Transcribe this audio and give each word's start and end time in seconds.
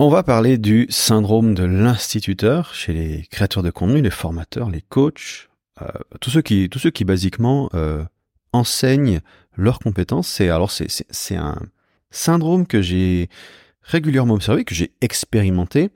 On 0.00 0.08
va 0.08 0.24
parler 0.24 0.58
du 0.58 0.88
syndrome 0.90 1.54
de 1.54 1.62
l'instituteur 1.62 2.74
chez 2.74 2.92
les 2.92 3.22
créateurs 3.30 3.62
de 3.62 3.70
contenu, 3.70 4.02
les 4.02 4.10
formateurs, 4.10 4.68
les 4.68 4.80
coachs, 4.80 5.48
euh, 5.82 5.86
tous 6.20 6.30
ceux 6.30 6.42
qui, 6.42 6.68
tous 6.68 6.80
ceux 6.80 6.90
qui 6.90 7.04
basiquement 7.04 7.70
euh, 7.74 8.02
enseignent 8.52 9.20
leurs 9.56 9.78
compétences. 9.78 10.26
C'est 10.26 10.48
alors 10.48 10.72
c'est 10.72 11.36
un 11.36 11.60
syndrome 12.10 12.66
que 12.66 12.82
j'ai 12.82 13.28
régulièrement 13.82 14.34
observé, 14.34 14.64
que 14.64 14.74
j'ai 14.74 14.92
expérimenté, 15.00 15.90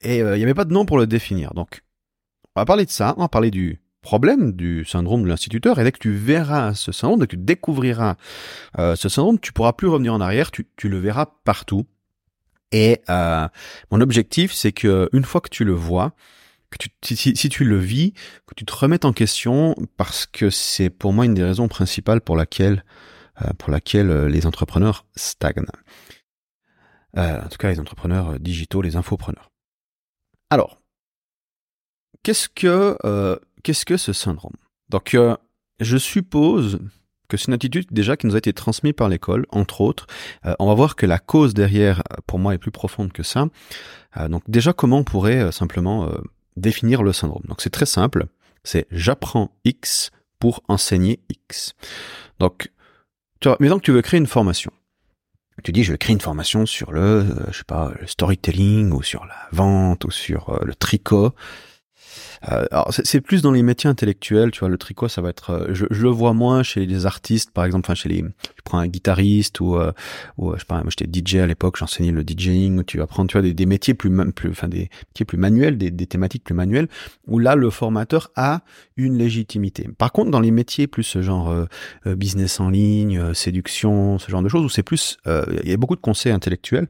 et 0.00 0.22
euh, 0.22 0.36
il 0.36 0.38
n'y 0.38 0.44
avait 0.44 0.54
pas 0.54 0.64
de 0.64 0.72
nom 0.72 0.86
pour 0.86 0.98
le 0.98 1.08
définir. 1.08 1.54
Donc, 1.54 1.82
on 2.54 2.60
va 2.60 2.64
parler 2.64 2.84
de 2.84 2.90
ça, 2.90 3.14
on 3.16 3.22
va 3.22 3.28
parler 3.28 3.50
du 3.50 3.80
problème 4.02 4.52
du 4.52 4.84
syndrome 4.84 5.24
de 5.24 5.28
l'instituteur, 5.28 5.80
et 5.80 5.84
dès 5.84 5.90
que 5.90 5.98
tu 5.98 6.12
verras 6.12 6.74
ce 6.74 6.92
syndrome, 6.92 7.18
dès 7.18 7.26
que 7.26 7.34
tu 7.34 7.42
découvriras 7.42 8.14
ce 8.78 9.08
syndrome, 9.08 9.40
tu 9.40 9.52
pourras 9.52 9.72
plus 9.72 9.88
revenir 9.88 10.14
en 10.14 10.20
arrière, 10.20 10.52
tu 10.52 10.88
le 10.88 10.98
verras 11.00 11.26
partout. 11.44 11.86
Et 12.72 13.00
euh, 13.10 13.46
mon 13.90 14.00
objectif, 14.00 14.52
c'est 14.52 14.72
que 14.72 15.08
une 15.12 15.24
fois 15.24 15.40
que 15.40 15.50
tu 15.50 15.64
le 15.64 15.72
vois, 15.72 16.14
que 16.70 16.78
tu, 16.78 17.16
si, 17.16 17.48
tu 17.48 17.64
le 17.64 17.76
vis, 17.76 18.12
que 18.46 18.54
tu 18.56 18.64
te 18.64 18.74
remettes 18.74 19.04
en 19.04 19.12
question, 19.12 19.76
parce 19.96 20.26
que 20.26 20.50
c'est 20.50 20.90
pour 20.90 21.12
moi 21.12 21.26
une 21.26 21.34
des 21.34 21.44
raisons 21.44 21.68
principales 21.68 22.20
pour 22.22 22.36
laquelle, 22.36 22.84
euh, 23.42 23.52
pour 23.58 23.70
laquelle 23.70 24.10
euh, 24.10 24.28
les 24.28 24.46
entrepreneurs 24.46 25.04
stagnent. 25.14 25.66
Euh, 27.18 27.42
en 27.42 27.48
tout 27.48 27.58
cas, 27.58 27.68
les 27.68 27.78
entrepreneurs 27.78 28.40
digitaux, 28.40 28.80
les 28.80 28.96
infopreneurs. 28.96 29.50
Alors, 30.50 30.80
qu'est-ce 32.22 32.48
que 32.48 32.96
euh, 33.04 33.36
qu'est-ce 33.62 33.84
que 33.84 33.96
ce 33.96 34.12
syndrome? 34.12 34.56
Donc, 34.88 35.14
euh, 35.14 35.36
je 35.80 35.98
suppose 35.98 36.80
c'est 37.36 37.46
une 37.46 37.54
attitude 37.54 37.86
déjà 37.90 38.16
qui 38.16 38.26
nous 38.26 38.34
a 38.34 38.38
été 38.38 38.52
transmise 38.52 38.92
par 38.92 39.08
l'école, 39.08 39.46
entre 39.50 39.80
autres. 39.80 40.06
Euh, 40.46 40.54
on 40.58 40.66
va 40.66 40.74
voir 40.74 40.96
que 40.96 41.06
la 41.06 41.18
cause 41.18 41.54
derrière, 41.54 42.00
euh, 42.12 42.16
pour 42.26 42.38
moi, 42.38 42.54
est 42.54 42.58
plus 42.58 42.70
profonde 42.70 43.12
que 43.12 43.22
ça. 43.22 43.46
Euh, 44.16 44.28
donc 44.28 44.42
déjà, 44.48 44.72
comment 44.72 44.98
on 44.98 45.04
pourrait 45.04 45.52
simplement 45.52 46.10
définir 46.56 47.02
le 47.02 47.12
syndrome? 47.12 47.42
Donc 47.48 47.60
c'est 47.60 47.70
très 47.70 47.86
simple. 47.86 48.26
C'est 48.64 48.86
j'apprends 48.90 49.50
X 49.64 50.10
pour 50.38 50.62
enseigner 50.68 51.20
X. 51.28 51.74
Donc, 52.38 52.70
tu 53.40 53.48
vois, 53.48 53.56
que 53.56 53.78
tu 53.78 53.92
veux 53.92 54.02
créer 54.02 54.18
une 54.18 54.26
formation. 54.26 54.72
Tu 55.62 55.70
dis, 55.72 55.84
je 55.84 55.92
vais 55.92 55.98
créer 55.98 56.14
une 56.14 56.20
formation 56.20 56.66
sur 56.66 56.92
le, 56.92 57.26
je 57.50 57.58
sais 57.58 57.64
le 58.00 58.06
storytelling 58.06 58.90
ou 58.90 59.02
sur 59.02 59.24
la 59.26 59.36
vente 59.52 60.04
ou 60.04 60.10
sur 60.10 60.58
le 60.64 60.74
tricot. 60.74 61.34
Euh, 62.50 62.64
alors 62.70 62.90
c'est 62.92 63.20
plus 63.20 63.42
dans 63.42 63.52
les 63.52 63.62
métiers 63.62 63.88
intellectuels, 63.88 64.50
tu 64.50 64.60
vois, 64.60 64.68
le 64.68 64.78
tricot, 64.78 65.08
ça 65.08 65.20
va 65.22 65.30
être, 65.30 65.50
euh, 65.50 65.66
je, 65.72 65.86
je, 65.90 66.02
le 66.02 66.08
vois 66.08 66.32
moins 66.32 66.62
chez 66.62 66.86
les 66.86 67.06
artistes, 67.06 67.50
par 67.50 67.64
exemple, 67.64 67.86
enfin 67.86 67.94
chez 67.94 68.08
les, 68.08 68.22
tu 68.22 68.62
prends 68.64 68.78
un 68.78 68.88
guitariste 68.88 69.60
ou, 69.60 69.76
euh, 69.76 69.92
je 70.38 70.58
sais 70.58 70.64
pas, 70.66 70.82
moi 70.82 70.90
j'étais 70.96 71.06
DJ 71.06 71.36
à 71.36 71.46
l'époque, 71.46 71.76
j'enseignais 71.78 72.12
le 72.12 72.22
DJing, 72.22 72.78
où 72.78 72.82
tu 72.82 73.00
apprends, 73.00 73.26
tu 73.26 73.38
vois, 73.38 73.48
des, 73.48 73.66
métiers 73.66 73.94
plus, 73.94 74.12
enfin 74.50 74.68
des 74.68 74.90
métiers 75.08 75.24
plus 75.26 75.38
manuels, 75.38 75.78
des, 75.78 76.06
thématiques 76.06 76.44
plus 76.44 76.54
manuelles, 76.54 76.88
où 77.26 77.38
là 77.38 77.54
le 77.54 77.70
formateur 77.70 78.30
a 78.36 78.62
une 78.96 79.16
légitimité. 79.16 79.88
Par 79.96 80.12
contre, 80.12 80.30
dans 80.30 80.40
les 80.40 80.50
métiers 80.50 80.86
plus 80.86 81.20
genre 81.20 81.54
business 82.04 82.60
en 82.60 82.70
ligne, 82.70 83.34
séduction, 83.34 84.18
ce 84.18 84.30
genre 84.30 84.42
de 84.42 84.48
choses, 84.48 84.64
où 84.64 84.68
c'est 84.68 84.82
plus, 84.82 85.18
il 85.26 85.68
y 85.68 85.72
a 85.72 85.76
beaucoup 85.76 85.96
de 85.96 86.00
conseils 86.00 86.32
intellectuels 86.32 86.88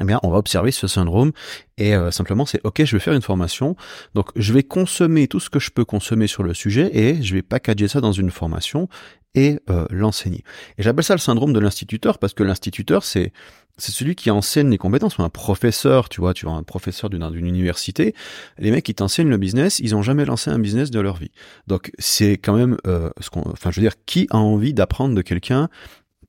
eh 0.00 0.04
bien, 0.04 0.18
on 0.22 0.30
va 0.30 0.38
observer 0.38 0.70
ce 0.70 0.86
syndrome 0.86 1.32
et 1.78 1.94
euh, 1.94 2.10
simplement 2.10 2.46
c'est 2.46 2.60
ok, 2.64 2.84
je 2.84 2.96
vais 2.96 3.00
faire 3.00 3.14
une 3.14 3.22
formation, 3.22 3.76
donc 4.14 4.30
je 4.36 4.52
vais 4.52 4.62
consommer 4.62 5.28
tout 5.28 5.40
ce 5.40 5.50
que 5.50 5.58
je 5.58 5.70
peux 5.70 5.84
consommer 5.84 6.26
sur 6.26 6.42
le 6.42 6.54
sujet 6.54 6.90
et 6.92 7.22
je 7.22 7.34
vais 7.34 7.42
packager 7.42 7.88
ça 7.88 8.00
dans 8.00 8.12
une 8.12 8.30
formation 8.30 8.88
et 9.34 9.58
euh, 9.70 9.86
l'enseigner. 9.90 10.44
Et 10.78 10.82
j'appelle 10.82 11.04
ça 11.04 11.14
le 11.14 11.20
syndrome 11.20 11.52
de 11.52 11.58
l'instituteur 11.58 12.18
parce 12.18 12.34
que 12.34 12.42
l'instituteur 12.42 13.04
c'est 13.04 13.32
c'est 13.76 13.90
celui 13.90 14.14
qui 14.14 14.30
enseigne 14.30 14.70
les 14.70 14.78
compétences. 14.78 15.18
Un 15.18 15.28
professeur, 15.28 16.08
tu 16.08 16.20
vois, 16.20 16.32
tu 16.32 16.46
vois 16.46 16.54
un 16.54 16.62
professeur 16.62 17.10
d'une 17.10 17.46
université, 17.46 18.14
les 18.58 18.70
mecs 18.70 18.84
qui 18.84 18.94
t'enseignent 18.94 19.30
le 19.30 19.36
business, 19.36 19.80
ils 19.80 19.96
ont 19.96 20.02
jamais 20.02 20.24
lancé 20.24 20.50
un 20.50 20.60
business 20.60 20.92
de 20.92 21.00
leur 21.00 21.16
vie. 21.16 21.32
Donc 21.66 21.90
c'est 21.98 22.34
quand 22.34 22.54
même 22.54 22.76
euh, 22.86 23.10
ce 23.20 23.30
qu'on, 23.30 23.42
enfin 23.50 23.72
je 23.72 23.80
veux 23.80 23.84
dire, 23.84 23.96
qui 24.06 24.28
a 24.30 24.36
envie 24.36 24.74
d'apprendre 24.74 25.16
de 25.16 25.22
quelqu'un 25.22 25.68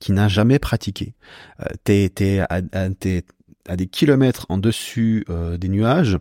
qui 0.00 0.12
n'a 0.12 0.28
jamais 0.28 0.58
pratiqué? 0.58 1.14
Euh, 1.60 1.66
t'es, 1.84 2.10
t'es, 2.14 2.42
t'es, 2.98 3.24
à 3.68 3.76
des 3.76 3.86
kilomètres 3.86 4.46
en 4.48 4.58
dessus 4.58 5.24
des 5.58 5.68
nuages. 5.68 6.18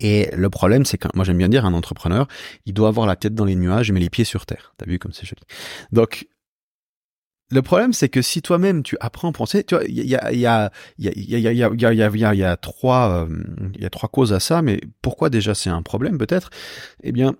Et 0.00 0.28
le 0.34 0.50
problème, 0.50 0.84
c'est 0.84 0.98
que 0.98 1.08
moi 1.14 1.24
j'aime 1.24 1.38
bien 1.38 1.48
dire 1.48 1.64
un 1.64 1.74
entrepreneur, 1.74 2.26
il 2.66 2.74
doit 2.74 2.88
avoir 2.88 3.06
la 3.06 3.16
tête 3.16 3.34
dans 3.34 3.44
les 3.44 3.54
nuages 3.54 3.92
mais 3.92 4.00
les 4.00 4.10
pieds 4.10 4.24
sur 4.24 4.46
terre. 4.46 4.74
T'as 4.76 4.86
vu 4.86 4.98
comme 4.98 5.12
c'est 5.12 5.26
joli. 5.26 5.42
Donc 5.92 6.26
le 7.52 7.60
problème, 7.60 7.92
c'est 7.92 8.08
que 8.08 8.22
si 8.22 8.40
toi-même 8.40 8.82
tu 8.82 8.96
apprends 9.00 9.28
à 9.28 9.32
penser, 9.32 9.62
tu 9.62 9.74
vois, 9.74 9.84
il 9.84 9.92
y 9.92 10.16
a, 10.16 10.32
il 10.32 10.38
y 10.38 10.46
a, 10.46 10.72
il 10.96 11.04
y 11.04 11.08
a, 11.08 11.12
il 11.12 11.26
y 11.28 11.46
a, 11.46 11.48
il 11.52 12.38
y 12.38 12.42
y 12.42 12.56
trois, 12.62 13.28
il 13.74 13.82
y 13.82 13.84
a 13.84 13.90
trois 13.90 14.08
causes 14.08 14.32
à 14.32 14.40
ça. 14.40 14.62
Mais 14.62 14.80
pourquoi 15.02 15.28
déjà 15.28 15.54
c'est 15.54 15.68
un 15.68 15.82
problème 15.82 16.16
peut-être 16.16 16.48
Eh 17.02 17.12
bien, 17.12 17.36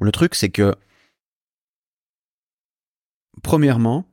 le 0.00 0.12
truc, 0.12 0.36
c'est 0.36 0.50
que 0.50 0.76
premièrement, 3.42 4.06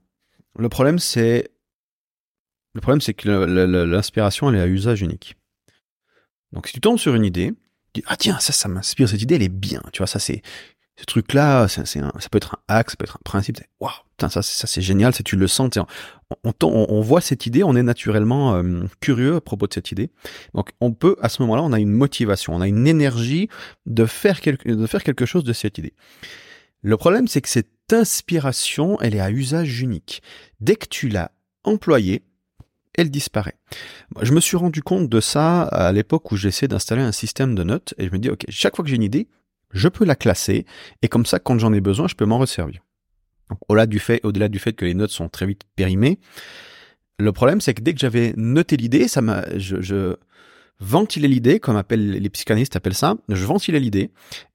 le 0.58 0.70
problème, 0.70 0.98
c'est 0.98 1.52
le 2.78 2.82
problème, 2.82 3.02
c'est 3.02 3.16
que 3.16 3.28
l'inspiration, 3.28 4.50
elle 4.50 4.58
est 4.58 4.62
à 4.62 4.68
usage 4.68 5.02
unique. 5.02 5.36
Donc, 6.52 6.68
si 6.68 6.74
tu 6.74 6.80
tombes 6.80 7.00
sur 7.00 7.16
une 7.16 7.26
idée, 7.26 7.52
tu 7.92 8.02
dis, 8.02 8.04
ah 8.06 8.16
tiens, 8.16 8.38
ça, 8.38 8.54
ça 8.54 8.70
m'inspire, 8.70 9.10
cette 9.10 9.24
idée, 9.24 9.34
elle 9.34 9.42
est 9.42 9.50
bien. 9.50 9.82
Tu 9.94 9.98
vois, 9.98 10.06
ça, 10.06 10.20
c'est, 10.20 10.44
ce 10.96 11.06
truc-là, 11.06 11.68
ça 11.68 11.82
peut 12.32 12.38
être 12.38 12.54
un 12.54 12.76
axe, 12.76 12.94
ça 12.94 12.98
peut 12.98 13.06
être 13.06 13.18
un 13.18 13.26
principe. 13.26 13.60
Waouh, 13.80 13.92
putain, 14.12 14.30
ça, 14.30 14.44
ça 14.44 14.68
c'est 14.68 14.82
génial, 14.82 15.12
c'est 15.16 15.24
tu 15.24 15.38
le 15.38 15.48
sens. 15.48 15.72
On, 16.44 16.54
on, 16.62 17.02
voit 17.02 17.20
cette 17.20 17.48
idée, 17.48 17.64
on 17.64 17.76
est 17.76 17.82
naturellement 17.82 18.54
euh, 18.54 18.84
curieux 19.00 19.38
à 19.38 19.42
propos 19.42 19.66
de 19.66 19.74
cette 19.74 19.92
idée. 19.92 20.12
Donc, 20.54 20.70
on 20.80 20.94
peut, 20.94 21.16
à 21.20 21.30
ce 21.30 21.42
moment-là, 21.42 21.64
on 21.64 21.74
a 21.74 21.80
une 21.80 21.92
motivation, 21.92 22.54
on 22.54 22.62
a 22.62 22.68
une 22.68 22.86
énergie 22.86 23.50
de 23.88 24.06
faire 24.06 24.40
de 24.44 24.86
faire 24.86 25.02
quelque 25.02 25.26
chose 25.26 25.44
de 25.44 25.54
cette 25.54 25.80
idée. 25.80 25.96
Le 26.84 26.96
problème, 26.96 27.28
c'est 27.28 27.42
que 27.42 27.50
cette 27.50 27.92
inspiration, 27.92 29.02
elle 29.02 29.16
est 29.16 29.20
à 29.20 29.32
usage 29.32 29.82
unique. 29.82 30.22
Dès 30.60 30.76
que 30.76 30.86
tu 30.88 31.10
l'as 31.10 31.32
employée, 31.64 32.22
elle 32.98 33.12
disparaît. 33.12 33.56
Je 34.22 34.34
me 34.34 34.40
suis 34.40 34.58
rendu 34.58 34.82
compte 34.82 35.08
de 35.08 35.20
ça 35.20 35.64
à 35.64 35.92
l'époque 35.92 36.32
où 36.32 36.36
j'essaie 36.36 36.68
d'installer 36.68 37.04
un 37.04 37.12
système 37.12 37.56
de 37.56 37.64
notes 37.64 37.94
et 37.98 38.08
je 38.08 38.12
me 38.12 38.18
dis, 38.18 38.30
ok, 38.30 38.44
chaque 38.50 38.76
fois 38.76 38.84
que 38.84 38.90
j'ai 38.90 38.96
une 38.96 39.04
idée, 39.04 39.28
je 39.72 39.88
peux 39.88 40.04
la 40.04 40.16
classer 40.16 40.66
et 41.02 41.08
comme 41.08 41.26
ça, 41.26 41.40
quand 41.40 41.58
j'en 41.60 41.74
ai 41.74 41.82
besoin, 41.82 42.08
je 42.08 42.16
peux 42.16 42.26
m'en 42.26 42.40
resservir. 42.40 42.82
au-delà 43.70 43.86
du 43.86 44.00
fait, 44.00 44.74
que 44.74 44.86
les 44.86 44.94
notes 44.94 45.12
sont 45.12 45.30
très 45.30 45.46
vite 45.46 45.62
périmées, 45.76 46.20
le 47.20 47.32
problème, 47.32 47.62
c'est 47.62 47.74
que 47.74 47.82
dès 47.82 47.94
que 47.94 48.00
j'avais 48.00 48.34
noté 48.36 48.78
l'idée, 48.78 49.08
ça 49.08 49.22
m'a, 49.22 49.44
je, 49.58 49.82
je 49.82 50.18
ventilais 50.80 51.28
l'idée, 51.28 51.60
comme 51.60 51.76
appellent 51.76 52.12
les 52.12 52.30
psychanalystes 52.30 52.76
appellent 52.76 52.94
ça, 52.94 53.16
je 53.30 53.46
ventilais 53.46 53.80
l'idée 53.80 54.12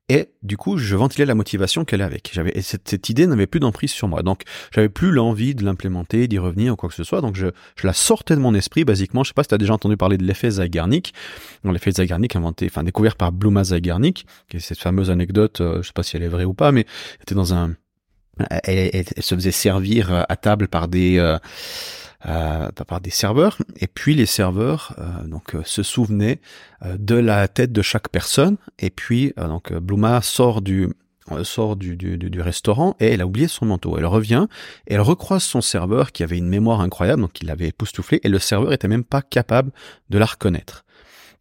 et 0.08 0.28
du 0.42 0.56
coup, 0.56 0.78
je 0.78 0.96
ventilais 0.96 1.24
la 1.24 1.34
motivation 1.34 1.84
qu'elle 1.84 2.02
avait. 2.02 2.20
J'avais 2.32 2.60
cette, 2.60 2.88
cette 2.88 3.08
idée 3.08 3.26
n'avait 3.26 3.46
plus 3.46 3.60
d'emprise 3.60 3.92
sur 3.92 4.08
moi. 4.08 4.22
Donc, 4.22 4.42
j'avais 4.74 4.88
plus 4.88 5.12
l'envie 5.12 5.54
de 5.54 5.64
l'implémenter, 5.64 6.28
d'y 6.28 6.38
revenir 6.38 6.72
ou 6.72 6.76
quoi 6.76 6.88
que 6.88 6.94
ce 6.94 7.04
soit. 7.04 7.20
Donc, 7.20 7.36
je, 7.36 7.46
je 7.76 7.86
la 7.86 7.92
sortais 7.92 8.34
de 8.34 8.40
mon 8.40 8.54
esprit, 8.54 8.84
basiquement. 8.84 9.22
Je 9.22 9.28
sais 9.28 9.34
pas 9.34 9.44
si 9.44 9.48
tu 9.48 9.54
as 9.54 9.58
déjà 9.58 9.74
entendu 9.74 9.96
parler 9.96 10.18
de 10.18 10.24
l'effet 10.24 10.50
Zeigarnik. 10.50 11.14
L'effet 11.64 11.92
Zeigarnik 11.92 12.34
inventé, 12.34 12.66
enfin 12.66 12.82
découvert 12.82 13.16
par 13.16 13.32
Bluma 13.32 13.64
Zeigarnik, 13.64 14.26
qui 14.48 14.60
cette 14.60 14.80
fameuse 14.80 15.10
anecdote. 15.10 15.60
Euh, 15.60 15.82
je 15.82 15.86
sais 15.86 15.92
pas 15.94 16.02
si 16.02 16.16
elle 16.16 16.24
est 16.24 16.28
vraie 16.28 16.44
ou 16.44 16.54
pas, 16.54 16.72
mais 16.72 16.84
elle 17.16 17.22
était 17.22 17.34
dans 17.34 17.54
un, 17.54 17.74
elle, 18.64 18.90
elle, 18.92 19.22
se 19.22 19.34
faisait 19.34 19.50
servir 19.50 20.26
à 20.28 20.36
table 20.36 20.68
par 20.68 20.88
des 20.88 21.18
euh, 21.18 21.38
euh, 22.26 22.68
par 22.86 23.00
des 23.00 23.10
serveurs, 23.10 23.58
et 23.76 23.86
puis 23.86 24.14
les 24.14 24.26
serveurs 24.26 24.94
euh, 24.98 25.26
donc 25.26 25.54
euh, 25.54 25.62
se 25.64 25.82
souvenaient 25.82 26.40
euh, 26.84 26.96
de 26.98 27.14
la 27.14 27.48
tête 27.48 27.72
de 27.72 27.82
chaque 27.82 28.08
personne, 28.08 28.56
et 28.78 28.90
puis 28.90 29.32
donc 29.36 29.72
Bluma 29.72 30.22
sort 30.22 30.62
du 30.62 30.88
sort 31.44 31.76
du, 31.76 31.96
du, 31.96 32.18
du, 32.18 32.40
restaurant 32.40 32.96
et 33.00 33.06
elle 33.06 33.20
a 33.20 33.26
oublié 33.26 33.48
son 33.48 33.64
manteau. 33.64 33.96
Elle 33.96 34.06
revient 34.06 34.48
et 34.88 34.94
elle 34.94 35.00
recroise 35.00 35.42
son 35.42 35.60
serveur 35.60 36.12
qui 36.12 36.24
avait 36.24 36.36
une 36.36 36.48
mémoire 36.48 36.80
incroyable, 36.80 37.22
donc 37.22 37.40
il 37.40 37.46
l'avait 37.46 37.68
époustouflé, 37.68 38.20
et 38.22 38.28
le 38.28 38.38
serveur 38.38 38.72
était 38.72 38.88
même 38.88 39.04
pas 39.04 39.22
capable 39.22 39.70
de 40.10 40.18
la 40.18 40.26
reconnaître. 40.26 40.84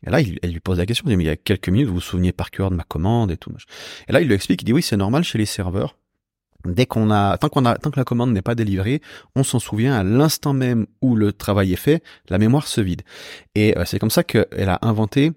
Et 0.05 0.09
là, 0.09 0.21
il, 0.21 0.39
elle 0.41 0.51
lui 0.51 0.59
pose 0.59 0.77
la 0.77 0.85
question, 0.85 1.03
il 1.07 1.09
dit, 1.09 1.17
mais 1.17 1.23
il 1.25 1.27
y 1.27 1.31
a 1.31 1.35
quelques 1.35 1.69
minutes, 1.69 1.87
vous 1.87 1.95
vous 1.95 2.01
souveniez 2.01 2.31
par 2.31 2.51
cœur 2.51 2.71
de 2.71 2.75
ma 2.75 2.83
commande 2.83 3.31
et 3.31 3.37
tout. 3.37 3.51
Et 4.07 4.11
là, 4.11 4.21
il 4.21 4.27
lui 4.27 4.33
explique, 4.33 4.61
il 4.61 4.65
dit, 4.65 4.73
oui, 4.73 4.81
c'est 4.81 4.97
normal 4.97 5.23
chez 5.23 5.37
les 5.37 5.45
serveurs 5.45 5.97
Dès 6.65 6.85
qu'on 6.85 7.11
a, 7.11 7.37
tant 7.37 7.49
qu'on 7.49 7.65
a, 7.65 7.75
tant 7.75 7.91
que 7.91 7.99
la 7.99 8.03
commande 8.03 8.31
n'est 8.31 8.41
pas 8.41 8.55
délivrée, 8.55 9.01
on 9.35 9.43
s'en 9.43 9.59
souvient 9.59 9.93
à 9.93 10.03
l'instant 10.03 10.53
même 10.53 10.85
où 11.01 11.15
le 11.15 11.33
travail 11.33 11.73
est 11.73 11.77
fait, 11.77 12.03
la 12.29 12.37
mémoire 12.37 12.67
se 12.67 12.81
vide. 12.81 13.01
Et 13.55 13.77
euh, 13.77 13.85
c'est 13.85 13.99
comme 13.99 14.09
ça 14.09 14.23
qu'elle 14.23 14.69
a 14.69 14.79
inventé 14.81 15.31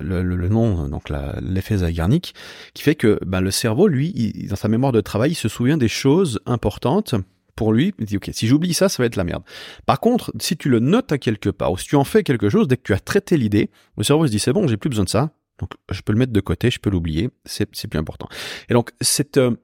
le, 0.00 0.22
le, 0.22 0.48
nom, 0.48 0.88
donc 0.88 1.10
l'effet 1.40 1.78
Zeigarnik, 1.78 2.34
qui 2.74 2.82
fait 2.82 2.94
que 2.94 3.18
ben, 3.24 3.40
le 3.40 3.50
cerveau, 3.50 3.88
lui, 3.88 4.46
dans 4.48 4.56
sa 4.56 4.68
mémoire 4.68 4.92
de 4.92 5.00
travail, 5.00 5.32
il 5.32 5.36
se 5.36 5.48
souvient 5.48 5.76
des 5.76 5.88
choses 5.88 6.40
importantes 6.46 7.14
pour 7.56 7.72
lui, 7.72 7.94
il 7.98 8.06
dit 8.06 8.16
ok, 8.16 8.30
si 8.32 8.46
j'oublie 8.46 8.74
ça, 8.74 8.88
ça 8.88 9.02
va 9.02 9.06
être 9.06 9.16
la 9.16 9.24
merde. 9.24 9.42
Par 9.86 10.00
contre, 10.00 10.32
si 10.40 10.56
tu 10.56 10.68
le 10.68 10.80
notes 10.80 11.12
à 11.12 11.18
quelque 11.18 11.50
part, 11.50 11.72
ou 11.72 11.78
si 11.78 11.86
tu 11.86 11.96
en 11.96 12.04
fais 12.04 12.22
quelque 12.22 12.48
chose, 12.48 12.66
dès 12.66 12.76
que 12.76 12.82
tu 12.82 12.94
as 12.94 13.00
traité 13.00 13.36
l'idée, 13.36 13.70
le 13.96 14.04
cerveau 14.04 14.26
se 14.26 14.30
dit 14.30 14.38
c'est 14.38 14.52
bon, 14.52 14.66
j'ai 14.66 14.76
plus 14.76 14.88
besoin 14.88 15.04
de 15.04 15.10
ça, 15.10 15.30
donc 15.58 15.70
je 15.90 16.00
peux 16.00 16.12
le 16.12 16.18
mettre 16.18 16.32
de 16.32 16.40
côté, 16.40 16.70
je 16.70 16.80
peux 16.80 16.90
l'oublier, 16.90 17.30
c'est 17.44 17.66
plus 17.66 17.98
important. 17.98 18.28
Et 18.68 18.74
donc 18.74 18.90
cette 19.00 19.36
euh, 19.36 19.54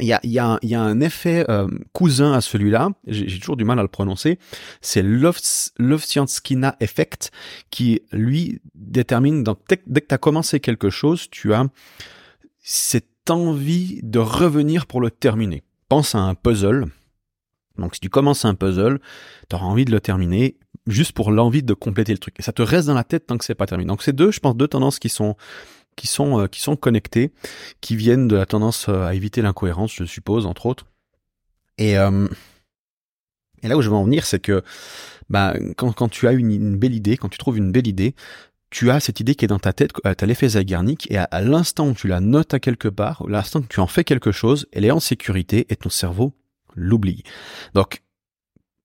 il 0.00 0.06
y 0.06 0.12
a, 0.12 0.20
y, 0.24 0.38
a, 0.38 0.58
y 0.62 0.74
a, 0.74 0.80
un 0.80 1.00
effet 1.00 1.44
euh, 1.48 1.68
cousin 1.92 2.32
à 2.32 2.40
celui-là, 2.40 2.90
j'ai 3.06 3.38
toujours 3.38 3.56
du 3.56 3.64
mal 3.64 3.78
à 3.78 3.82
le 3.82 3.88
prononcer, 3.88 4.38
c'est 4.80 5.02
l'Ovsianskina 5.02 6.76
effect 6.80 7.30
qui, 7.70 8.02
lui, 8.12 8.60
détermine, 8.74 9.44
donc, 9.44 9.58
dès, 9.68 9.76
que 9.76 10.06
tu 10.08 10.14
as 10.14 10.18
commencé 10.18 10.60
quelque 10.60 10.90
chose, 10.90 11.28
tu 11.30 11.52
as 11.54 11.66
cette 12.62 13.30
envie 13.30 14.00
de 14.02 14.18
revenir 14.18 14.86
pour 14.86 15.00
le 15.00 15.10
terminer. 15.10 15.62
Pense 15.88 16.14
à 16.14 16.18
un 16.18 16.34
puzzle. 16.34 16.86
Donc 17.76 17.94
si 17.94 18.00
tu 18.00 18.10
commences 18.10 18.44
un 18.44 18.54
puzzle, 18.54 18.98
tu 19.48 19.56
auras 19.56 19.66
envie 19.66 19.84
de 19.84 19.92
le 19.92 20.00
terminer 20.00 20.56
juste 20.86 21.12
pour 21.12 21.30
l'envie 21.30 21.62
de 21.62 21.74
compléter 21.74 22.12
le 22.12 22.18
truc. 22.18 22.34
Et 22.38 22.42
ça 22.42 22.52
te 22.52 22.62
reste 22.62 22.88
dans 22.88 22.94
la 22.94 23.04
tête 23.04 23.26
tant 23.26 23.38
que 23.38 23.44
c'est 23.44 23.54
pas 23.54 23.66
terminé. 23.66 23.88
Donc 23.88 24.02
c'est 24.02 24.14
deux, 24.14 24.30
je 24.32 24.40
pense, 24.40 24.56
deux 24.56 24.68
tendances 24.68 24.98
qui 24.98 25.08
sont 25.08 25.36
qui 25.98 26.06
sont, 26.06 26.40
euh, 26.40 26.46
qui 26.46 26.60
sont 26.60 26.76
connectés, 26.76 27.32
qui 27.80 27.96
viennent 27.96 28.28
de 28.28 28.36
la 28.36 28.46
tendance 28.46 28.88
euh, 28.88 29.02
à 29.02 29.14
éviter 29.14 29.42
l'incohérence, 29.42 29.92
je 29.92 30.04
suppose, 30.04 30.46
entre 30.46 30.66
autres. 30.66 30.86
Et, 31.76 31.98
euh, 31.98 32.28
et 33.62 33.68
là 33.68 33.76
où 33.76 33.82
je 33.82 33.90
veux 33.90 33.96
en 33.96 34.04
venir, 34.04 34.24
c'est 34.24 34.38
que 34.38 34.62
bah, 35.28 35.54
quand, 35.76 35.92
quand 35.92 36.08
tu 36.08 36.28
as 36.28 36.32
une, 36.32 36.76
belle 36.76 36.94
idée, 36.94 37.16
quand 37.16 37.28
tu 37.28 37.38
trouves 37.38 37.58
une 37.58 37.72
belle 37.72 37.88
idée, 37.88 38.14
tu 38.70 38.90
as 38.90 39.00
cette 39.00 39.20
idée 39.20 39.34
qui 39.34 39.44
est 39.44 39.48
dans 39.48 39.58
ta 39.58 39.72
tête, 39.72 39.92
tu 39.92 40.00
as 40.24 40.26
l'effet 40.26 40.50
Zeigarnik, 40.50 41.10
et 41.10 41.18
à, 41.18 41.24
à 41.24 41.40
l'instant 41.40 41.88
où 41.88 41.94
tu 41.94 42.06
la 42.06 42.20
notes 42.20 42.54
à 42.54 42.60
quelque 42.60 42.88
part, 42.88 43.22
à 43.26 43.30
l'instant 43.30 43.60
que 43.60 43.66
tu 43.66 43.80
en 43.80 43.86
fais 43.86 44.04
quelque 44.04 44.30
chose, 44.30 44.66
elle 44.72 44.84
est 44.84 44.90
en 44.90 45.00
sécurité 45.00 45.66
et 45.68 45.76
ton 45.76 45.90
cerveau 45.90 46.32
l'oublie. 46.76 47.24
Donc, 47.74 48.02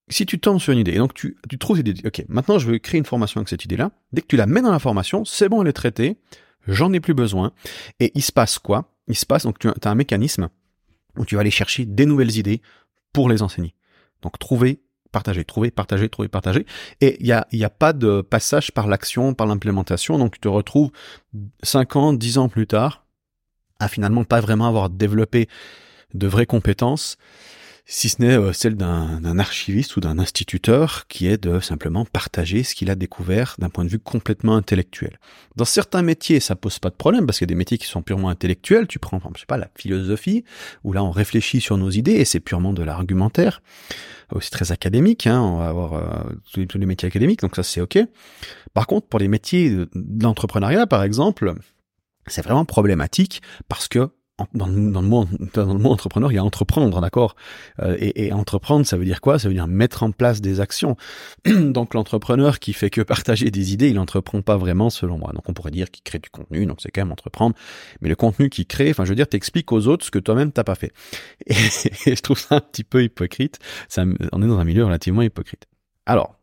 si 0.08 0.26
tu 0.26 0.40
tombes 0.40 0.58
sur 0.58 0.72
une 0.72 0.80
idée, 0.80 0.92
et 0.92 0.98
donc 0.98 1.14
tu, 1.14 1.36
tu 1.48 1.58
trouves 1.58 1.76
cette 1.76 1.88
idée, 1.88 2.06
ok, 2.06 2.24
maintenant 2.28 2.58
je 2.58 2.66
veux 2.66 2.78
créer 2.78 2.98
une 2.98 3.06
formation 3.06 3.38
avec 3.38 3.48
cette 3.48 3.64
idée-là, 3.64 3.90
dès 4.12 4.22
que 4.22 4.26
tu 4.26 4.36
la 4.36 4.46
mets 4.46 4.62
dans 4.62 4.72
la 4.72 4.78
formation, 4.78 5.24
c'est 5.24 5.48
bon, 5.48 5.62
elle 5.62 5.68
est 5.68 5.72
traitée, 5.72 6.16
j'en 6.66 6.92
ai 6.92 7.00
plus 7.00 7.14
besoin. 7.14 7.52
Et 8.00 8.12
il 8.14 8.22
se 8.22 8.32
passe 8.32 8.58
quoi? 8.58 8.90
Il 9.06 9.16
se 9.16 9.26
passe, 9.26 9.44
donc 9.44 9.58
tu 9.58 9.68
as 9.68 9.90
un 9.90 9.94
mécanisme 9.94 10.48
où 11.16 11.24
tu 11.24 11.34
vas 11.34 11.42
aller 11.42 11.50
chercher 11.50 11.84
des 11.84 12.06
nouvelles 12.06 12.36
idées 12.36 12.62
pour 13.12 13.28
les 13.28 13.42
enseigner. 13.42 13.74
Donc 14.22 14.38
trouver, 14.38 14.80
partager, 15.12 15.44
trouver, 15.44 15.70
partager, 15.70 16.08
trouver, 16.08 16.28
partager. 16.28 16.66
Et 17.00 17.16
il 17.20 17.26
n'y 17.26 17.32
a, 17.32 17.46
y 17.52 17.64
a 17.64 17.70
pas 17.70 17.92
de 17.92 18.20
passage 18.22 18.72
par 18.72 18.86
l'action, 18.86 19.34
par 19.34 19.46
l'implémentation. 19.46 20.18
Donc 20.18 20.34
tu 20.34 20.40
te 20.40 20.48
retrouves 20.48 20.90
5 21.62 21.96
ans, 21.96 22.12
10 22.12 22.38
ans 22.38 22.48
plus 22.48 22.66
tard 22.66 23.04
à 23.80 23.88
finalement 23.88 24.24
pas 24.24 24.40
vraiment 24.40 24.66
avoir 24.66 24.88
développé 24.88 25.48
de 26.14 26.26
vraies 26.26 26.46
compétences 26.46 27.16
si 27.86 28.08
ce 28.08 28.22
n'est 28.22 28.38
euh, 28.38 28.52
celle 28.52 28.76
d'un 28.76 29.38
archiviste 29.38 29.96
ou 29.96 30.00
d'un 30.00 30.18
instituteur 30.18 31.06
qui 31.06 31.26
est 31.26 31.42
de 31.42 31.60
simplement 31.60 32.06
partager 32.06 32.62
ce 32.62 32.74
qu'il 32.74 32.90
a 32.90 32.94
découvert 32.94 33.56
d'un 33.58 33.68
point 33.68 33.84
de 33.84 33.90
vue 33.90 33.98
complètement 33.98 34.56
intellectuel. 34.56 35.18
Dans 35.56 35.66
certains 35.66 36.02
métiers, 36.02 36.40
ça 36.40 36.56
pose 36.56 36.78
pas 36.78 36.88
de 36.88 36.94
problème 36.94 37.26
parce 37.26 37.38
qu'il 37.38 37.46
y 37.46 37.50
a 37.50 37.54
des 37.54 37.58
métiers 37.58 37.76
qui 37.76 37.86
sont 37.86 38.02
purement 38.02 38.30
intellectuels. 38.30 38.86
Tu 38.86 38.98
prends, 38.98 39.20
je 39.34 39.40
sais 39.40 39.46
pas, 39.46 39.58
la 39.58 39.68
philosophie 39.76 40.44
où 40.82 40.92
là 40.92 41.04
on 41.04 41.10
réfléchit 41.10 41.60
sur 41.60 41.76
nos 41.76 41.90
idées 41.90 42.12
et 42.12 42.24
c'est 42.24 42.40
purement 42.40 42.72
de 42.72 42.82
l'argumentaire. 42.82 43.62
Aussi 44.32 44.50
très 44.50 44.72
académique, 44.72 45.26
hein, 45.26 45.40
on 45.42 45.58
va 45.58 45.68
avoir 45.68 45.92
euh, 45.92 46.32
tous, 46.68 46.78
les, 46.78 46.86
métiers 46.86 47.06
académiques, 47.06 47.40
donc 47.40 47.54
ça 47.54 47.62
c'est 47.62 47.82
ok. 47.82 47.98
Par 48.72 48.86
contre, 48.86 49.06
pour 49.06 49.20
les 49.20 49.28
métiers 49.28 49.70
de 49.70 49.88
l'entrepreneuriat, 50.22 50.86
par 50.86 51.02
exemple, 51.02 51.54
c'est 52.26 52.42
vraiment 52.42 52.64
problématique 52.64 53.42
parce 53.68 53.86
que 53.86 54.08
dans, 54.52 54.66
le, 54.66 54.90
dans, 54.90 55.00
le 55.00 55.08
mot, 55.08 55.26
dans 55.54 55.72
le 55.72 55.78
mot 55.78 55.90
entrepreneur, 55.90 56.32
il 56.32 56.34
y 56.34 56.38
a 56.38 56.44
entreprendre, 56.44 57.00
d'accord? 57.00 57.36
Euh, 57.80 57.96
et, 57.98 58.26
et, 58.26 58.32
entreprendre, 58.32 58.84
ça 58.84 58.96
veut 58.96 59.04
dire 59.04 59.20
quoi? 59.20 59.38
Ça 59.38 59.48
veut 59.48 59.54
dire 59.54 59.68
mettre 59.68 60.02
en 60.02 60.10
place 60.10 60.40
des 60.40 60.60
actions. 60.60 60.96
donc 61.44 61.94
l'entrepreneur 61.94 62.58
qui 62.58 62.72
fait 62.72 62.90
que 62.90 63.00
partager 63.00 63.50
des 63.50 63.72
idées, 63.72 63.90
il 63.90 63.98
entreprend 63.98 64.42
pas 64.42 64.56
vraiment, 64.56 64.90
selon 64.90 65.18
moi. 65.18 65.32
Donc 65.34 65.48
on 65.48 65.52
pourrait 65.52 65.70
dire 65.70 65.90
qu'il 65.90 66.02
crée 66.02 66.18
du 66.18 66.30
contenu, 66.30 66.66
donc 66.66 66.80
c'est 66.80 66.90
quand 66.90 67.02
même 67.02 67.12
entreprendre. 67.12 67.54
Mais 68.00 68.08
le 68.08 68.16
contenu 68.16 68.50
qu'il 68.50 68.66
crée, 68.66 68.90
enfin 68.90 69.04
je 69.04 69.10
veux 69.10 69.16
dire, 69.16 69.28
t'expliques 69.28 69.70
aux 69.70 69.86
autres 69.86 70.04
ce 70.04 70.10
que 70.10 70.18
toi-même 70.18 70.50
t'as 70.50 70.64
pas 70.64 70.74
fait. 70.74 70.92
Et, 71.46 71.54
et, 72.06 72.16
je 72.16 72.22
trouve 72.22 72.38
ça 72.38 72.56
un 72.56 72.60
petit 72.60 72.84
peu 72.84 73.02
hypocrite. 73.02 73.58
Ça, 73.88 74.04
on 74.32 74.42
est 74.42 74.46
dans 74.46 74.58
un 74.58 74.64
milieu 74.64 74.84
relativement 74.84 75.22
hypocrite. 75.22 75.66
Alors, 76.06 76.36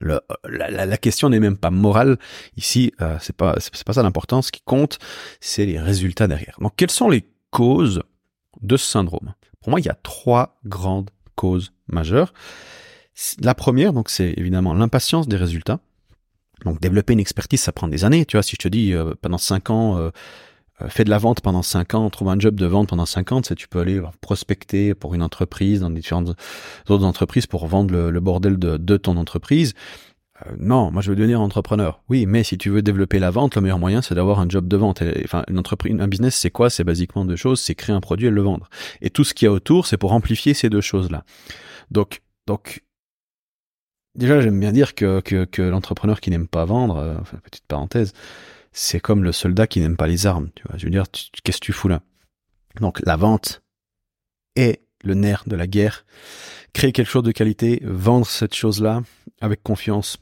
la, 0.00 0.96
question 0.98 1.28
n'est 1.28 1.40
même 1.40 1.56
pas 1.56 1.70
morale 1.70 2.18
ici, 2.56 2.92
euh, 3.00 3.16
c'est 3.20 3.36
pas 3.36 3.56
c'est 3.58 3.84
pas 3.84 3.92
ça 3.92 4.02
l'important. 4.02 4.42
Ce 4.42 4.52
qui 4.52 4.62
compte, 4.64 4.98
c'est 5.40 5.66
les 5.66 5.78
résultats 5.78 6.28
derrière. 6.28 6.56
Donc, 6.60 6.72
quelles 6.76 6.90
sont 6.90 7.08
les 7.08 7.24
causes 7.50 8.02
de 8.60 8.76
ce 8.76 8.86
syndrome? 8.86 9.34
Pour 9.60 9.70
moi, 9.70 9.80
il 9.80 9.86
y 9.86 9.90
a 9.90 9.98
trois 10.02 10.58
grandes 10.64 11.10
causes 11.34 11.72
majeures. 11.88 12.32
La 13.40 13.54
première, 13.54 13.92
donc, 13.92 14.10
c'est 14.10 14.34
évidemment 14.36 14.74
l'impatience 14.74 15.26
des 15.28 15.36
résultats. 15.36 15.80
Donc, 16.64 16.80
développer 16.80 17.12
une 17.12 17.20
expertise, 17.20 17.60
ça 17.60 17.72
prend 17.72 17.88
des 17.88 18.04
années. 18.04 18.24
Tu 18.26 18.36
vois, 18.36 18.42
si 18.42 18.52
je 18.52 18.62
te 18.62 18.68
dis 18.68 18.92
euh, 18.92 19.14
pendant 19.20 19.38
cinq 19.38 19.70
ans, 19.70 19.98
euh, 19.98 20.10
fais 20.88 21.04
de 21.04 21.10
la 21.10 21.18
vente 21.18 21.40
pendant 21.40 21.62
5 21.62 21.94
ans, 21.94 22.10
trouve 22.10 22.28
un 22.28 22.38
job 22.38 22.54
de 22.56 22.66
vente 22.66 22.88
pendant 22.88 23.06
5 23.06 23.32
ans, 23.32 23.40
tu 23.40 23.68
peux 23.68 23.80
aller 23.80 24.00
prospecter 24.20 24.94
pour 24.94 25.14
une 25.14 25.22
entreprise, 25.22 25.80
dans 25.80 25.90
différentes 25.90 26.36
autres 26.88 27.04
entreprises 27.04 27.46
pour 27.46 27.66
vendre 27.66 27.94
le, 27.94 28.20
bordel 28.20 28.58
de, 28.58 28.96
ton 28.96 29.16
entreprise. 29.16 29.74
Euh, 30.46 30.50
non, 30.58 30.90
moi 30.90 31.00
je 31.00 31.10
veux 31.10 31.16
devenir 31.16 31.40
entrepreneur. 31.40 32.02
Oui, 32.10 32.26
mais 32.26 32.42
si 32.42 32.58
tu 32.58 32.68
veux 32.68 32.82
développer 32.82 33.18
la 33.18 33.30
vente, 33.30 33.54
le 33.54 33.62
meilleur 33.62 33.78
moyen 33.78 34.02
c'est 34.02 34.14
d'avoir 34.14 34.38
un 34.38 34.48
job 34.48 34.68
de 34.68 34.76
vente. 34.76 35.02
enfin, 35.24 35.44
une 35.48 35.58
entreprise, 35.58 35.96
un 35.98 36.08
business, 36.08 36.36
c'est 36.36 36.50
quoi? 36.50 36.68
C'est 36.68 36.84
basiquement 36.84 37.24
deux 37.24 37.36
choses, 37.36 37.60
c'est 37.60 37.74
créer 37.74 37.96
un 37.96 38.00
produit 38.00 38.26
et 38.26 38.30
le 38.30 38.42
vendre. 38.42 38.68
Et 39.00 39.08
tout 39.08 39.24
ce 39.24 39.32
qu'il 39.32 39.46
y 39.46 39.48
a 39.48 39.52
autour, 39.52 39.86
c'est 39.86 39.96
pour 39.96 40.12
amplifier 40.12 40.52
ces 40.52 40.68
deux 40.68 40.82
choses-là. 40.82 41.24
Donc, 41.90 42.20
donc, 42.46 42.82
déjà 44.14 44.40
j'aime 44.40 44.60
bien 44.60 44.72
dire 44.72 44.94
que, 44.94 45.20
que, 45.20 45.62
l'entrepreneur 45.62 46.20
qui 46.20 46.30
n'aime 46.30 46.48
pas 46.48 46.64
vendre, 46.66 46.96
euh, 46.96 47.16
enfin, 47.20 47.38
petite 47.38 47.66
parenthèse, 47.66 48.12
c'est 48.76 49.00
comme 49.00 49.24
le 49.24 49.32
soldat 49.32 49.66
qui 49.66 49.80
n'aime 49.80 49.96
pas 49.96 50.06
les 50.06 50.26
armes. 50.26 50.50
Tu 50.54 50.62
vois, 50.68 50.76
je 50.76 50.84
veux 50.84 50.90
dire, 50.90 51.04
qu'est-ce 51.42 51.60
que 51.60 51.64
tu 51.64 51.72
fous 51.72 51.88
là? 51.88 52.02
Donc 52.80 53.00
la 53.06 53.16
vente 53.16 53.62
est 54.54 54.82
le 55.02 55.14
nerf 55.14 55.44
de 55.46 55.56
la 55.56 55.66
guerre. 55.66 56.04
Créer 56.74 56.92
quelque 56.92 57.08
chose 57.08 57.22
de 57.22 57.32
qualité, 57.32 57.80
vendre 57.84 58.26
cette 58.26 58.54
chose-là 58.54 59.02
avec 59.40 59.62
confiance. 59.62 60.18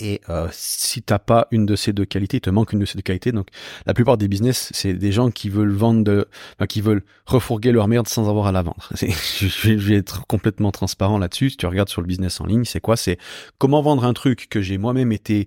Et 0.00 0.20
euh, 0.28 0.48
si 0.50 1.02
t'as 1.02 1.20
pas 1.20 1.46
une 1.52 1.64
de 1.64 1.76
ces 1.76 1.92
deux 1.92 2.04
qualités, 2.04 2.38
il 2.38 2.40
te 2.40 2.50
manque 2.50 2.72
une 2.72 2.80
de 2.80 2.84
ces 2.84 2.96
deux 2.98 3.02
qualités. 3.02 3.30
Donc, 3.30 3.48
la 3.86 3.94
plupart 3.94 4.18
des 4.18 4.26
business, 4.26 4.70
c'est 4.74 4.94
des 4.94 5.12
gens 5.12 5.30
qui 5.30 5.48
veulent 5.48 5.72
vendre, 5.72 6.02
de, 6.02 6.28
qui 6.68 6.80
veulent 6.80 7.04
refourguer 7.26 7.70
leur 7.70 7.86
merde 7.86 8.08
sans 8.08 8.28
avoir 8.28 8.48
à 8.48 8.52
la 8.52 8.62
vendre. 8.62 8.90
Je 8.96 9.72
vais 9.74 9.94
être 9.94 10.26
complètement 10.26 10.72
transparent 10.72 11.18
là-dessus. 11.18 11.50
Si 11.50 11.56
tu 11.56 11.66
regardes 11.66 11.88
sur 11.88 12.00
le 12.00 12.08
business 12.08 12.40
en 12.40 12.46
ligne, 12.46 12.64
c'est 12.64 12.80
quoi? 12.80 12.96
C'est 12.96 13.18
comment 13.58 13.82
vendre 13.82 14.04
un 14.04 14.12
truc 14.12 14.48
que 14.50 14.60
j'ai 14.60 14.78
moi-même 14.78 15.12
été 15.12 15.46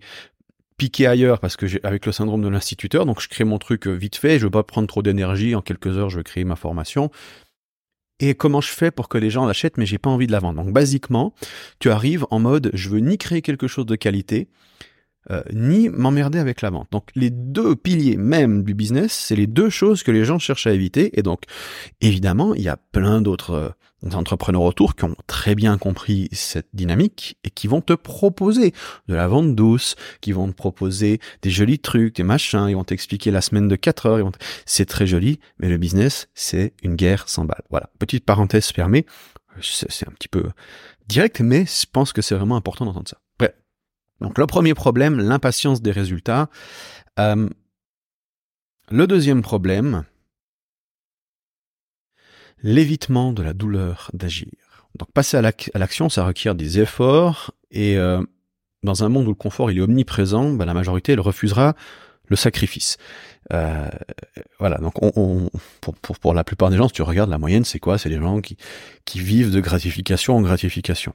piqué 0.77 1.07
ailleurs 1.07 1.39
parce 1.39 1.57
que 1.57 1.67
j'ai 1.67 1.83
avec 1.83 2.05
le 2.05 2.11
syndrome 2.11 2.41
de 2.41 2.47
l'instituteur, 2.47 3.05
donc 3.05 3.19
je 3.21 3.27
crée 3.27 3.43
mon 3.43 3.57
truc 3.57 3.87
euh, 3.87 3.91
vite 3.91 4.15
fait, 4.15 4.39
je 4.39 4.45
veux 4.45 4.51
pas 4.51 4.63
prendre 4.63 4.87
trop 4.87 5.01
d'énergie, 5.01 5.55
en 5.55 5.61
quelques 5.61 5.97
heures 5.97 6.09
je 6.09 6.17
vais 6.17 6.23
créer 6.23 6.43
ma 6.43 6.55
formation. 6.55 7.11
Et 8.19 8.33
comment 8.33 8.61
je 8.61 8.71
fais 8.71 8.89
pour 8.89 9.09
que 9.09 9.17
les 9.17 9.29
gens 9.29 9.45
l'achètent 9.45 9.77
mais 9.77 9.85
j'ai 9.85 9.97
pas 9.97 10.09
envie 10.09 10.27
de 10.27 10.31
la 10.31 10.39
vendre? 10.39 10.63
Donc 10.63 10.73
basiquement, 10.73 11.33
tu 11.79 11.89
arrives 11.89 12.25
en 12.31 12.39
mode 12.39 12.71
je 12.73 12.89
veux 12.89 12.99
ni 12.99 13.17
créer 13.17 13.41
quelque 13.41 13.67
chose 13.67 13.85
de 13.85 13.95
qualité, 13.95 14.47
euh, 15.31 15.41
ni 15.53 15.89
m'emmerder 15.89 16.39
avec 16.39 16.61
la 16.61 16.69
vente. 16.69 16.87
Donc 16.91 17.09
les 17.15 17.29
deux 17.29 17.75
piliers 17.75 18.17
même 18.17 18.63
du 18.63 18.73
business, 18.73 19.11
c'est 19.11 19.35
les 19.35 19.47
deux 19.47 19.69
choses 19.69 20.03
que 20.03 20.11
les 20.11 20.23
gens 20.23 20.39
cherchent 20.39 20.67
à 20.67 20.73
éviter. 20.73 21.17
Et 21.19 21.23
donc 21.23 21.43
évidemment, 22.01 22.53
il 22.53 22.61
y 22.61 22.69
a 22.69 22.77
plein 22.77 23.21
d'autres 23.21 23.51
euh, 23.51 23.69
entrepreneurs 24.13 24.61
autour 24.61 24.95
qui 24.95 25.05
ont 25.05 25.15
très 25.25 25.55
bien 25.55 25.77
compris 25.77 26.29
cette 26.31 26.69
dynamique 26.73 27.37
et 27.43 27.49
qui 27.49 27.67
vont 27.67 27.81
te 27.81 27.93
proposer 27.93 28.73
de 29.07 29.15
la 29.15 29.27
vente 29.27 29.55
douce, 29.55 29.95
qui 30.21 30.31
vont 30.31 30.47
te 30.47 30.53
proposer 30.53 31.19
des 31.41 31.49
jolis 31.49 31.79
trucs, 31.79 32.15
des 32.15 32.23
machins, 32.23 32.67
ils 32.69 32.75
vont 32.75 32.83
t'expliquer 32.83 33.31
la 33.31 33.41
semaine 33.41 33.67
de 33.67 33.75
4 33.75 34.05
heures, 34.05 34.31
c'est 34.65 34.85
très 34.85 35.07
joli, 35.07 35.39
mais 35.59 35.67
le 35.67 35.77
business, 35.77 36.29
c'est 36.35 36.73
une 36.83 36.95
guerre 36.95 37.27
sans 37.27 37.45
balles. 37.45 37.63
Voilà, 37.69 37.89
petite 37.99 38.25
parenthèse 38.25 38.67
fermée, 38.67 39.05
c'est 39.61 40.07
un 40.07 40.11
petit 40.11 40.27
peu 40.29 40.43
direct, 41.07 41.41
mais 41.41 41.65
je 41.65 41.85
pense 41.91 42.13
que 42.13 42.21
c'est 42.21 42.35
vraiment 42.35 42.55
important 42.55 42.85
d'entendre 42.85 43.09
ça. 43.09 43.17
Donc 44.21 44.37
le 44.37 44.47
premier 44.47 44.73
problème, 44.73 45.19
l'impatience 45.19 45.81
des 45.81 45.91
résultats. 45.91 46.49
Euh, 47.19 47.49
le 48.89 49.07
deuxième 49.07 49.41
problème, 49.41 50.05
l'évitement 52.63 53.33
de 53.33 53.43
la 53.43 53.53
douleur 53.53 54.09
d'agir. 54.13 54.47
Donc 54.97 55.11
passer 55.11 55.37
à 55.37 55.41
l'action, 55.41 56.09
ça 56.09 56.25
requiert 56.25 56.55
des 56.55 56.79
efforts 56.79 57.51
et 57.69 57.97
euh, 57.97 58.23
dans 58.83 59.03
un 59.03 59.09
monde 59.09 59.25
où 59.25 59.29
le 59.29 59.35
confort 59.35 59.69
est 59.69 59.79
omniprésent, 59.79 60.53
ben, 60.53 60.65
la 60.65 60.73
majorité 60.73 61.11
elle 61.11 61.19
refusera 61.19 61.75
le 62.25 62.35
sacrifice. 62.35 62.97
Euh, 63.53 63.89
voilà, 64.59 64.77
donc 64.77 65.01
on, 65.01 65.49
pour, 66.21 66.33
la 66.33 66.43
plupart 66.43 66.69
des 66.69 66.77
gens, 66.77 66.87
si 66.87 66.93
tu 66.93 67.01
regardes 67.01 67.29
la 67.29 67.37
moyenne, 67.37 67.63
c'est 67.63 67.79
quoi? 67.79 67.97
C'est 67.97 68.09
des 68.09 68.17
gens 68.17 68.41
qui 68.41 69.19
vivent 69.19 69.51
de 69.51 69.61
gratification 69.61 70.35
en 70.35 70.41
gratification. 70.41 71.13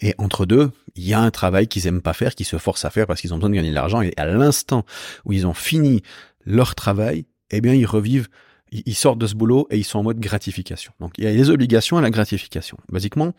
Et 0.00 0.14
entre 0.18 0.46
deux, 0.46 0.70
il 0.94 1.06
y 1.06 1.12
a 1.12 1.20
un 1.20 1.30
travail 1.30 1.68
qu'ils 1.68 1.86
aiment 1.86 2.02
pas 2.02 2.14
faire, 2.14 2.34
qu'ils 2.34 2.46
se 2.46 2.56
forcent 2.56 2.84
à 2.84 2.90
faire 2.90 3.06
parce 3.06 3.20
qu'ils 3.20 3.34
ont 3.34 3.36
besoin 3.36 3.50
de 3.50 3.54
gagner 3.56 3.70
de 3.70 3.74
l'argent. 3.74 4.00
Et 4.00 4.14
à 4.16 4.26
l'instant 4.26 4.84
où 5.24 5.32
ils 5.32 5.46
ont 5.46 5.54
fini 5.54 6.02
leur 6.44 6.74
travail, 6.74 7.26
eh 7.50 7.60
bien, 7.60 7.74
ils 7.74 7.86
revivent 7.86 8.28
ils 8.72 8.94
sortent 8.94 9.18
de 9.18 9.26
ce 9.26 9.34
boulot 9.34 9.66
et 9.70 9.76
ils 9.76 9.84
sont 9.84 9.98
en 9.98 10.02
mode 10.02 10.18
gratification. 10.18 10.92
Donc 10.98 11.12
il 11.18 11.24
y 11.24 11.26
a 11.26 11.32
les 11.32 11.50
obligations 11.50 11.98
et 11.98 12.02
la 12.02 12.10
gratification. 12.10 12.78
Basiquement, 12.90 13.34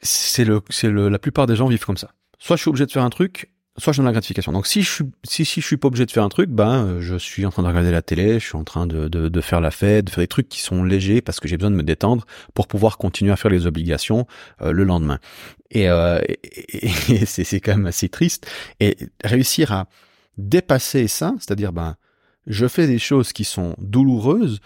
c'est 0.00 0.44
le, 0.44 0.62
c'est 0.70 0.88
le, 0.88 1.08
la 1.08 1.18
plupart 1.18 1.46
des 1.46 1.56
gens 1.56 1.68
vivent 1.68 1.84
comme 1.84 1.96
ça. 1.96 2.12
Soit 2.38 2.56
je 2.56 2.62
suis 2.62 2.68
obligé 2.70 2.86
de 2.86 2.90
faire 2.90 3.04
un 3.04 3.10
truc, 3.10 3.52
soit 3.76 3.92
je 3.92 3.98
donne 3.98 4.06
la 4.06 4.12
gratification. 4.12 4.52
Donc 4.52 4.66
si 4.66 4.82
je 4.82 4.90
suis 4.90 5.04
si, 5.24 5.44
si 5.44 5.60
je 5.60 5.66
suis 5.66 5.76
pas 5.76 5.88
obligé 5.88 6.06
de 6.06 6.10
faire 6.10 6.22
un 6.22 6.28
truc, 6.28 6.50
ben 6.50 6.86
euh, 6.86 7.00
je 7.00 7.16
suis 7.16 7.44
en 7.44 7.50
train 7.50 7.62
de 7.62 7.68
regarder 7.68 7.90
la 7.90 8.02
télé, 8.02 8.38
je 8.38 8.46
suis 8.46 8.56
en 8.56 8.64
train 8.64 8.86
de, 8.86 9.08
de, 9.08 9.28
de 9.28 9.40
faire 9.40 9.60
la 9.60 9.70
fête, 9.70 10.04
de 10.06 10.10
faire 10.10 10.22
des 10.22 10.28
trucs 10.28 10.48
qui 10.48 10.60
sont 10.60 10.84
légers 10.84 11.20
parce 11.20 11.40
que 11.40 11.48
j'ai 11.48 11.56
besoin 11.56 11.70
de 11.70 11.76
me 11.76 11.82
détendre 11.82 12.24
pour 12.54 12.66
pouvoir 12.68 12.98
continuer 12.98 13.32
à 13.32 13.36
faire 13.36 13.50
les 13.50 13.66
obligations 13.66 14.26
euh, 14.62 14.72
le 14.72 14.84
lendemain. 14.84 15.18
Et, 15.70 15.88
euh, 15.88 16.20
et, 16.26 16.90
et 17.08 17.26
c'est 17.26 17.44
c'est 17.44 17.60
quand 17.60 17.72
même 17.76 17.86
assez 17.86 18.08
triste. 18.08 18.46
Et 18.80 18.96
réussir 19.24 19.72
à 19.72 19.86
dépasser 20.38 21.08
ça, 21.08 21.34
c'est-à-dire 21.38 21.72
ben 21.72 21.96
je 22.46 22.68
fais 22.68 22.86
des 22.86 22.98
choses 22.98 23.32
qui 23.32 23.44
sont 23.44 23.74
douloureuses 23.78 24.60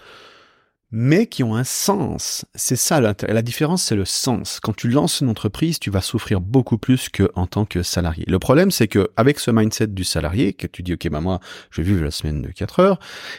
mais 0.91 1.27
qui 1.27 1.43
ont 1.43 1.55
un 1.55 1.65
sens. 1.65 2.47
C'est 2.55 2.77
ça 2.77 3.01
l'intérêt. 3.01 3.35
La 3.35 3.43
différence, 3.43 3.83
c'est 3.83 3.97
le 3.97 4.05
sens. 4.05 4.59
Quand 4.61 4.75
tu 4.75 4.89
lances 4.89 5.21
une 5.21 5.29
entreprise, 5.29 5.79
tu 5.79 5.91
vas 5.91 6.01
souffrir 6.01 6.41
beaucoup 6.41 6.79
plus 6.79 7.09
qu'en 7.09 7.47
tant 7.47 7.65
que 7.65 7.83
salarié. 7.83 8.25
Le 8.27 8.39
problème, 8.39 8.71
c'est 8.71 8.89
que 8.89 9.11
avec 9.17 9.39
ce 9.39 9.51
mindset 9.51 9.89
du 9.89 10.05
salarié, 10.05 10.55
que 10.55 10.67
tu 10.67 10.83
dis, 10.83 10.95
OK, 10.95 11.09
bah 11.11 11.21
moi, 11.21 11.41
je 11.71 11.83
vais 11.83 11.89
vivre 11.89 12.05
la 12.05 12.11
semaine 12.11 12.43
de 12.43 12.49
4 12.49 12.81
heures, 12.81 12.99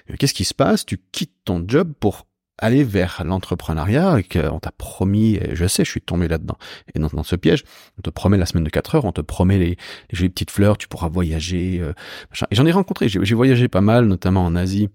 euh, 0.10 0.16
qu'est-ce 0.18 0.34
qui 0.34 0.46
se 0.46 0.54
passe? 0.54 0.86
Tu 0.86 1.00
quittes 1.12 1.34
ton 1.46 1.64
job 1.68 1.94
pour 2.00 2.28
aller 2.60 2.84
vers 2.84 3.24
l'entrepreneuriat 3.24 4.20
et 4.20 4.24
qu'on 4.24 4.60
t'a 4.60 4.72
promis, 4.72 5.36
et 5.36 5.56
je 5.56 5.66
sais, 5.66 5.86
je 5.86 5.90
suis 5.90 6.02
tombé 6.02 6.28
là-dedans, 6.28 6.58
et 6.94 7.00
dans, 7.00 7.24
ce 7.24 7.36
piège, 7.36 7.64
on 7.98 8.02
te 8.02 8.10
promet 8.10 8.38
la 8.38 8.46
semaine 8.46 8.66
de 8.66 8.70
4 8.70 8.96
heures, 8.96 9.06
on 9.06 9.12
te 9.12 9.22
promet 9.22 9.58
les, 9.58 9.78
les 10.12 10.30
petites 10.30 10.52
fleurs, 10.52 10.78
tu 10.78 10.88
pourras 10.88 11.08
voyager, 11.08 11.80
euh, 11.80 11.94
et 12.52 12.56
j'en 12.56 12.66
ai 12.66 12.72
rencontré, 12.72 13.08
j'ai 13.10 13.36
voyagé 13.36 13.70
pas 13.70 13.82
mal, 13.82 14.06
notamment 14.06 14.46
en 14.46 14.56
Asie, 14.56 14.90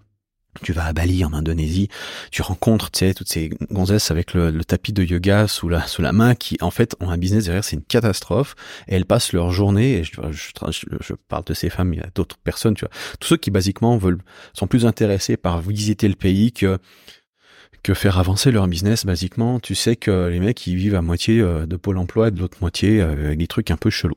tu 0.63 0.73
vas 0.73 0.87
à 0.87 0.93
Bali 0.93 1.25
en 1.25 1.33
Indonésie, 1.33 1.89
tu 2.31 2.43
rencontres 2.43 2.91
toutes 2.91 3.29
ces 3.29 3.51
gonzesses 3.71 4.11
avec 4.11 4.35
le, 4.35 4.65
tapis 4.65 4.93
de 4.93 5.03
yoga 5.03 5.47
sous 5.49 5.69
la 5.69 6.13
main 6.13 6.35
qui 6.35 6.57
en 6.61 6.71
fait 6.71 6.97
ont 7.01 7.11
un 7.11 7.19
business 7.19 7.45
derrière, 7.45 7.65
c'est 7.65 7.77
une 7.77 7.83
catastrophe 7.83 8.55
et 8.89 8.95
elles 8.95 9.07
passent 9.07 9.33
leur 9.33 9.51
journée 9.51 9.99
et 9.99 10.05
je, 10.05 10.13
parle 11.29 11.45
de 11.45 11.55
ces 11.55 11.71
femmes, 11.71 11.93
il 11.93 11.99
y 11.99 12.03
a 12.03 12.09
d'autres 12.15 12.39
personnes, 12.39 12.75
tu 12.75 12.85
vois, 12.85 12.95
tous 13.21 13.29
ceux 13.29 13.37
qui 13.37 13.51
basiquement 13.51 13.97
veulent 13.97 14.23
sont 14.53 14.67
plus 14.67 14.87
intéressés 14.87 15.37
par 15.37 15.61
visiter 15.61 16.09
le 16.09 16.15
pays 16.17 16.53
que 16.53 16.79
que 17.83 17.93
faire 17.93 18.19
avancer 18.19 18.51
leur 18.51 18.67
business 18.67 19.05
basiquement, 19.05 19.61
tu 19.61 19.75
sais 19.75 19.95
que 19.95 20.29
les 20.29 20.41
mecs 20.41 20.67
ils 20.67 20.75
vivent 20.75 20.95
à 20.95 21.03
moitié 21.03 21.41
euh, 21.41 21.67
de 21.67 21.77
pôle 21.77 21.99
emploi 21.99 22.29
et 22.29 22.31
de 22.31 22.41
l'autre 22.41 22.57
moitié 22.63 23.03
euh, 23.03 23.27
avec 23.27 23.39
des 23.39 23.47
trucs 23.47 23.71
un 23.71 23.77
peu 23.77 23.91
chelous. 23.91 24.17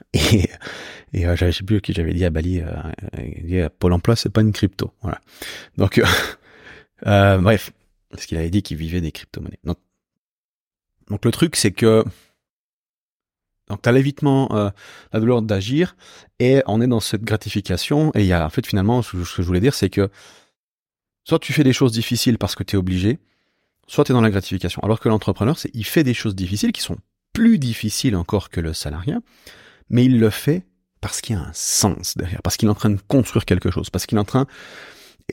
Et, 0.14 0.48
et 1.12 1.26
euh, 1.26 1.36
sais 1.36 1.64
plus 1.64 1.80
qui 1.80 1.92
j'avais 1.92 2.14
dit 2.14 2.24
à 2.24 2.30
Bali, 2.30 2.60
euh, 2.60 2.72
euh 3.18 3.68
Pôle 3.78 3.92
emploi, 3.92 4.16
c'est 4.16 4.30
pas 4.30 4.40
une 4.40 4.52
crypto. 4.52 4.92
Voilà. 5.02 5.20
Donc, 5.76 5.98
euh, 5.98 6.04
euh, 7.06 7.38
bref, 7.38 7.72
parce 8.10 8.26
qu'il 8.26 8.38
avait 8.38 8.50
dit 8.50 8.62
qu'il 8.62 8.76
vivait 8.76 9.00
des 9.00 9.12
crypto-monnaies. 9.12 9.58
Donc, 9.64 11.24
le 11.24 11.30
truc, 11.30 11.56
c'est 11.56 11.72
que 11.72 12.04
donc 13.68 13.86
as 13.86 13.92
l'évitement, 13.92 14.48
la 15.12 15.20
douleur 15.20 15.40
d'agir, 15.40 15.96
et 16.40 16.62
on 16.66 16.80
est 16.82 16.86
dans 16.86 17.00
cette 17.00 17.22
gratification. 17.22 18.10
Et 18.14 18.20
il 18.20 18.26
y 18.26 18.32
a 18.32 18.44
en 18.44 18.50
fait 18.50 18.66
finalement, 18.66 19.00
ce 19.02 19.12
que 19.12 19.42
je 19.42 19.42
voulais 19.42 19.60
dire, 19.60 19.74
c'est 19.74 19.88
que 19.88 20.10
soit 21.24 21.38
tu 21.38 21.52
fais 21.52 21.64
des 21.64 21.72
choses 21.72 21.92
difficiles 21.92 22.38
parce 22.38 22.54
que 22.54 22.64
tu 22.64 22.76
es 22.76 22.78
obligé, 22.78 23.18
soit 23.86 24.04
tu 24.04 24.12
es 24.12 24.14
dans 24.14 24.20
la 24.20 24.30
gratification. 24.30 24.82
Alors 24.82 25.00
que 25.00 25.08
l'entrepreneur, 25.08 25.58
c'est 25.58 25.70
il 25.74 25.84
fait 25.84 26.04
des 26.04 26.14
choses 26.14 26.34
difficiles 26.34 26.72
qui 26.72 26.82
sont 26.82 26.98
plus 27.32 27.58
difficiles 27.58 28.16
encore 28.16 28.50
que 28.50 28.60
le 28.60 28.72
salariat, 28.72 29.20
mais 29.92 30.04
il 30.04 30.18
le 30.18 30.30
fait 30.30 30.66
parce 31.00 31.20
qu'il 31.20 31.36
y 31.36 31.38
a 31.38 31.42
un 31.42 31.52
sens 31.52 32.16
derrière, 32.16 32.42
parce 32.42 32.56
qu'il 32.56 32.68
est 32.68 32.72
en 32.72 32.76
train 32.76 32.90
de 32.90 33.00
construire 33.06 33.44
quelque 33.44 33.70
chose, 33.70 33.90
parce 33.90 34.06
qu'il 34.06 34.18
est 34.18 34.20
en 34.20 34.24
train 34.24 34.46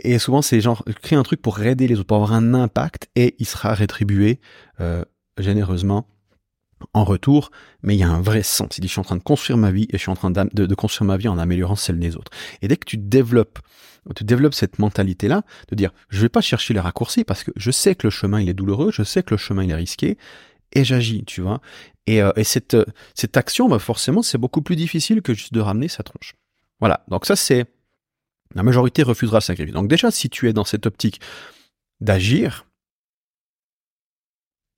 et 0.04 0.20
souvent 0.20 0.42
c'est 0.42 0.62
genre 0.62 0.84
créer 1.02 1.18
un 1.18 1.24
truc 1.24 1.42
pour 1.42 1.60
aider 1.62 1.88
les 1.88 1.96
autres, 1.96 2.08
pour 2.08 2.18
avoir 2.18 2.34
un 2.34 2.54
impact 2.54 3.10
et 3.16 3.36
il 3.40 3.48
sera 3.48 3.74
rétribué 3.74 4.40
euh, 4.80 5.04
généreusement 5.40 6.08
en 6.94 7.04
retour, 7.04 7.52
mais 7.82 7.96
il 7.96 8.00
y 8.00 8.04
a 8.04 8.10
un 8.10 8.22
vrai 8.22 8.42
sens. 8.44 8.78
Il 8.78 8.82
dit 8.82 8.88
je 8.88 8.94
suis 8.94 9.02
en 9.02 9.04
train 9.04 9.18
de 9.18 9.24
construire 9.24 9.58
ma 9.58 9.72
vie 9.72 9.88
et 9.90 9.94
je 9.94 9.98
suis 9.98 10.12
en 10.12 10.16
train 10.16 10.32
de, 10.32 10.44
de 10.54 10.76
construire 10.76 11.08
ma 11.08 11.18
vie 11.18 11.28
en 11.28 11.38
améliorant 11.38 11.76
celle 11.76 12.00
des 12.00 12.16
autres. 12.16 12.32
Et 12.62 12.68
dès 12.68 12.78
que 12.78 12.86
tu 12.86 12.98
développes 12.98 13.60
tu 14.16 14.24
développes 14.24 14.54
cette 14.54 14.80
mentalité 14.80 15.28
là 15.28 15.44
de 15.68 15.76
dire 15.76 15.92
je 16.08 16.22
vais 16.22 16.30
pas 16.30 16.42
chercher 16.42 16.74
les 16.74 16.80
raccourcis 16.80 17.24
parce 17.24 17.44
que 17.44 17.52
je 17.56 17.70
sais 17.70 17.96
que 17.96 18.08
le 18.08 18.12
chemin 18.12 18.40
il 18.40 18.50
est 18.50 18.54
douloureux, 18.54 18.92
je 18.92 19.04
sais 19.04 19.24
que 19.24 19.32
le 19.32 19.38
chemin 19.38 19.64
il 19.64 19.72
est 19.72 19.76
risqué 19.76 20.18
et 20.74 20.84
j'agis, 20.84 21.24
tu 21.26 21.42
vois. 21.42 21.62
Et, 22.08 22.22
euh, 22.22 22.32
euh, 22.36 22.86
cette 23.14 23.38
action, 23.38 23.70
bah 23.70 23.80
forcément, 23.80 24.22
c'est 24.22 24.38
beaucoup 24.38 24.62
plus 24.62 24.76
difficile 24.76 25.22
que 25.22 25.34
juste 25.34 25.54
de 25.54 25.60
ramener 25.60 25.88
sa 25.88 26.04
tronche. 26.04 26.36
Voilà, 26.80 27.04
donc 27.08 27.26
ça 27.26 27.36
c'est... 27.36 27.66
La 28.56 28.64
majorité 28.64 29.04
refusera 29.04 29.38
le 29.38 29.44
sacrifice. 29.44 29.74
Donc 29.74 29.88
déjà, 29.88 30.10
si 30.10 30.28
tu 30.30 30.50
es 30.50 30.54
dans 30.54 30.64
cette 30.64 30.88
optique 30.88 31.22
d'agir, 32.02 32.66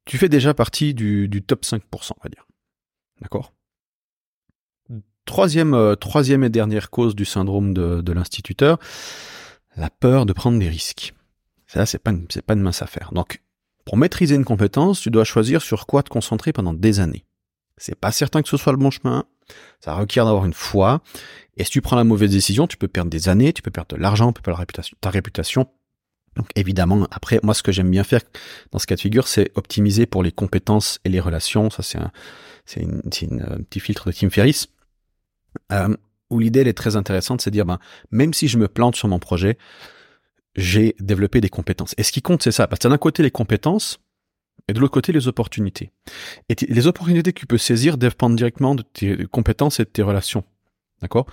tu 0.05 0.17
fais 0.17 0.27
déjà 0.27 0.53
partie 0.53 0.93
du, 0.93 1.29
top 1.47 1.63
5%, 1.63 1.79
on 1.93 2.23
va 2.23 2.29
dire. 2.29 2.45
D'accord? 3.21 3.53
Troisième, 5.23 5.73
euh, 5.73 5.95
troisième 5.95 6.43
et 6.43 6.49
dernière 6.49 6.89
cause 6.89 7.15
du 7.15 7.23
syndrome 7.23 7.73
de, 7.73 8.01
de 8.01 8.11
l'instituteur, 8.11 8.77
la 9.77 9.89
peur 9.89 10.25
de 10.25 10.33
prendre 10.33 10.59
des 10.59 10.67
risques. 10.67 11.13
Ça, 11.67 11.85
c'est 11.85 11.99
pas, 11.99 12.11
c'est 12.29 12.41
pas 12.41 12.55
une 12.55 12.61
mince 12.61 12.81
affaire. 12.81 13.13
Donc, 13.13 13.41
pour 13.85 13.97
maîtriser 13.97 14.35
une 14.35 14.45
compétence, 14.45 15.01
tu 15.01 15.09
dois 15.09 15.23
choisir 15.23 15.61
sur 15.61 15.85
quoi 15.85 16.03
te 16.03 16.09
concentrer 16.09 16.53
pendant 16.53 16.73
des 16.73 16.99
années. 16.99 17.25
C'est 17.77 17.95
pas 17.95 18.11
certain 18.11 18.41
que 18.41 18.49
ce 18.49 18.57
soit 18.57 18.73
le 18.73 18.77
bon 18.77 18.91
chemin. 18.91 19.25
Ça 19.79 19.93
requiert 19.95 20.25
d'avoir 20.25 20.45
une 20.45 20.53
foi. 20.53 21.01
Et 21.57 21.63
si 21.63 21.71
tu 21.71 21.81
prends 21.81 21.95
la 21.95 22.03
mauvaise 22.03 22.31
décision, 22.31 22.67
tu 22.67 22.77
peux 22.77 22.87
perdre 22.87 23.09
des 23.09 23.27
années, 23.27 23.53
tu 23.53 23.61
peux 23.61 23.71
perdre 23.71 23.95
de 23.95 24.01
l'argent, 24.01 24.27
tu 24.27 24.33
peux 24.33 24.43
perdre 24.43 24.59
réputation, 24.59 24.95
ta 25.01 25.09
réputation. 25.09 25.67
Donc 26.35 26.47
évidemment, 26.55 27.07
après, 27.11 27.39
moi, 27.43 27.53
ce 27.53 27.63
que 27.63 27.71
j'aime 27.71 27.89
bien 27.89 28.03
faire 28.03 28.21
dans 28.71 28.79
ce 28.79 28.87
cas 28.87 28.95
de 28.95 29.01
figure, 29.01 29.27
c'est 29.27 29.51
optimiser 29.55 30.05
pour 30.05 30.23
les 30.23 30.31
compétences 30.31 30.99
et 31.03 31.09
les 31.09 31.19
relations. 31.19 31.69
Ça, 31.69 31.83
c'est 31.83 31.97
un, 31.97 32.11
c'est 32.65 32.81
une, 32.81 33.41
un 33.41 33.63
petit 33.63 33.79
filtre 33.79 34.07
de 34.07 34.11
Tim 34.13 34.29
Ferriss. 34.29 34.67
Euh, 35.71 35.95
où 36.29 36.39
l'idée, 36.39 36.61
elle 36.61 36.69
est 36.69 36.73
très 36.73 36.95
intéressante, 36.95 37.41
c'est 37.41 37.49
de 37.49 37.55
dire, 37.55 37.65
ben, 37.65 37.79
même 38.11 38.33
si 38.33 38.47
je 38.47 38.57
me 38.57 38.69
plante 38.69 38.95
sur 38.95 39.09
mon 39.09 39.19
projet, 39.19 39.57
j'ai 40.55 40.95
développé 40.99 41.41
des 41.41 41.49
compétences. 41.49 41.95
Et 41.97 42.03
ce 42.03 42.11
qui 42.11 42.21
compte, 42.21 42.43
c'est 42.43 42.51
ça. 42.51 42.67
Parce 42.67 42.79
que 42.79 42.87
d'un 42.87 42.97
côté, 42.97 43.23
les 43.23 43.31
compétences, 43.31 43.99
et 44.67 44.73
de 44.73 44.79
l'autre 44.79 44.93
côté, 44.93 45.11
les 45.11 45.27
opportunités. 45.27 45.91
Et 46.49 46.55
les 46.67 46.87
opportunités 46.87 47.33
que 47.33 47.39
tu 47.39 47.47
peux 47.47 47.57
saisir 47.57 47.97
dépendent 47.97 48.35
directement 48.35 48.75
de 48.75 48.83
tes 48.83 49.25
compétences 49.25 49.79
et 49.79 49.83
de 49.83 49.89
tes 49.89 50.03
relations. 50.03 50.43
D'accord? 51.01 51.25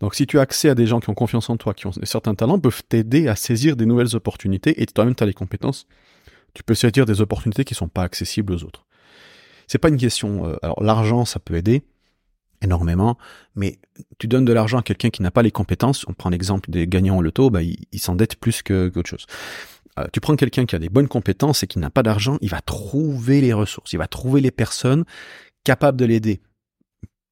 Donc, 0.00 0.14
si 0.14 0.26
tu 0.26 0.38
as 0.38 0.42
accès 0.42 0.68
à 0.68 0.74
des 0.74 0.86
gens 0.86 1.00
qui 1.00 1.10
ont 1.10 1.14
confiance 1.14 1.50
en 1.50 1.56
toi, 1.56 1.74
qui 1.74 1.86
ont 1.86 1.92
certains 2.02 2.34
talents, 2.34 2.58
peuvent 2.58 2.82
t'aider 2.88 3.28
à 3.28 3.36
saisir 3.36 3.76
des 3.76 3.86
nouvelles 3.86 4.14
opportunités, 4.14 4.80
et 4.80 4.86
toi-même, 4.86 5.14
tu 5.14 5.22
as 5.22 5.26
les 5.26 5.34
compétences, 5.34 5.86
tu 6.54 6.62
peux 6.62 6.74
saisir 6.74 7.04
des 7.04 7.20
opportunités 7.20 7.64
qui 7.64 7.74
sont 7.74 7.88
pas 7.88 8.02
accessibles 8.02 8.52
aux 8.52 8.64
autres. 8.64 8.86
C'est 9.66 9.78
pas 9.78 9.88
une 9.88 9.96
question... 9.96 10.46
Euh, 10.46 10.56
alors, 10.62 10.82
l'argent, 10.82 11.24
ça 11.24 11.40
peut 11.40 11.54
aider, 11.54 11.82
énormément, 12.62 13.18
mais 13.54 13.78
tu 14.18 14.26
donnes 14.26 14.44
de 14.44 14.52
l'argent 14.52 14.78
à 14.78 14.82
quelqu'un 14.82 15.10
qui 15.10 15.22
n'a 15.22 15.30
pas 15.30 15.42
les 15.42 15.50
compétences, 15.50 16.04
on 16.08 16.12
prend 16.12 16.30
l'exemple 16.30 16.70
des 16.70 16.86
gagnants 16.86 17.18
au 17.18 17.22
loto, 17.22 17.50
bah, 17.50 17.62
il, 17.62 17.98
s'endette 17.98 18.36
plus 18.36 18.62
que 18.62 18.88
qu'autre 18.88 19.10
chose. 19.10 19.26
Euh, 19.98 20.06
tu 20.12 20.20
prends 20.20 20.36
quelqu'un 20.36 20.66
qui 20.66 20.76
a 20.76 20.78
des 20.78 20.88
bonnes 20.88 21.08
compétences 21.08 21.62
et 21.62 21.66
qui 21.66 21.78
n'a 21.78 21.90
pas 21.90 22.02
d'argent, 22.02 22.38
il 22.40 22.50
va 22.50 22.60
trouver 22.60 23.40
les 23.40 23.52
ressources, 23.52 23.92
il 23.92 23.98
va 23.98 24.08
trouver 24.08 24.40
les 24.40 24.50
personnes 24.50 25.04
capables 25.64 25.98
de 25.98 26.04
l'aider 26.04 26.40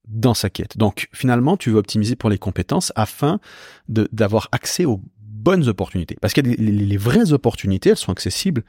dans 0.07 0.35
sa 0.35 0.51
quête. 0.51 0.77
Donc 0.77 1.09
finalement, 1.13 1.57
tu 1.57 1.71
veux 1.71 1.79
optimiser 1.79 2.17
pour 2.17 2.31
les 2.31 2.39
compétences 2.39 2.93
afin 2.95 3.41
d'avoir 3.89 4.49
accès 4.53 4.85
aux 4.85 5.01
bonnes 5.19 5.69
opportunités. 5.69 6.17
Parce 6.21 6.33
que 6.33 6.41
les, 6.41 6.57
les 6.57 6.97
vraies 6.97 7.33
opportunités, 7.33 7.91
elles 7.91 7.97
sont 7.97 8.13
accessibles 8.13 8.63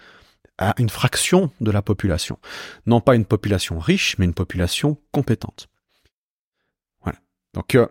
à 0.57 0.73
une 0.79 0.89
fraction 0.89 1.51
de 1.61 1.71
la 1.71 1.81
population. 1.81 2.39
Non 2.85 3.01
pas 3.01 3.15
une 3.15 3.25
population 3.25 3.79
riche, 3.79 4.15
mais 4.17 4.25
une 4.25 4.33
population 4.33 4.97
compétente. 5.11 5.67
Donc, 7.57 7.73
euh, 7.73 7.87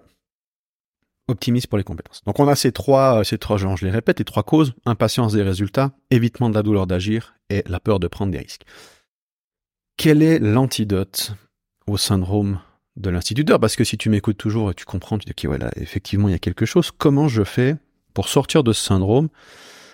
optimise 1.26 1.66
pour 1.66 1.76
les 1.76 1.82
compétences. 1.82 2.23
Donc, 2.25 2.38
on 2.38 2.46
a 2.46 2.54
ces 2.54 2.70
trois, 2.70 3.18
euh, 3.18 3.25
ces 3.25 3.37
trois 3.37 3.56
je 3.56 3.85
les 3.85 3.90
répète, 3.90 4.20
les 4.20 4.25
trois 4.25 4.44
causes 4.44 4.75
impatience 4.85 5.32
des 5.32 5.42
résultats, 5.42 5.90
évitement 6.11 6.49
de 6.49 6.54
la 6.54 6.62
douleur 6.62 6.87
d'agir 6.87 7.35
et 7.50 7.64
la 7.66 7.80
peur 7.80 7.99
de 7.99 8.06
prendre 8.06 8.30
des 8.30 8.38
risques. 8.38 8.62
Quel 9.96 10.23
est 10.23 10.38
l'antidote 10.38 11.35
au 11.88 11.96
syndrome 11.96 12.61
de 12.94 13.11
l'instituteur? 13.11 13.58
Parce 13.58 13.75
que 13.75 13.82
si 13.82 13.99
tu 13.99 14.08
m'écoutes 14.08 14.38
toujours 14.38 14.70
et 14.70 14.75
tu 14.75 14.85
comprends, 14.85 15.18
tu 15.18 15.25
dis, 15.25 15.32
ok, 15.32 15.46
voilà, 15.46 15.73
effectivement, 15.75 16.28
il 16.28 16.32
y 16.32 16.37
a 16.37 16.38
quelque 16.38 16.64
chose. 16.64 16.92
Comment 16.96 17.26
je 17.26 17.42
fais 17.42 17.75
pour 18.14 18.28
sortir 18.28 18.62
de 18.62 18.73
ce 18.73 18.85
syndrome? 18.85 19.28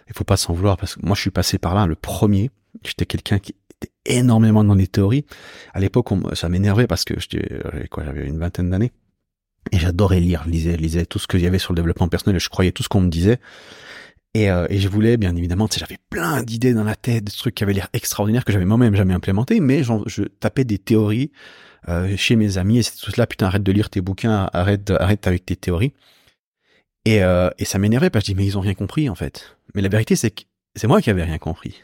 Il 0.06 0.12
faut 0.12 0.24
pas 0.24 0.36
s'en 0.36 0.52
vouloir 0.52 0.76
parce 0.76 0.96
que 0.96 1.06
moi, 1.06 1.16
je 1.16 1.22
suis 1.22 1.30
passé 1.30 1.56
par 1.56 1.74
là, 1.74 1.86
le 1.86 1.94
premier. 1.94 2.50
J'étais 2.84 3.06
quelqu'un 3.06 3.38
qui 3.38 3.54
était 3.70 3.92
énormément 4.04 4.64
dans 4.64 4.74
les 4.74 4.86
théories. 4.86 5.24
À 5.72 5.80
l'époque, 5.80 6.08
ça 6.34 6.50
m'énervait 6.50 6.86
parce 6.86 7.06
que 7.06 7.14
j'avais 7.18 8.26
une 8.26 8.38
vingtaine 8.38 8.68
d'années. 8.68 8.92
Et 9.72 9.78
j'adorais 9.78 10.20
lire, 10.20 10.44
lisais, 10.46 10.76
lisais 10.76 11.06
tout 11.06 11.18
ce 11.18 11.26
qu'il 11.26 11.40
y 11.40 11.46
avait 11.46 11.58
sur 11.58 11.72
le 11.72 11.76
développement 11.76 12.08
personnel, 12.08 12.36
et 12.36 12.40
je 12.40 12.48
croyais 12.48 12.72
tout 12.72 12.82
ce 12.82 12.88
qu'on 12.88 13.00
me 13.00 13.08
disait. 13.08 13.38
Et, 14.34 14.50
euh, 14.50 14.66
et 14.70 14.78
je 14.78 14.88
voulais, 14.88 15.16
bien 15.16 15.34
évidemment, 15.36 15.68
tu 15.68 15.74
sais, 15.74 15.80
j'avais 15.80 15.98
plein 16.10 16.42
d'idées 16.42 16.72
dans 16.72 16.84
la 16.84 16.94
tête, 16.94 17.24
des 17.24 17.32
trucs 17.32 17.54
qui 17.54 17.64
avaient 17.64 17.72
l'air 17.72 17.88
extraordinaires 17.92 18.44
que 18.44 18.52
j'avais 18.52 18.64
moi-même 18.64 18.94
jamais 18.94 19.14
implémenté, 19.14 19.60
mais 19.60 19.82
je 19.82 20.22
tapais 20.22 20.64
des 20.64 20.78
théories 20.78 21.32
euh, 21.88 22.16
chez 22.16 22.36
mes 22.36 22.58
amis, 22.58 22.78
et 22.78 22.82
c'est 22.82 22.96
tout 22.96 23.10
cela, 23.10 23.26
putain, 23.26 23.46
arrête 23.46 23.62
de 23.62 23.72
lire 23.72 23.90
tes 23.90 24.00
bouquins, 24.00 24.48
arrête, 24.52 24.90
arrête 24.90 25.26
avec 25.26 25.44
tes 25.44 25.56
théories. 25.56 25.92
Et, 27.04 27.22
euh, 27.22 27.50
et 27.58 27.64
ça 27.64 27.78
m'énervait 27.78 28.10
parce 28.10 28.24
que 28.24 28.28
je 28.28 28.32
dis, 28.32 28.36
mais 28.36 28.46
ils 28.46 28.56
ont 28.56 28.60
rien 28.60 28.74
compris, 28.74 29.08
en 29.08 29.14
fait. 29.14 29.56
Mais 29.74 29.82
la 29.82 29.88
vérité, 29.88 30.16
c'est 30.16 30.30
que 30.30 30.42
c'est 30.76 30.86
moi 30.86 31.02
qui 31.02 31.10
avais 31.10 31.24
rien 31.24 31.38
compris. 31.38 31.82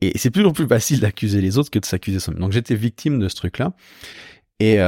Et 0.00 0.16
c'est 0.16 0.30
toujours 0.30 0.52
plus 0.52 0.66
facile 0.66 1.00
d'accuser 1.00 1.40
les 1.40 1.58
autres 1.58 1.70
que 1.70 1.78
de 1.78 1.84
s'accuser 1.84 2.20
soi-même. 2.20 2.40
Donc 2.40 2.52
j'étais 2.52 2.76
victime 2.76 3.18
de 3.18 3.28
ce 3.28 3.34
truc-là. 3.34 3.72
Et, 4.60 4.78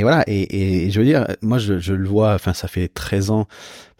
et 0.00 0.02
voilà, 0.02 0.24
et, 0.26 0.90
je 0.90 0.98
veux 0.98 1.04
dire, 1.04 1.26
moi 1.42 1.58
je, 1.58 1.92
le 1.92 2.08
vois, 2.08 2.32
enfin 2.32 2.54
ça 2.54 2.68
fait 2.68 2.88
13 2.88 3.30
ans, 3.30 3.46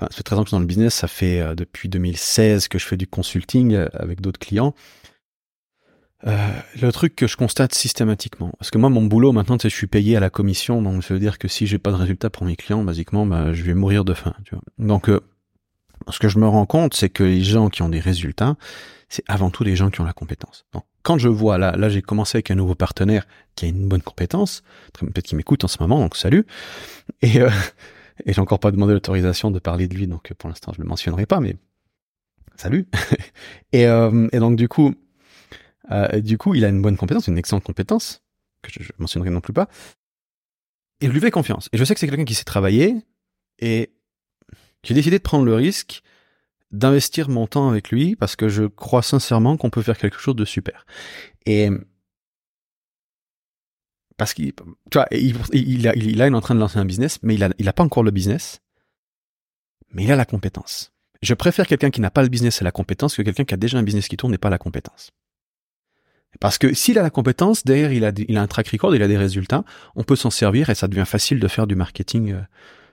ça 0.00 0.08
fait 0.10 0.22
13 0.22 0.38
ans 0.38 0.42
que 0.42 0.46
je 0.46 0.48
suis 0.48 0.56
dans 0.56 0.60
le 0.60 0.66
business, 0.66 0.94
ça 0.94 1.08
fait 1.08 1.40
euh, 1.40 1.54
depuis 1.54 1.90
2016 1.90 2.68
que 2.68 2.78
je 2.78 2.86
fais 2.86 2.96
du 2.96 3.06
consulting 3.06 3.74
euh, 3.74 3.86
avec 3.92 4.22
d'autres 4.22 4.40
clients. 4.40 4.74
Euh, 6.26 6.48
le 6.80 6.90
truc 6.90 7.16
que 7.16 7.26
je 7.26 7.36
constate 7.36 7.74
systématiquement, 7.74 8.50
parce 8.58 8.70
que 8.70 8.78
moi 8.78 8.88
mon 8.88 9.02
boulot 9.02 9.32
maintenant, 9.32 9.58
sais, 9.58 9.68
je 9.68 9.74
suis 9.74 9.88
payé 9.88 10.16
à 10.16 10.20
la 10.20 10.30
commission, 10.30 10.80
donc 10.80 11.04
ça 11.04 11.12
veut 11.12 11.20
dire 11.20 11.38
que 11.38 11.48
si 11.48 11.66
j'ai 11.66 11.78
pas 11.78 11.90
de 11.90 11.96
résultat 11.96 12.30
pour 12.30 12.46
mes 12.46 12.56
clients, 12.56 12.82
basiquement, 12.82 13.26
bah, 13.26 13.52
je 13.52 13.62
vais 13.62 13.74
mourir 13.74 14.06
de 14.06 14.14
faim. 14.14 14.32
Donc 14.78 15.10
euh, 15.10 15.20
ce 16.08 16.18
que 16.18 16.30
je 16.30 16.38
me 16.38 16.48
rends 16.48 16.66
compte, 16.66 16.94
c'est 16.94 17.10
que 17.10 17.24
les 17.24 17.42
gens 17.42 17.68
qui 17.68 17.82
ont 17.82 17.90
des 17.90 18.00
résultats, 18.00 18.56
c'est 19.10 19.24
avant 19.28 19.50
tout 19.50 19.64
les 19.64 19.76
gens 19.76 19.90
qui 19.90 20.00
ont 20.00 20.04
la 20.04 20.12
compétence. 20.12 20.64
Quand 21.02 21.18
je 21.18 21.28
vois, 21.28 21.58
là, 21.58 21.76
là 21.76 21.88
j'ai 21.88 22.00
commencé 22.00 22.36
avec 22.36 22.50
un 22.50 22.54
nouveau 22.54 22.74
partenaire 22.74 23.26
qui 23.56 23.66
a 23.66 23.68
une 23.68 23.88
bonne 23.88 24.02
compétence, 24.02 24.62
peut-être 24.94 25.26
qu'il 25.26 25.36
m'écoute 25.36 25.64
en 25.64 25.68
ce 25.68 25.76
moment, 25.80 25.98
donc 25.98 26.16
salut. 26.16 26.46
Et, 27.20 27.40
euh, 27.40 27.50
et 28.24 28.32
j'ai 28.32 28.40
encore 28.40 28.60
pas 28.60 28.70
demandé 28.70 28.92
l'autorisation 28.92 29.50
de 29.50 29.58
parler 29.58 29.88
de 29.88 29.94
lui, 29.94 30.06
donc 30.06 30.32
pour 30.34 30.48
l'instant 30.48 30.72
je 30.72 30.80
le 30.80 30.88
mentionnerai 30.88 31.26
pas, 31.26 31.40
mais 31.40 31.56
salut. 32.56 32.86
et, 33.72 33.86
euh, 33.86 34.28
et 34.32 34.38
donc 34.38 34.56
du 34.56 34.68
coup, 34.68 34.94
euh, 35.90 36.20
du 36.20 36.38
coup, 36.38 36.54
il 36.54 36.64
a 36.64 36.68
une 36.68 36.80
bonne 36.80 36.96
compétence, 36.96 37.26
une 37.26 37.36
excellente 37.38 37.64
compétence 37.64 38.22
que 38.62 38.70
je, 38.72 38.82
je 38.82 38.92
mentionnerai 38.98 39.30
non 39.30 39.40
plus 39.40 39.52
pas. 39.52 39.68
Et 41.00 41.06
je 41.06 41.12
lui 41.12 41.20
fais 41.20 41.30
confiance. 41.30 41.68
Et 41.72 41.78
je 41.78 41.84
sais 41.84 41.94
que 41.94 42.00
c'est 42.00 42.06
quelqu'un 42.06 42.24
qui 42.24 42.34
sait 42.34 42.44
travailler. 42.44 42.94
Et 43.58 43.90
j'ai 44.84 44.94
décidé 44.94 45.18
de 45.18 45.22
prendre 45.22 45.44
le 45.44 45.54
risque 45.54 46.02
d'investir 46.70 47.28
mon 47.28 47.46
temps 47.46 47.68
avec 47.68 47.90
lui 47.90 48.16
parce 48.16 48.36
que 48.36 48.48
je 48.48 48.64
crois 48.64 49.02
sincèrement 49.02 49.56
qu'on 49.56 49.70
peut 49.70 49.82
faire 49.82 49.98
quelque 49.98 50.18
chose 50.18 50.36
de 50.36 50.44
super. 50.44 50.86
Et 51.46 51.70
parce 54.16 54.34
qu'il, 54.34 54.52
tu 54.52 54.64
vois, 54.94 55.06
il, 55.10 55.34
il, 55.52 55.88
a, 55.88 55.96
il, 55.96 56.20
est 56.20 56.34
en 56.34 56.40
train 56.40 56.54
de 56.54 56.60
lancer 56.60 56.78
un 56.78 56.84
business, 56.84 57.18
mais 57.22 57.34
il 57.34 57.42
a, 57.42 57.50
il 57.58 57.68
a 57.68 57.72
pas 57.72 57.82
encore 57.82 58.02
le 58.02 58.10
business, 58.10 58.60
mais 59.92 60.04
il 60.04 60.12
a 60.12 60.16
la 60.16 60.26
compétence. 60.26 60.92
Je 61.22 61.34
préfère 61.34 61.66
quelqu'un 61.66 61.90
qui 61.90 62.00
n'a 62.00 62.10
pas 62.10 62.22
le 62.22 62.28
business 62.28 62.60
et 62.60 62.64
la 62.64 62.70
compétence 62.70 63.16
que 63.16 63.22
quelqu'un 63.22 63.44
qui 63.44 63.54
a 63.54 63.56
déjà 63.56 63.78
un 63.78 63.82
business 63.82 64.08
qui 64.08 64.16
tourne 64.16 64.34
et 64.34 64.38
pas 64.38 64.50
la 64.50 64.58
compétence. 64.58 65.10
Parce 66.38 66.58
que 66.58 66.74
s'il 66.74 66.98
a 66.98 67.02
la 67.02 67.10
compétence, 67.10 67.64
derrière 67.64 67.92
il 67.92 68.04
a, 68.04 68.12
il 68.28 68.36
a 68.36 68.42
un 68.42 68.46
track 68.46 68.68
record, 68.68 68.94
il 68.94 69.02
a 69.02 69.08
des 69.08 69.16
résultats, 69.16 69.64
on 69.96 70.04
peut 70.04 70.16
s'en 70.16 70.30
servir 70.30 70.70
et 70.70 70.74
ça 70.74 70.86
devient 70.86 71.06
facile 71.06 71.40
de 71.40 71.48
faire 71.48 71.66
du 71.66 71.74
marketing 71.74 72.32
euh, 72.32 72.42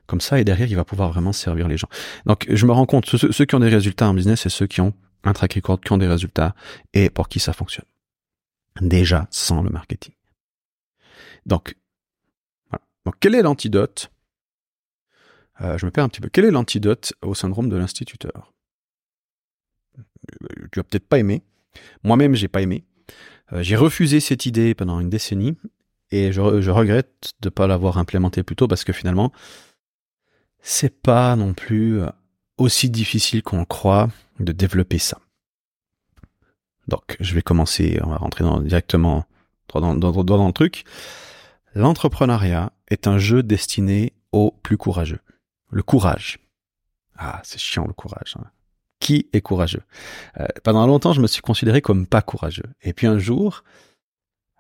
comme 0.08 0.22
ça 0.22 0.40
et 0.40 0.44
derrière 0.44 0.68
il 0.68 0.76
va 0.76 0.86
pouvoir 0.86 1.12
vraiment 1.12 1.34
servir 1.34 1.68
les 1.68 1.78
gens. 1.78 1.90
Donc 2.26 2.46
je 2.50 2.66
me 2.66 2.72
rends 2.72 2.86
compte, 2.86 3.06
ceux, 3.06 3.46
qui 3.46 3.56
ont 3.56 3.60
des 3.60 3.70
résultats 3.70 4.10
en 4.10 4.14
business, 4.14 4.42
c'est 4.42 4.50
ceux 4.50 4.68
qui 4.68 4.82
ont 4.82 4.94
un 5.24 5.34
track 5.34 5.54
record, 5.56 5.82
qui 5.82 5.92
ont 5.92 5.98
des 5.98 6.08
résultats 6.08 6.56
et 6.94 7.10
pour 7.10 7.30
qui 7.30 7.40
ça 7.40 7.54
fonctionne. 7.54 7.86
Déjà 8.82 9.28
sans 9.32 9.62
le 9.62 9.70
marketing. 9.70 10.14
Donc, 11.46 11.76
voilà. 12.70 12.84
Quel 13.20 13.36
est 13.36 13.42
l'antidote 13.42 14.12
euh, 15.62 15.78
Je 15.78 15.86
me 15.86 15.92
perds 15.92 16.04
un 16.04 16.10
petit 16.10 16.22
peu. 16.22 16.30
Quel 16.32 16.46
est 16.46 16.52
l'antidote 16.52 17.14
au 17.22 17.34
syndrome 17.34 17.70
de 17.70 17.76
l'instituteur? 17.76 18.54
Tu 20.72 20.80
as 20.80 20.84
peut-être 20.84 21.08
pas 21.08 21.20
aimé. 21.20 21.44
Moi-même, 22.04 22.36
j'ai 22.36 22.48
pas 22.48 22.62
aimé. 22.62 22.84
Euh, 23.54 23.64
j'ai 23.64 23.76
refusé 23.76 24.20
cette 24.20 24.46
idée 24.46 24.76
pendant 24.76 25.00
une 25.00 25.10
décennie 25.10 25.58
et 26.12 26.32
je, 26.32 26.62
je 26.62 26.72
regrette 26.72 27.34
de 27.42 27.48
ne 27.48 27.50
pas 27.50 27.68
l'avoir 27.68 27.98
implémentée 27.98 28.44
plus 28.44 28.56
tôt 28.56 28.68
parce 28.68 28.84
que 28.84 28.94
finalement, 28.94 29.32
c'est 30.62 31.02
pas 31.02 31.36
non 31.36 31.54
plus 31.54 32.02
euh, 32.02 32.10
aussi 32.58 32.90
difficile 32.90 33.44
qu'on 33.44 33.66
croit 33.66 34.10
de 34.40 34.52
développer 34.52 35.00
ça. 35.00 35.20
Donc, 36.88 37.18
je 37.20 37.34
vais 37.36 37.42
commencer, 37.42 38.00
on 38.04 38.10
va 38.10 38.18
rentrer 38.18 38.44
dans, 38.44 38.62
directement 38.62 39.26
dans, 39.74 39.96
dans, 39.96 40.48
le 40.48 40.54
truc. 40.54 40.86
L'entrepreneuriat 41.76 42.72
est 42.88 43.08
un 43.08 43.18
jeu 43.18 43.44
destiné 43.44 44.14
aux 44.32 44.52
plus 44.64 44.78
courageux. 44.78 45.20
Le 45.70 45.84
courage. 45.84 46.40
Ah, 47.18 47.42
c'est 47.44 47.60
chiant 47.60 47.86
le 47.86 47.94
courage. 47.94 48.36
Hein. 48.40 48.46
Qui 49.00 49.28
est 49.34 49.42
courageux? 49.42 49.84
Euh, 50.40 50.48
Pendant 50.64 50.88
longtemps, 50.88 51.14
je 51.14 51.22
me 51.22 51.28
suis 51.28 51.42
considéré 51.42 51.82
comme 51.82 52.08
pas 52.08 52.22
courageux. 52.22 52.70
Et 52.82 52.94
puis 52.94 53.08
un 53.08 53.20
jour, 53.20 53.64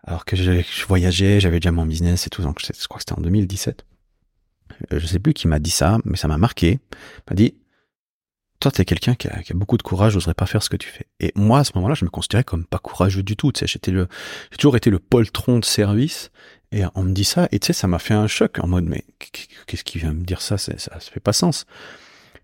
alors 0.04 0.26
que 0.26 0.36
je, 0.36 0.62
voyageais, 0.86 1.40
j'avais 1.40 1.60
déjà 1.60 1.72
mon 1.72 1.86
business 1.86 2.28
et 2.28 2.30
tout, 2.30 2.42
je, 2.42 2.48
crois 2.88 2.98
que 2.98 3.02
c'était 3.02 3.14
en 3.14 3.22
2017, 3.22 3.82
euh, 3.82 3.97
je 4.92 5.06
sais 5.06 5.20
plus 5.20 5.34
qui 5.34 5.48
m'a 5.48 5.60
dit 5.60 5.70
ça, 5.70 5.98
mais 6.06 6.18
ça 6.18 6.28
m'a 6.28 6.38
marqué. 6.38 6.80
M'a 7.30 7.36
dit, 7.36 7.56
toi, 8.60 8.72
t'es 8.72 8.86
quelqu'un 8.86 9.16
qui 9.16 9.28
a, 9.28 9.42
qui 9.44 9.52
a, 9.52 9.56
beaucoup 9.56 9.78
de 9.78 9.84
courage, 9.84 10.14
j'oserais 10.14 10.34
pas 10.34 10.46
faire 10.46 10.64
ce 10.64 10.70
que 10.70 10.78
tu 10.78 10.90
fais. 10.90 11.06
Et 11.20 11.32
moi, 11.36 11.60
à 11.60 11.64
ce 11.64 11.72
moment-là, 11.76 11.94
je 11.94 12.06
me 12.06 12.10
considérais 12.10 12.44
comme 12.44 12.66
pas 12.66 12.80
courageux 12.80 13.24
du 13.24 13.36
tout. 13.36 13.52
Tu 13.52 13.60
sais, 13.60 13.68
j'étais 13.68 13.92
le, 13.92 14.08
j'ai 14.52 14.58
toujours 14.58 14.76
été 14.76 14.90
le 14.90 15.00
poltron 15.00 15.60
de 15.60 15.66
service. 15.66 16.32
Et 16.72 16.84
on 16.96 17.04
me 17.04 17.14
dit 17.14 17.24
ça, 17.24 17.48
et 17.52 17.60
tu 17.60 17.68
sais, 17.68 17.74
ça 17.74 17.88
m'a 17.88 18.00
fait 18.00 18.14
un 18.14 18.28
choc 18.28 18.58
en 18.60 18.68
mode, 18.68 18.86
mais 18.86 19.06
qu'est-ce 19.68 19.84
qui 19.84 20.00
vient 20.00 20.14
me 20.14 20.24
dire 20.24 20.42
ça, 20.42 20.58
ça, 20.58 20.78
ça 20.78 21.00
fait 21.00 21.20
pas 21.20 21.34
sens. 21.34 21.66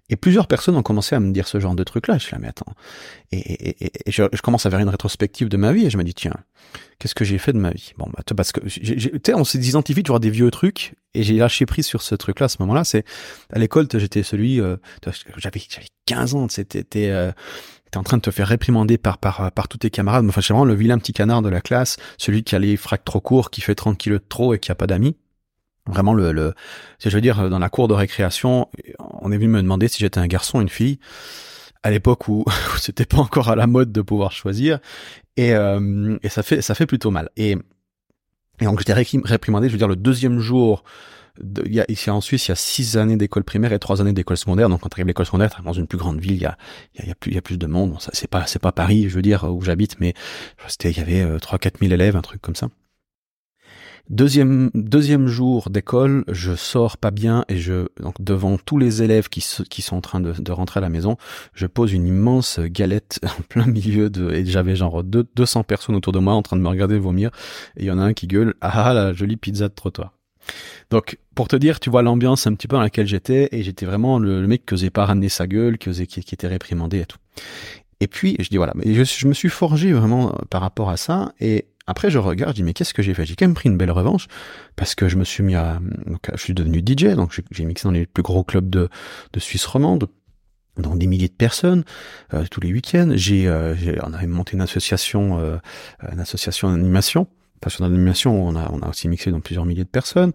Et 0.10 0.16
plusieurs 0.18 0.48
personnes 0.48 0.76
ont 0.76 0.84
commencé 0.84 1.16
à 1.16 1.20
me 1.20 1.32
dire 1.32 1.48
ce 1.48 1.60
genre 1.60 1.76
de 1.76 1.84
truc-là. 1.84 2.18
Je 2.18 2.24
suis 2.24 2.34
là, 2.34 2.40
mais 2.40 2.50
attends. 2.50 2.74
Et, 3.32 3.38
et, 3.38 3.86
et, 3.86 3.92
et 4.06 4.12
je, 4.12 4.24
commence 4.42 4.66
à 4.66 4.70
faire 4.70 4.80
une 4.80 4.90
rétrospective 4.90 5.48
de 5.48 5.58
ma 5.58 5.72
vie 5.72 5.86
et 5.86 5.90
je 5.90 5.98
me 5.98 6.04
dis, 6.04 6.14
tiens, 6.14 6.34
qu'est-ce 7.00 7.16
que 7.16 7.24
j'ai 7.24 7.38
fait 7.38 7.54
de 7.54 7.58
ma 7.58 7.72
vie? 7.72 7.94
Bon, 7.98 8.08
bah, 8.14 8.22
parce 8.36 8.52
que, 8.52 8.60
tu 8.68 9.22
sais, 9.26 9.34
on 9.34 9.46
s'identifie 9.46 10.04
toujours 10.04 10.18
à 10.18 10.20
des 10.20 10.30
vieux 10.30 10.52
trucs 10.52 10.96
et 11.14 11.24
j'ai 11.24 11.36
lâché 11.36 11.66
prise 11.66 11.86
sur 11.86 12.02
ce 12.02 12.16
truc-là 12.16 12.46
à 12.46 12.50
ce 12.50 12.58
moment-là. 12.60 12.84
C'est, 12.84 13.06
à 13.52 13.60
l'école, 13.60 13.88
j'étais 13.94 14.24
celui, 14.24 14.60
euh, 14.60 14.76
j'avais, 15.38 15.62
j'avais 15.70 15.88
15 16.06 16.36
ans, 16.36 16.48
c'était, 16.50 16.86
euh, 16.96 17.32
en 17.96 18.04
train 18.04 18.18
de 18.18 18.24
te 18.24 18.32
faire 18.32 18.48
réprimander 18.48 18.98
par, 18.98 19.20
par, 19.20 19.52
par 19.52 19.68
tous 19.68 19.78
tes 19.78 19.90
camarades. 19.90 20.26
Enfin, 20.28 20.42
c'est 20.42 20.52
vraiment 20.52 20.66
le 20.66 20.76
vilain 20.76 20.98
petit 20.98 21.14
canard 21.14 21.42
de 21.42 21.50
la 21.50 21.62
classe, 21.62 21.98
celui 22.18 22.44
qui 22.44 22.56
a 22.56 22.60
les 22.60 22.76
fracs 22.76 23.06
trop 23.06 23.22
courts, 23.22 23.52
qui 23.52 23.62
fait 23.62 23.76
30 23.76 23.98
kilos 23.98 24.20
de 24.20 24.26
trop 24.28 24.54
et 24.54 24.60
qui 24.60 24.72
a 24.72 24.76
pas 24.76 24.88
d'amis. 24.88 25.16
Vraiment 25.88 26.14
le, 26.14 26.32
le 26.32 26.54
je 27.00 27.10
veux 27.10 27.22
dire 27.22 27.50
dans 27.50 27.60
la 27.60 27.70
cour 27.70 27.88
de 27.88 27.94
récréation, 27.94 28.70
on 29.00 29.32
est 29.32 29.38
venu 29.38 29.50
me 29.50 29.62
demander 29.62 29.88
si 29.88 30.00
j'étais 30.00 30.20
un 30.20 30.28
garçon 30.28 30.62
une 30.62 30.70
fille 30.70 31.00
à 31.84 31.92
l'époque 31.92 32.30
où, 32.30 32.46
où 32.48 32.78
c'était 32.78 33.06
pas 33.06 33.18
encore 33.18 33.50
à 33.50 33.56
la 33.56 33.68
mode 33.68 33.92
de 33.92 34.02
pouvoir 34.02 34.32
choisir 34.32 34.80
et, 35.36 35.54
euh, 35.54 36.18
et 36.24 36.30
ça 36.30 36.42
fait 36.42 36.62
ça 36.62 36.76
fait 36.76 36.86
plutôt 36.86 37.12
mal. 37.12 37.30
Et 37.36 37.58
et 38.62 38.66
donc 38.66 38.80
j'étais 38.80 38.94
réprimandé, 38.94 39.68
je 39.68 39.74
veux 39.74 39.78
dire 39.78 39.88
le 39.88 39.96
deuxième 39.98 40.40
jour 40.40 40.84
de, 41.42 41.64
il 41.66 41.74
y 41.74 41.80
a, 41.80 41.86
ici 41.90 42.10
en 42.10 42.22
Suisse, 42.22 42.48
il 42.48 42.52
y 42.52 42.52
a 42.52 42.56
six 42.56 42.98
années 42.98 43.18
d'école 43.18 43.44
primaire 43.44 43.74
et 43.74 43.80
trois 43.80 44.02
années 44.02 44.14
d'école 44.14 44.38
secondaire. 44.38 44.70
Donc, 44.70 44.82
quand 44.82 44.90
tu 44.90 44.96
arrives 44.96 45.08
à 45.08 45.10
l'école 45.10 45.26
secondaire, 45.26 45.62
dans 45.64 45.74
une 45.74 45.88
plus 45.88 45.98
grande 45.98 46.20
ville, 46.20 46.34
il 46.34 46.42
y 46.42 46.46
a, 46.46 46.58
il 47.00 47.08
y 47.08 47.12
a, 47.12 47.16
plus, 47.16 47.32
il 47.32 47.36
y 47.36 47.38
a 47.38 47.42
plus 47.42 47.58
de 47.58 47.66
monde. 47.66 47.92
Bon, 47.92 48.00
ça, 48.00 48.12
c'est 48.14 48.30
pas, 48.30 48.46
c'est 48.46 48.62
pas 48.62 48.72
Paris, 48.72 49.10
je 49.10 49.16
veux 49.16 49.22
dire, 49.22 49.44
où 49.46 49.62
j'habite, 49.62 50.00
mais 50.00 50.14
c'était, 50.68 50.92
il 50.92 50.98
y 50.98 51.02
avait 51.02 51.22
euh, 51.22 51.40
trois, 51.40 51.58
quatre 51.58 51.82
mille 51.82 51.92
élèves, 51.92 52.16
un 52.16 52.22
truc 52.22 52.42
comme 52.42 52.56
ça. 52.56 52.70
Deuxième, 54.10 54.70
deuxième 54.74 55.28
jour 55.28 55.70
d'école, 55.70 56.26
je 56.28 56.56
sors 56.56 56.98
pas 56.98 57.10
bien 57.10 57.46
et 57.48 57.58
je, 57.58 57.88
donc 58.02 58.16
devant 58.20 58.58
tous 58.58 58.78
les 58.78 59.02
élèves 59.02 59.30
qui, 59.30 59.42
qui 59.70 59.82
sont 59.82 59.96
en 59.96 60.02
train 60.02 60.20
de, 60.20 60.34
de, 60.34 60.52
rentrer 60.52 60.80
à 60.80 60.82
la 60.82 60.90
maison, 60.90 61.16
je 61.54 61.68
pose 61.68 61.94
une 61.94 62.06
immense 62.06 62.60
galette 62.60 63.22
en 63.40 63.42
plein 63.44 63.66
milieu 63.66 64.10
de, 64.10 64.30
et 64.32 64.46
j'avais 64.46 64.76
genre 64.76 65.06
deux, 65.06 65.26
200 65.36 65.64
personnes 65.64 65.96
autour 65.96 66.12
de 66.12 66.20
moi 66.20 66.34
en 66.34 66.42
train 66.42 66.58
de 66.58 66.62
me 66.62 66.68
regarder 66.68 67.00
vomir 67.00 67.32
et 67.78 67.84
il 67.84 67.86
y 67.86 67.92
en 67.92 67.98
a 67.98 68.04
un 68.04 68.14
qui 68.14 68.28
gueule, 68.28 68.56
ah, 68.60 68.94
la 68.94 69.14
jolie 69.14 69.38
pizza 69.38 69.70
de 69.70 69.74
trottoir. 69.74 70.12
Donc, 70.90 71.18
pour 71.34 71.48
te 71.48 71.56
dire, 71.56 71.80
tu 71.80 71.90
vois 71.90 72.02
l'ambiance 72.02 72.46
un 72.46 72.54
petit 72.56 72.68
peu 72.68 72.76
dans 72.76 72.82
laquelle 72.82 73.08
j'étais, 73.08 73.48
et 73.54 73.64
j'étais 73.64 73.86
vraiment 73.86 74.20
le, 74.20 74.42
le, 74.42 74.48
mec 74.48 74.66
qui 74.66 74.74
osait 74.74 74.90
pas 74.90 75.06
ramener 75.06 75.30
sa 75.30 75.48
gueule, 75.48 75.78
qui 75.78 75.88
osait, 75.88 76.08
qui, 76.08 76.22
qui 76.22 76.36
était 76.36 76.48
réprimandé 76.48 77.00
et 77.00 77.06
tout. 77.06 77.18
Et 78.02 78.08
puis, 78.08 78.36
je 78.40 78.50
dis 78.50 78.58
voilà, 78.58 78.74
mais 78.76 78.94
je, 78.94 79.04
je, 79.04 79.28
me 79.28 79.34
suis 79.34 79.50
forgé 79.50 79.94
vraiment 79.94 80.36
par 80.50 80.62
rapport 80.62 80.90
à 80.90 80.98
ça, 80.98 81.34
et 81.40 81.66
après, 81.86 82.10
je 82.10 82.18
regarde, 82.18 82.52
je 82.52 82.56
dis, 82.56 82.64
mais 82.64 82.74
qu'est-ce 82.74 82.94
que 82.94 83.02
j'ai 83.02 83.14
fait? 83.14 83.26
J'ai 83.26 83.36
quand 83.36 83.46
même 83.46 83.56
pris 83.56 83.68
une 83.70 83.78
belle 83.78 83.92
revanche, 83.92 84.28
parce 84.76 84.96
que 84.96 85.10
je 85.10 85.18
me 85.18 85.26
suis 85.26 85.44
mis 85.44 85.56
à... 85.56 85.80
Donc, 86.06 86.30
je 86.34 86.42
suis 86.42 86.54
devenu 86.54 86.80
DJ, 86.80 87.16
donc 87.16 87.38
j'ai 87.52 87.66
mixé 87.66 87.84
dans 87.84 87.92
les 87.92 88.06
plus 88.06 88.24
gros 88.24 88.44
clubs 88.44 88.70
de, 88.70 88.90
de 89.34 89.40
Suisse 89.40 89.66
romande, 89.66 90.08
dans 90.78 90.96
des 90.96 91.08
milliers 91.08 91.28
de 91.28 91.34
personnes 91.34 91.84
euh, 92.34 92.46
tous 92.50 92.62
les 92.62 92.72
week-ends. 92.72 93.12
J'ai, 93.16 93.48
euh, 93.48 93.76
on 94.04 94.14
avait 94.14 94.28
monté 94.28 94.54
une 94.54 94.62
association, 94.62 95.40
euh, 95.40 95.58
une 96.12 96.20
association 96.20 96.72
d'animation 96.72 97.28
d'animation, 97.80 98.48
on 98.48 98.56
a, 98.56 98.72
on 98.72 98.80
a 98.82 98.90
aussi 98.90 99.08
mixé 99.08 99.32
dans 99.32 99.40
plusieurs 99.40 99.66
milliers 99.66 99.84
de 99.84 99.90
personnes. 99.90 100.32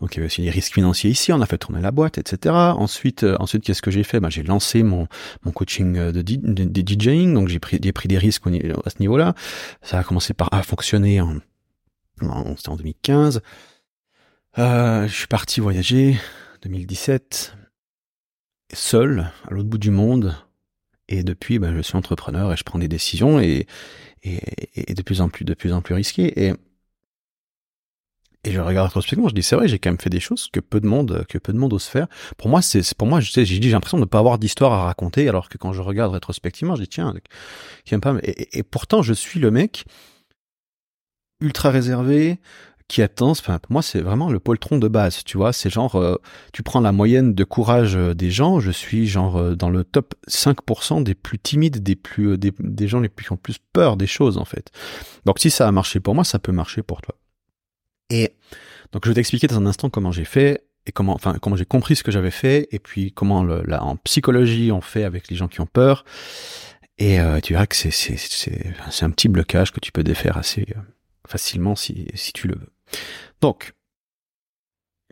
Donc 0.00 0.14
il 0.14 0.16
y 0.16 0.20
avait 0.20 0.26
aussi 0.26 0.42
les 0.42 0.50
risques 0.50 0.74
financiers 0.74 1.10
ici, 1.10 1.32
on 1.32 1.40
a 1.40 1.46
fait 1.46 1.58
tourner 1.58 1.80
la 1.80 1.90
boîte, 1.90 2.18
etc. 2.18 2.54
Ensuite, 2.54 3.24
euh, 3.24 3.36
ensuite 3.40 3.64
qu'est-ce 3.64 3.82
que 3.82 3.90
j'ai 3.90 4.02
fait? 4.02 4.20
Ben, 4.20 4.30
J'ai 4.30 4.42
lancé 4.42 4.82
mon, 4.82 5.06
mon 5.42 5.52
coaching 5.52 5.94
de, 5.94 6.22
de, 6.22 6.80
DJing, 6.82 7.34
donc 7.34 7.48
j'ai 7.48 7.58
pris, 7.58 7.78
pris 7.92 8.08
des 8.08 8.18
risques 8.18 8.46
à 8.46 8.90
ce 8.90 8.98
niveau-là. 9.00 9.34
Ça 9.82 9.98
a 9.98 10.04
commencé 10.04 10.34
par 10.34 10.52
à 10.52 10.62
fonctionner 10.62 11.20
en, 11.20 11.38
en, 12.22 12.54
en 12.66 12.76
2015. 12.76 13.42
Euh, 14.58 15.06
je 15.06 15.14
suis 15.14 15.26
parti 15.26 15.60
voyager 15.60 16.16
2017 16.62 17.54
seul 18.72 19.30
à 19.46 19.54
l'autre 19.54 19.68
bout 19.68 19.78
du 19.78 19.90
monde 19.90 20.34
et 21.08 21.22
depuis 21.22 21.58
ben, 21.58 21.74
je 21.76 21.80
suis 21.80 21.96
entrepreneur 21.96 22.52
et 22.52 22.56
je 22.56 22.64
prends 22.64 22.78
des 22.78 22.88
décisions 22.88 23.40
et, 23.40 23.66
et, 24.22 24.40
et, 24.74 24.94
de 24.94 25.02
plus 25.02 25.20
en 25.20 25.28
plus 25.28 25.44
de 25.44 25.54
plus 25.54 25.72
en 25.72 25.80
plus 25.80 25.94
risquées 25.94 26.46
et 26.46 26.54
et 28.48 28.52
je 28.52 28.60
regarde 28.60 28.86
rétrospectivement, 28.86 29.28
je 29.28 29.34
dis 29.34 29.42
c'est 29.42 29.56
vrai, 29.56 29.68
j'ai 29.68 29.78
quand 29.78 29.90
même 29.90 30.00
fait 30.00 30.08
des 30.08 30.20
choses 30.20 30.48
que 30.50 30.58
peu 30.58 30.80
de 30.80 30.86
monde, 30.86 31.26
que 31.28 31.36
peu 31.36 31.52
de 31.52 31.58
monde 31.58 31.74
ose 31.74 31.84
faire. 31.84 32.06
Pour 32.38 32.48
moi, 32.48 32.62
c'est 32.62 32.94
pour 32.94 33.06
moi, 33.06 33.20
j'ai 33.20 33.44
j'ai 33.44 33.70
l'impression 33.70 33.98
de 33.98 34.04
ne 34.04 34.06
pas 34.06 34.18
avoir 34.18 34.38
d'histoire 34.38 34.72
à 34.72 34.84
raconter, 34.84 35.28
alors 35.28 35.50
que 35.50 35.58
quand 35.58 35.74
je 35.74 35.82
regarde 35.82 36.12
rétrospectivement, 36.12 36.74
je 36.74 36.82
dis 36.82 36.88
tiens, 36.88 37.14
qui 37.84 37.94
aime 37.94 38.00
pas. 38.00 38.14
Et, 38.22 38.62
pourtant, 38.62 39.02
je 39.02 39.12
suis 39.12 39.38
le 39.38 39.50
mec 39.50 39.84
ultra 41.42 41.68
réservé, 41.70 42.38
qui 42.88 43.02
a 43.02 43.08
tendance, 43.08 43.40
enfin 43.40 43.58
pour 43.58 43.70
moi 43.70 43.82
c'est 43.82 44.00
vraiment 44.00 44.30
le 44.30 44.40
poltron 44.40 44.78
de 44.78 44.88
base, 44.88 45.22
tu 45.24 45.36
vois, 45.36 45.52
c'est 45.52 45.68
genre 45.68 45.96
euh, 45.96 46.16
tu 46.54 46.62
prends 46.62 46.80
la 46.80 46.90
moyenne 46.90 47.34
de 47.34 47.44
courage 47.44 47.96
euh, 47.96 48.14
des 48.14 48.30
gens, 48.30 48.60
je 48.60 48.70
suis 48.70 49.06
genre 49.06 49.36
euh, 49.36 49.54
dans 49.54 49.68
le 49.68 49.84
top 49.84 50.14
5% 50.26 51.02
des 51.02 51.14
plus 51.14 51.38
timides, 51.38 51.82
des 51.82 51.96
plus 51.96 52.38
des, 52.38 52.50
des 52.58 52.88
gens 52.88 53.00
les 53.00 53.10
plus 53.10 53.26
qui 53.26 53.32
ont 53.32 53.36
plus 53.36 53.58
peur 53.74 53.98
des 53.98 54.06
choses 54.06 54.38
en 54.38 54.46
fait. 54.46 54.70
Donc 55.26 55.38
si 55.38 55.50
ça 55.50 55.68
a 55.68 55.70
marché 55.70 56.00
pour 56.00 56.14
moi, 56.14 56.24
ça 56.24 56.38
peut 56.38 56.50
marcher 56.50 56.82
pour 56.82 57.02
toi. 57.02 57.14
Et 58.10 58.34
donc 58.92 59.04
je 59.04 59.10
vais 59.10 59.14
t'expliquer 59.14 59.46
dans 59.46 59.58
un 59.58 59.66
instant 59.66 59.90
comment 59.90 60.12
j'ai 60.12 60.24
fait 60.24 60.64
et 60.86 60.92
comment 60.92 61.14
enfin 61.14 61.36
comment 61.40 61.56
j'ai 61.56 61.66
compris 61.66 61.96
ce 61.96 62.02
que 62.02 62.10
j'avais 62.10 62.30
fait 62.30 62.68
et 62.70 62.78
puis 62.78 63.12
comment 63.12 63.42
le, 63.42 63.62
là 63.66 63.82
en 63.82 63.96
psychologie 63.96 64.72
on 64.72 64.80
fait 64.80 65.04
avec 65.04 65.28
les 65.28 65.36
gens 65.36 65.48
qui 65.48 65.60
ont 65.60 65.66
peur. 65.66 66.04
Et 66.98 67.18
tu 67.42 67.52
verras 67.52 67.66
que 67.66 67.76
c'est 67.76 67.92
c'est 67.92 68.16
c'est 68.16 69.04
un 69.04 69.10
petit 69.10 69.28
blocage 69.28 69.72
que 69.72 69.80
tu 69.80 69.92
peux 69.92 70.02
défaire 70.02 70.36
assez 70.36 70.66
facilement 71.26 71.76
si 71.76 72.08
si 72.14 72.32
tu 72.32 72.48
le 72.48 72.54
veux. 72.54 72.72
Donc, 73.40 73.72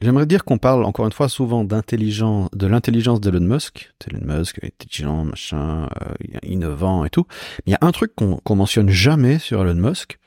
j'aimerais 0.01 0.27
dire 0.27 0.45
qu'on 0.45 0.59
parle 0.59 0.85
encore 0.85 1.07
une 1.07 1.13
fois 1.13 1.29
souvent 1.29 1.65
d'intelligence, 1.65 2.51
de 2.53 2.67
l'intelligence 2.67 3.21
d'Elon 3.21 3.41
Musk. 3.41 3.93
Elon 4.11 4.39
Musk, 4.39 4.63
intelligent, 4.63 5.25
machin, 5.25 5.89
euh, 6.03 6.39
innovant 6.43 7.05
et 7.05 7.11
tout. 7.11 7.27
Mais 7.59 7.63
il 7.69 7.71
y 7.73 7.75
a 7.75 7.87
un 7.87 7.93
truc 7.93 8.15
qu'on 8.15 8.37
qu'on 8.39 8.57
mentionne 8.57 8.89
jamais 8.89 9.39
sur 9.39 9.63
Elon 9.63 9.89
Musk, 9.89 10.19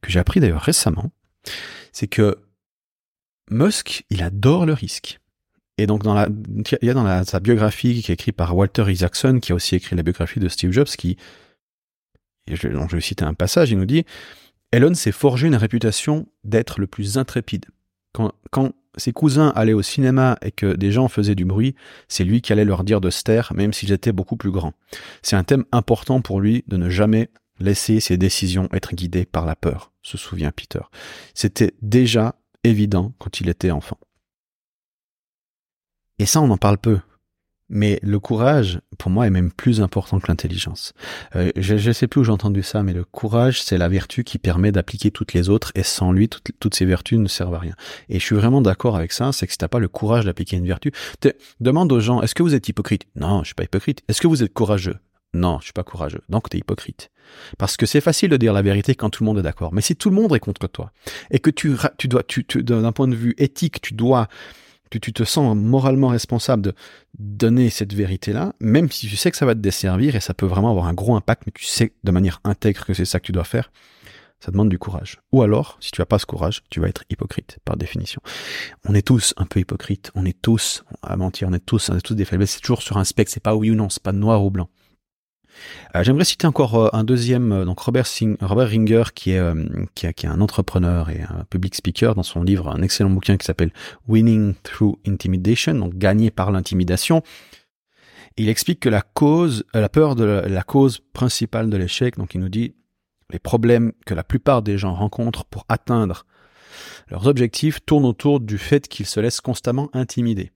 que 0.00 0.10
j'ai 0.10 0.20
appris 0.20 0.40
d'ailleurs 0.40 0.62
récemment, 0.62 1.10
c'est 1.92 2.06
que 2.06 2.38
Musk, 3.50 4.04
il 4.10 4.22
adore 4.22 4.66
le 4.66 4.72
risque. 4.72 5.20
Et 5.76 5.86
donc, 5.86 6.02
dans 6.02 6.26
il 6.26 6.86
y 6.86 6.90
a 6.90 6.94
dans 6.94 7.24
sa 7.24 7.40
biographie 7.40 8.00
qui 8.00 8.10
est 8.10 8.14
écrite 8.14 8.36
par 8.36 8.56
Walter 8.56 8.84
Isaacson, 8.90 9.38
qui 9.40 9.52
a 9.52 9.54
aussi 9.54 9.74
écrit 9.74 9.96
la 9.96 10.02
biographie 10.02 10.40
de 10.40 10.48
Steve 10.48 10.70
Jobs, 10.70 10.86
qui, 10.86 11.16
je 12.46 12.68
vais 12.68 13.00
citer 13.00 13.24
un 13.24 13.34
passage, 13.34 13.70
il 13.70 13.78
nous 13.78 13.86
dit, 13.86 14.04
Elon 14.70 14.94
s'est 14.94 15.12
forgé 15.12 15.46
une 15.48 15.56
réputation 15.56 16.26
d'être 16.44 16.80
le 16.80 16.86
plus 16.86 17.18
intrépide. 17.18 17.66
Quand, 18.12 18.32
quand, 18.50 18.72
ses 18.96 19.12
cousins 19.12 19.52
allaient 19.56 19.72
au 19.72 19.82
cinéma 19.82 20.38
et 20.42 20.52
que 20.52 20.74
des 20.74 20.92
gens 20.92 21.08
faisaient 21.08 21.34
du 21.34 21.44
bruit, 21.44 21.74
c'est 22.08 22.24
lui 22.24 22.40
qui 22.40 22.52
allait 22.52 22.64
leur 22.64 22.84
dire 22.84 23.00
de 23.00 23.10
se 23.10 23.22
taire, 23.24 23.52
même 23.54 23.72
s'ils 23.72 23.92
étaient 23.92 24.12
beaucoup 24.12 24.36
plus 24.36 24.52
grands. 24.52 24.72
C'est 25.22 25.36
un 25.36 25.44
thème 25.44 25.64
important 25.72 26.20
pour 26.20 26.40
lui 26.40 26.64
de 26.68 26.76
ne 26.76 26.88
jamais 26.88 27.28
laisser 27.58 28.00
ses 28.00 28.16
décisions 28.16 28.68
être 28.72 28.94
guidées 28.94 29.24
par 29.24 29.46
la 29.46 29.56
peur, 29.56 29.92
se 30.04 30.16
souvient 30.16 30.52
Peter. 30.52 30.82
C'était 31.34 31.74
déjà 31.82 32.36
évident 32.62 33.12
quand 33.18 33.40
il 33.40 33.48
était 33.48 33.72
enfant. 33.72 33.98
Et 36.20 36.26
ça, 36.26 36.40
on 36.40 36.50
en 36.50 36.56
parle 36.56 36.78
peu. 36.78 37.00
Mais 37.70 37.98
le 38.02 38.20
courage, 38.20 38.80
pour 38.98 39.10
moi, 39.10 39.26
est 39.26 39.30
même 39.30 39.50
plus 39.50 39.80
important 39.80 40.20
que 40.20 40.26
l'intelligence. 40.28 40.92
Euh, 41.34 41.50
je 41.56 41.74
ne 41.74 41.92
sais 41.92 42.06
plus 42.06 42.20
où 42.20 42.24
j'ai 42.24 42.30
entendu 42.30 42.62
ça, 42.62 42.82
mais 42.82 42.92
le 42.92 43.04
courage, 43.04 43.62
c'est 43.62 43.78
la 43.78 43.88
vertu 43.88 44.22
qui 44.22 44.38
permet 44.38 44.70
d'appliquer 44.70 45.10
toutes 45.10 45.32
les 45.32 45.48
autres, 45.48 45.72
et 45.74 45.82
sans 45.82 46.12
lui, 46.12 46.28
toutes, 46.28 46.50
toutes 46.60 46.74
ces 46.74 46.84
vertus 46.84 47.18
ne 47.18 47.26
servent 47.26 47.54
à 47.54 47.58
rien. 47.58 47.74
Et 48.10 48.20
je 48.20 48.24
suis 48.24 48.36
vraiment 48.36 48.60
d'accord 48.60 48.96
avec 48.96 49.12
ça, 49.12 49.32
c'est 49.32 49.46
que 49.46 49.52
si 49.52 49.58
t'as 49.58 49.68
pas 49.68 49.78
le 49.78 49.88
courage 49.88 50.26
d'appliquer 50.26 50.56
une 50.56 50.66
vertu, 50.66 50.92
demande 51.58 51.90
aux 51.90 52.00
gens, 52.00 52.20
est-ce 52.20 52.34
que 52.34 52.42
vous 52.42 52.54
êtes 52.54 52.68
hypocrite? 52.68 53.06
Non, 53.16 53.40
je 53.40 53.46
suis 53.46 53.54
pas 53.54 53.64
hypocrite. 53.64 54.02
Est-ce 54.08 54.20
que 54.20 54.28
vous 54.28 54.42
êtes 54.42 54.52
courageux? 54.52 54.98
Non, 55.34 55.58
je 55.58 55.64
suis 55.64 55.72
pas 55.72 55.84
courageux. 55.84 56.22
Donc 56.28 56.48
tu 56.48 56.56
es 56.56 56.60
hypocrite. 56.60 57.10
Parce 57.58 57.76
que 57.76 57.86
c'est 57.86 58.00
facile 58.00 58.30
de 58.30 58.36
dire 58.36 58.52
la 58.52 58.62
vérité 58.62 58.94
quand 58.94 59.10
tout 59.10 59.22
le 59.22 59.26
monde 59.26 59.38
est 59.38 59.42
d'accord. 59.42 59.72
Mais 59.72 59.80
si 59.80 59.96
tout 59.96 60.10
le 60.10 60.16
monde 60.16 60.34
est 60.34 60.40
contre 60.40 60.66
toi 60.68 60.92
et 61.30 61.38
que 61.38 61.50
tu, 61.50 61.74
tu 61.98 62.08
dois, 62.08 62.22
tu, 62.22 62.44
tu 62.44 62.62
d'un 62.62 62.92
point 62.92 63.08
de 63.08 63.16
vue 63.16 63.34
éthique, 63.38 63.80
tu 63.80 63.94
dois 63.94 64.28
tu 64.98 65.12
te 65.12 65.24
sens 65.24 65.56
moralement 65.56 66.08
responsable 66.08 66.62
de 66.62 66.74
donner 67.18 67.70
cette 67.70 67.92
vérité-là, 67.92 68.54
même 68.60 68.90
si 68.90 69.08
tu 69.08 69.16
sais 69.16 69.30
que 69.30 69.36
ça 69.36 69.46
va 69.46 69.54
te 69.54 69.60
desservir 69.60 70.16
et 70.16 70.20
ça 70.20 70.34
peut 70.34 70.46
vraiment 70.46 70.70
avoir 70.70 70.86
un 70.86 70.94
gros 70.94 71.14
impact, 71.16 71.44
mais 71.46 71.52
tu 71.52 71.64
sais 71.64 71.92
de 72.02 72.10
manière 72.10 72.40
intègre 72.44 72.84
que 72.84 72.94
c'est 72.94 73.04
ça 73.04 73.20
que 73.20 73.26
tu 73.26 73.32
dois 73.32 73.44
faire, 73.44 73.70
ça 74.40 74.50
demande 74.50 74.68
du 74.68 74.78
courage. 74.78 75.20
Ou 75.32 75.42
alors, 75.42 75.78
si 75.80 75.90
tu 75.90 76.00
n'as 76.00 76.06
pas 76.06 76.18
ce 76.18 76.26
courage, 76.26 76.62
tu 76.70 76.80
vas 76.80 76.88
être 76.88 77.04
hypocrite, 77.10 77.58
par 77.64 77.76
définition. 77.76 78.20
On 78.86 78.94
est 78.94 79.06
tous 79.06 79.32
un 79.36 79.46
peu 79.46 79.60
hypocrites, 79.60 80.10
on 80.14 80.24
est 80.26 80.40
tous, 80.40 80.84
à 81.02 81.16
mentir, 81.16 81.48
on 81.48 81.52
est 81.52 81.64
tous, 81.64 81.90
on 81.90 81.96
est 81.96 82.02
tous 82.02 82.14
des 82.14 82.24
faiblesses, 82.24 82.52
c'est 82.52 82.60
toujours 82.60 82.82
sur 82.82 82.98
un 82.98 83.04
spectre, 83.04 83.32
c'est 83.32 83.42
pas 83.42 83.54
oui 83.54 83.70
ou 83.70 83.74
non, 83.74 83.88
c'est 83.88 84.02
pas 84.02 84.12
noir 84.12 84.44
ou 84.44 84.50
blanc. 84.50 84.68
Euh, 85.94 86.02
j'aimerais 86.02 86.24
citer 86.24 86.46
encore 86.46 86.74
euh, 86.74 86.88
un 86.92 87.04
deuxième, 87.04 87.52
euh, 87.52 87.64
donc 87.64 87.80
Robert, 87.80 88.06
Ringer, 88.40 89.04
qui 89.14 89.32
est, 89.32 89.42
qui, 89.94 90.06
est 90.06 90.26
un 90.26 90.40
entrepreneur 90.40 91.10
et 91.10 91.22
un 91.22 91.44
public 91.50 91.74
speaker 91.74 92.14
dans 92.14 92.22
son 92.22 92.42
livre, 92.42 92.68
un 92.68 92.82
excellent 92.82 93.10
bouquin 93.10 93.36
qui 93.36 93.46
s'appelle 93.46 93.72
Winning 94.08 94.54
Through 94.62 94.98
Intimidation, 95.06 95.74
donc 95.74 95.96
gagner 95.96 96.30
par 96.30 96.50
l'intimidation. 96.50 97.22
Il 98.36 98.48
explique 98.48 98.80
que 98.80 98.88
la 98.88 99.02
cause, 99.02 99.64
la 99.74 99.88
peur 99.88 100.16
de 100.16 100.24
la, 100.24 100.62
cause 100.62 101.00
principale 101.12 101.70
de 101.70 101.76
l'échec, 101.76 102.16
donc 102.16 102.34
il 102.34 102.40
nous 102.40 102.48
dit 102.48 102.74
les 103.30 103.38
problèmes 103.38 103.92
que 104.06 104.14
la 104.14 104.24
plupart 104.24 104.62
des 104.62 104.76
gens 104.76 104.94
rencontrent 104.94 105.44
pour 105.44 105.64
atteindre 105.68 106.26
leurs 107.08 107.26
objectifs 107.26 107.84
tournent 107.84 108.04
autour 108.04 108.40
du 108.40 108.58
fait 108.58 108.88
qu'ils 108.88 109.06
se 109.06 109.20
laissent 109.20 109.40
constamment 109.40 109.90
intimider. 109.92 110.52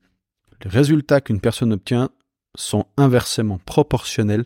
Les 0.64 0.70
résultats 0.70 1.20
qu'une 1.20 1.40
personne 1.40 1.72
obtient 1.72 2.10
sont 2.54 2.86
inversement 2.96 3.58
proportionnels 3.64 4.44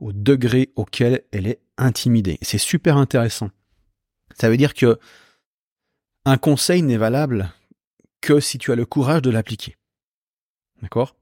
au 0.00 0.12
degré 0.12 0.70
auquel 0.76 1.22
elle 1.32 1.46
est 1.46 1.60
intimidée. 1.76 2.38
C'est 2.42 2.58
super 2.58 2.96
intéressant. 2.96 3.50
Ça 4.34 4.48
veut 4.48 4.56
dire 4.56 4.74
que 4.74 4.98
un 6.24 6.38
conseil 6.38 6.82
n'est 6.82 6.96
valable 6.96 7.52
que 8.20 8.40
si 8.40 8.58
tu 8.58 8.72
as 8.72 8.76
le 8.76 8.86
courage 8.86 9.22
de 9.22 9.30
l'appliquer. 9.30 9.76
D'accord? 10.82 11.16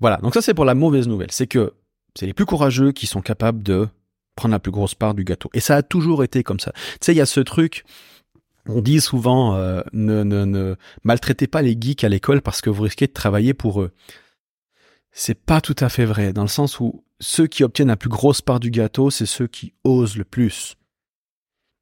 Voilà, 0.00 0.16
donc 0.18 0.34
ça 0.34 0.42
c'est 0.42 0.54
pour 0.54 0.64
la 0.64 0.74
mauvaise 0.74 1.08
nouvelle. 1.08 1.30
C'est 1.30 1.46
que 1.46 1.74
c'est 2.14 2.26
les 2.26 2.34
plus 2.34 2.46
courageux 2.46 2.92
qui 2.92 3.06
sont 3.06 3.20
capables 3.20 3.62
de 3.62 3.88
prendre 4.36 4.52
la 4.52 4.60
plus 4.60 4.70
grosse 4.70 4.94
part 4.94 5.14
du 5.14 5.24
gâteau. 5.24 5.50
Et 5.54 5.60
ça 5.60 5.76
a 5.76 5.82
toujours 5.82 6.22
été 6.22 6.42
comme 6.42 6.60
ça. 6.60 6.72
Tu 6.72 6.98
sais, 7.00 7.12
il 7.12 7.18
y 7.18 7.20
a 7.20 7.26
ce 7.26 7.40
truc, 7.40 7.84
on 8.66 8.80
dit 8.80 9.00
souvent, 9.00 9.54
euh, 9.54 9.82
ne, 9.92 10.22
ne, 10.22 10.44
ne 10.44 10.76
maltraitez 11.02 11.48
pas 11.48 11.62
les 11.62 11.76
geeks 11.80 12.04
à 12.04 12.08
l'école 12.08 12.42
parce 12.42 12.60
que 12.60 12.70
vous 12.70 12.82
risquez 12.84 13.06
de 13.06 13.12
travailler 13.12 13.54
pour 13.54 13.82
eux 13.82 13.92
c'est 15.18 15.34
pas 15.34 15.60
tout 15.60 15.74
à 15.80 15.88
fait 15.88 16.04
vrai, 16.04 16.32
dans 16.32 16.42
le 16.42 16.48
sens 16.48 16.78
où 16.78 17.04
ceux 17.18 17.48
qui 17.48 17.64
obtiennent 17.64 17.88
la 17.88 17.96
plus 17.96 18.08
grosse 18.08 18.40
part 18.40 18.60
du 18.60 18.70
gâteau, 18.70 19.10
c'est 19.10 19.26
ceux 19.26 19.48
qui 19.48 19.74
osent 19.82 20.16
le 20.16 20.22
plus. 20.24 20.76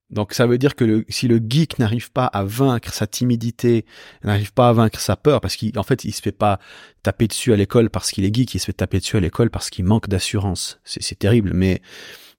Donc 0.08 0.32
ça 0.32 0.46
veut 0.46 0.56
dire 0.56 0.74
que 0.74 1.04
si 1.10 1.28
le 1.28 1.38
geek 1.46 1.78
n'arrive 1.78 2.10
pas 2.12 2.24
à 2.24 2.44
vaincre 2.44 2.94
sa 2.94 3.06
timidité, 3.06 3.84
n'arrive 4.24 4.54
pas 4.54 4.70
à 4.70 4.72
vaincre 4.72 5.00
sa 5.00 5.16
peur, 5.16 5.42
parce 5.42 5.58
qu'en 5.58 5.82
fait 5.82 6.04
il 6.04 6.12
se 6.12 6.22
fait 6.22 6.32
pas 6.32 6.58
taper 7.02 7.26
dessus 7.26 7.52
à 7.52 7.56
l'école 7.56 7.90
parce 7.90 8.10
qu'il 8.10 8.24
est 8.24 8.34
geek, 8.34 8.54
il 8.54 8.58
se 8.58 8.64
fait 8.64 8.72
taper 8.72 9.00
dessus 9.00 9.18
à 9.18 9.20
l'école 9.20 9.50
parce 9.50 9.68
qu'il 9.68 9.84
manque 9.84 10.08
d'assurance. 10.08 10.80
C'est 10.84 11.18
terrible, 11.18 11.52
mais 11.52 11.82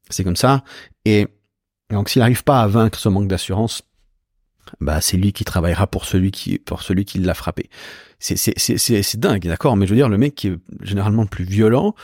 c'est 0.10 0.24
comme 0.24 0.36
ça. 0.36 0.64
Et 1.06 1.28
donc 1.92 2.10
s'il 2.10 2.22
n'arrive 2.22 2.44
pas 2.44 2.64
à 2.64 2.68
vaincre 2.68 2.98
ce 2.98 3.10
manque 3.10 3.28
d'assurance, 3.28 3.84
bah 4.82 5.02
c'est 5.02 5.18
lui 5.18 5.34
qui 5.34 5.44
travaillera 5.44 5.88
pour 5.88 6.06
celui 6.06 6.32
qui 6.32 6.60
pour 6.60 6.82
celui 6.82 7.06
qui 7.06 7.20
l'a 7.20 7.34
frappé. 7.34 7.70
C'est 8.20 8.38
c'est 8.38 8.58
c'est 8.58 8.78
c'est 8.78 9.20
dingue, 9.20 9.46
d'accord, 9.48 9.78
mais 9.78 9.86
je 9.86 9.92
veux 9.92 9.98
dire 9.98 10.10
le 10.10 10.18
mec 10.18 10.36
qui 10.36 10.48
est 10.48 10.58
généralement 10.82 11.24
le 11.24 11.28
plus 11.28 11.46
violent 11.46 11.96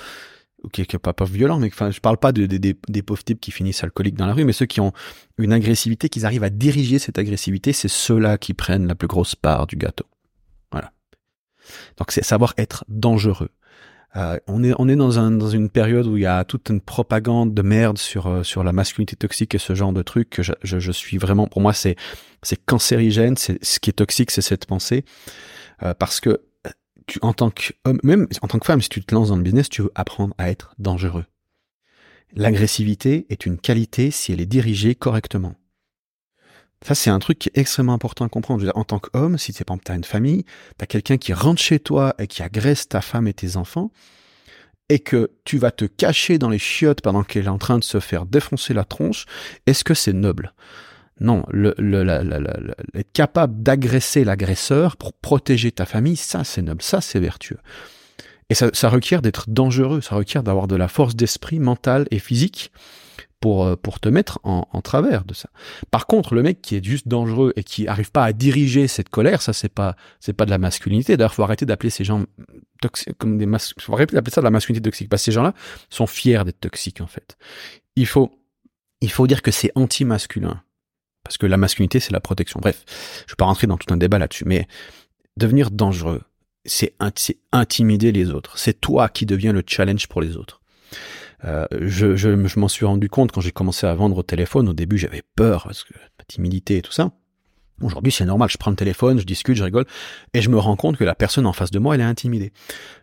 ou 0.63 0.69
qui 0.69 0.82
est 0.82 0.97
pas 0.97 1.13
pas 1.13 1.26
violent, 1.26 1.60
mais 1.60 1.67
enfin 1.67 1.91
je 1.91 1.99
parle 1.99 2.17
pas 2.17 2.32
de, 2.32 2.45
des 2.45 2.76
des 2.88 3.02
pauvres 3.02 3.23
types 3.23 3.39
qui 3.39 3.52
finissent 3.52 3.84
alcooliques 3.84 4.15
dans 4.15 4.26
la 4.26 4.34
rue, 4.34 4.45
mais 4.45 4.54
ceux 4.54 4.65
qui 4.65 4.80
ont 4.80 4.93
une 5.38 5.54
agressivité, 5.54 6.10
qu'ils 6.10 6.26
arrivent 6.26 6.43
à 6.43 6.49
diriger 6.49 6.99
cette 6.99 7.17
agressivité, 7.17 7.73
c'est 7.73 7.89
ceux-là 7.89 8.38
qui 8.38 8.54
prennent 8.54 8.88
la 8.88 8.95
plus 8.95 9.08
grosse 9.08 9.36
part 9.36 9.67
du 9.67 9.76
gâteau. 9.76 10.06
Voilà. 10.71 10.91
Donc 11.97 12.12
c'est 12.12 12.23
savoir 12.23 12.54
être 12.58 12.86
dangereux. 12.88 13.49
Euh, 14.15 14.38
on 14.47 14.63
est 14.63 14.73
on 14.78 14.88
est 14.88 14.95
dans 14.95 15.17
un 15.17 15.32
dans 15.32 15.49
une 15.49 15.69
période 15.69 16.06
où 16.06 16.17
il 16.17 16.23
y 16.23 16.28
a 16.28 16.43
toute 16.43 16.69
une 16.69 16.82
propagande 16.82 17.54
de 17.54 17.62
merde 17.63 17.97
sur 17.97 18.28
euh, 18.28 18.43
sur 18.43 18.63
la 18.63 18.71
masculinité 18.71 19.15
toxique 19.15 19.56
et 19.56 19.58
ce 19.58 19.73
genre 19.73 19.91
de 19.91 20.04
trucs 20.04 20.30
que 20.30 20.43
je, 20.43 20.54
je, 20.62 20.78
je 20.78 20.91
suis 20.91 21.17
vraiment 21.17 21.47
pour 21.47 21.62
moi 21.62 21.73
c'est 21.73 21.95
c'est 22.43 22.63
cancérigène 22.63 23.38
c'est 23.38 23.63
ce 23.65 23.80
qui 23.80 23.89
est 23.89 23.93
toxique 23.93 24.30
c'est 24.30 24.41
cette 24.41 24.65
pensée. 24.65 25.04
Euh, 25.82 25.95
parce 25.95 26.19
que 26.19 26.41
tu 27.08 27.17
en 27.23 27.34
tant 27.34 27.49
qu'homme 27.49 27.99
même 28.04 28.28
en 28.41 28.47
tant 28.47 28.60
que 28.60 28.65
femme 28.65 28.82
si 28.82 28.89
tu 28.89 29.04
te 29.04 29.15
lances 29.15 29.30
dans 29.30 29.36
le 29.36 29.41
business 29.41 29.67
tu 29.67 29.82
veux 29.82 29.91
apprendre 29.95 30.36
à 30.38 30.52
être 30.52 30.76
dangereux. 30.78 31.26
L'agressivité 32.36 33.26
est 33.30 33.47
une 33.47 33.58
qualité 33.58 34.12
si 34.12 34.32
elle 34.32 34.41
est 34.41 34.45
dirigée 34.45 34.93
correctement 34.93 35.56
ça, 36.84 36.96
c'est 36.96 37.10
un 37.10 37.19
truc 37.19 37.39
qui 37.39 37.50
est 37.50 37.58
extrêmement 37.58 37.93
important 37.93 38.26
à 38.26 38.30
comprendre. 38.30 38.69
en 38.76 38.84
tant 38.84 39.00
qu'homme, 39.00 39.38
si 39.38 39.52
exemple, 39.52 39.84
t'as 39.86 39.96
une 39.96 40.04
famille, 40.04 40.46
t'as 40.78 40.86
quelqu'un 40.86 41.17
qui 41.17 41.34
rentre 41.34 41.62
chez 41.62 41.80
toi 41.80 42.13
et 42.19 42.28
qui 42.28 42.43
agresse 42.43 42.89
ta 42.89 43.02
femme 43.02 43.28
et 43.28 43.34
tes 43.34 43.56
enfants, 43.56 43.91
et 44.89 45.00
que 45.00 45.32
tu 45.46 45.58
vas 45.58 45.72
te 45.72 45.86
cacher 45.86 46.38
dans 46.38 46.50
les 46.50 46.60
chiottes 46.60 47.02
pendant 47.02 47.24
qu'elle 47.24 47.46
est 47.46 47.50
en 47.50 47.58
train 47.58 47.80
de 47.80 47.84
se 47.84 48.00
faire 48.00 48.26
défoncer 48.26 48.74
la 48.74 48.84
tronche, 48.84 49.26
est-ce 49.65 49.84
que 49.84 49.93
c'est 49.93 50.13
noble? 50.13 50.54
Non, 51.22 51.46
le, 51.50 51.74
le, 51.78 52.04
être 52.96 53.12
capable 53.13 53.62
d'agresser 53.62 54.26
l'agresseur 54.26 54.98
pour 54.98 55.13
protéger 55.13 55.72
ta 55.72 55.86
famille, 55.86 56.17
ça 56.17 56.43
c'est 56.43 56.62
noble, 56.62 56.82
ça 56.82 57.02
c'est 57.02 57.19
vertueux. 57.19 57.60
Et 58.50 58.56
ça, 58.56 58.69
ça 58.74 58.89
requiert 58.89 59.22
d'être 59.22 59.50
dangereux, 59.50 60.02
ça 60.02 60.15
requiert 60.15 60.43
d'avoir 60.43 60.67
de 60.67 60.76
la 60.76 60.88
force 60.89 61.15
d'esprit 61.15 61.60
mentale 61.60 62.08
et 62.12 62.19
physique 62.19 62.72
pour, 63.43 63.65
euh, 63.65 63.75
pour 63.75 63.99
te 63.99 64.08
mettre 64.08 64.39
en, 64.43 64.69
en, 64.71 64.82
travers 64.82 65.25
de 65.25 65.34
ça. 65.34 65.49
Par 65.91 66.08
contre, 66.08 66.34
le 66.34 66.43
mec 66.43 66.62
qui 66.62 66.77
est 66.77 66.84
juste 66.84 67.10
dangereux 67.10 67.51
et 67.58 67.65
qui 67.65 67.89
arrive 67.89 68.10
pas 68.10 68.23
à 68.23 68.32
diriger 68.32 68.88
cette 68.88 69.10
colère, 69.10 69.41
ça 69.41 69.51
c'est 69.51 69.67
pas 69.67 69.97
c'est 70.21 70.32
pas 70.32 70.45
de 70.45 70.49
la 70.49 70.58
masculinité. 70.58 71.17
D'ailleurs, 71.17 71.34
faut 71.34 71.43
arrêter 71.43 71.65
d'appeler 71.65 71.89
ces 71.89 72.06
gens 72.06 72.23
toxiques 72.82 73.17
comme 73.17 73.38
des 73.38 73.45
mas 73.45 73.73
faut 73.79 73.95
arrêter 73.95 74.15
d'appeler 74.15 74.32
ça 74.32 74.39
de 74.39 74.45
la 74.45 74.49
masculinité 74.49 74.89
toxique 74.89 75.10
parce 75.10 75.23
que 75.23 75.25
ces 75.25 75.32
gens-là 75.34 75.53
sont 75.89 76.08
fiers 76.08 76.45
d'être 76.45 76.62
toxiques 76.62 77.01
en 77.01 77.08
fait. 77.08 77.36
Il 77.97 78.08
faut 78.08 78.32
il 79.01 79.12
faut 79.12 79.27
dire 79.27 79.41
que 79.41 79.51
c'est 79.51 79.73
anti-masculin 79.75 80.63
Parce 81.25 81.38
que 81.38 81.45
la 81.45 81.58
masculinité, 81.58 81.99
c'est 81.99 82.13
la 82.13 82.21
protection. 82.21 82.62
Bref, 82.62 82.86
je 83.27 83.34
vais 83.34 83.38
pas 83.38 83.43
rentrer 83.43 83.67
dans 83.67 83.75
tout 83.75 83.93
un 83.93 83.97
débat 83.97 84.19
là-dessus, 84.19 84.45
mais 84.45 84.69
devenir 85.36 85.69
dangereux, 85.69 86.21
c'est 86.63 86.95
intimider 87.51 88.13
les 88.13 88.29
autres. 88.29 88.58
C'est 88.58 88.79
toi 88.79 89.10
qui 89.10 89.25
deviens 89.25 89.51
le 89.51 89.63
challenge 89.67 90.08
pour 90.08 90.21
les 90.21 90.38
autres. 90.38 90.62
Euh, 91.45 91.65
je, 91.82 92.15
je, 92.15 92.45
je 92.47 92.60
m'en 92.60 92.67
suis 92.67 92.86
rendu 92.86 93.10
compte 93.10 93.32
quand 93.32 93.41
j'ai 93.41 93.51
commencé 93.51 93.86
à 93.86 93.93
vendre 93.93 94.17
au 94.17 94.23
téléphone. 94.23 94.69
Au 94.69 94.73
début, 94.73 94.97
j'avais 94.97 95.23
peur 95.36 95.63
parce 95.65 95.84
que 95.84 95.93
ma 95.93 96.25
timidité 96.27 96.77
et 96.77 96.82
tout 96.82 96.91
ça. 96.91 97.12
Aujourd'hui, 97.82 98.12
c'est 98.12 98.25
normal. 98.25 98.49
Je 98.49 98.58
prends 98.58 98.71
le 98.71 98.77
téléphone, 98.77 99.19
je 99.19 99.25
discute, 99.25 99.56
je 99.56 99.63
rigole, 99.63 99.86
et 100.34 100.41
je 100.41 100.49
me 100.49 100.58
rends 100.58 100.75
compte 100.75 100.97
que 100.97 101.03
la 101.03 101.15
personne 101.15 101.45
en 101.45 101.53
face 101.53 101.71
de 101.71 101.79
moi, 101.79 101.95
elle 101.95 102.01
est 102.01 102.06
intimidée. 102.06 102.53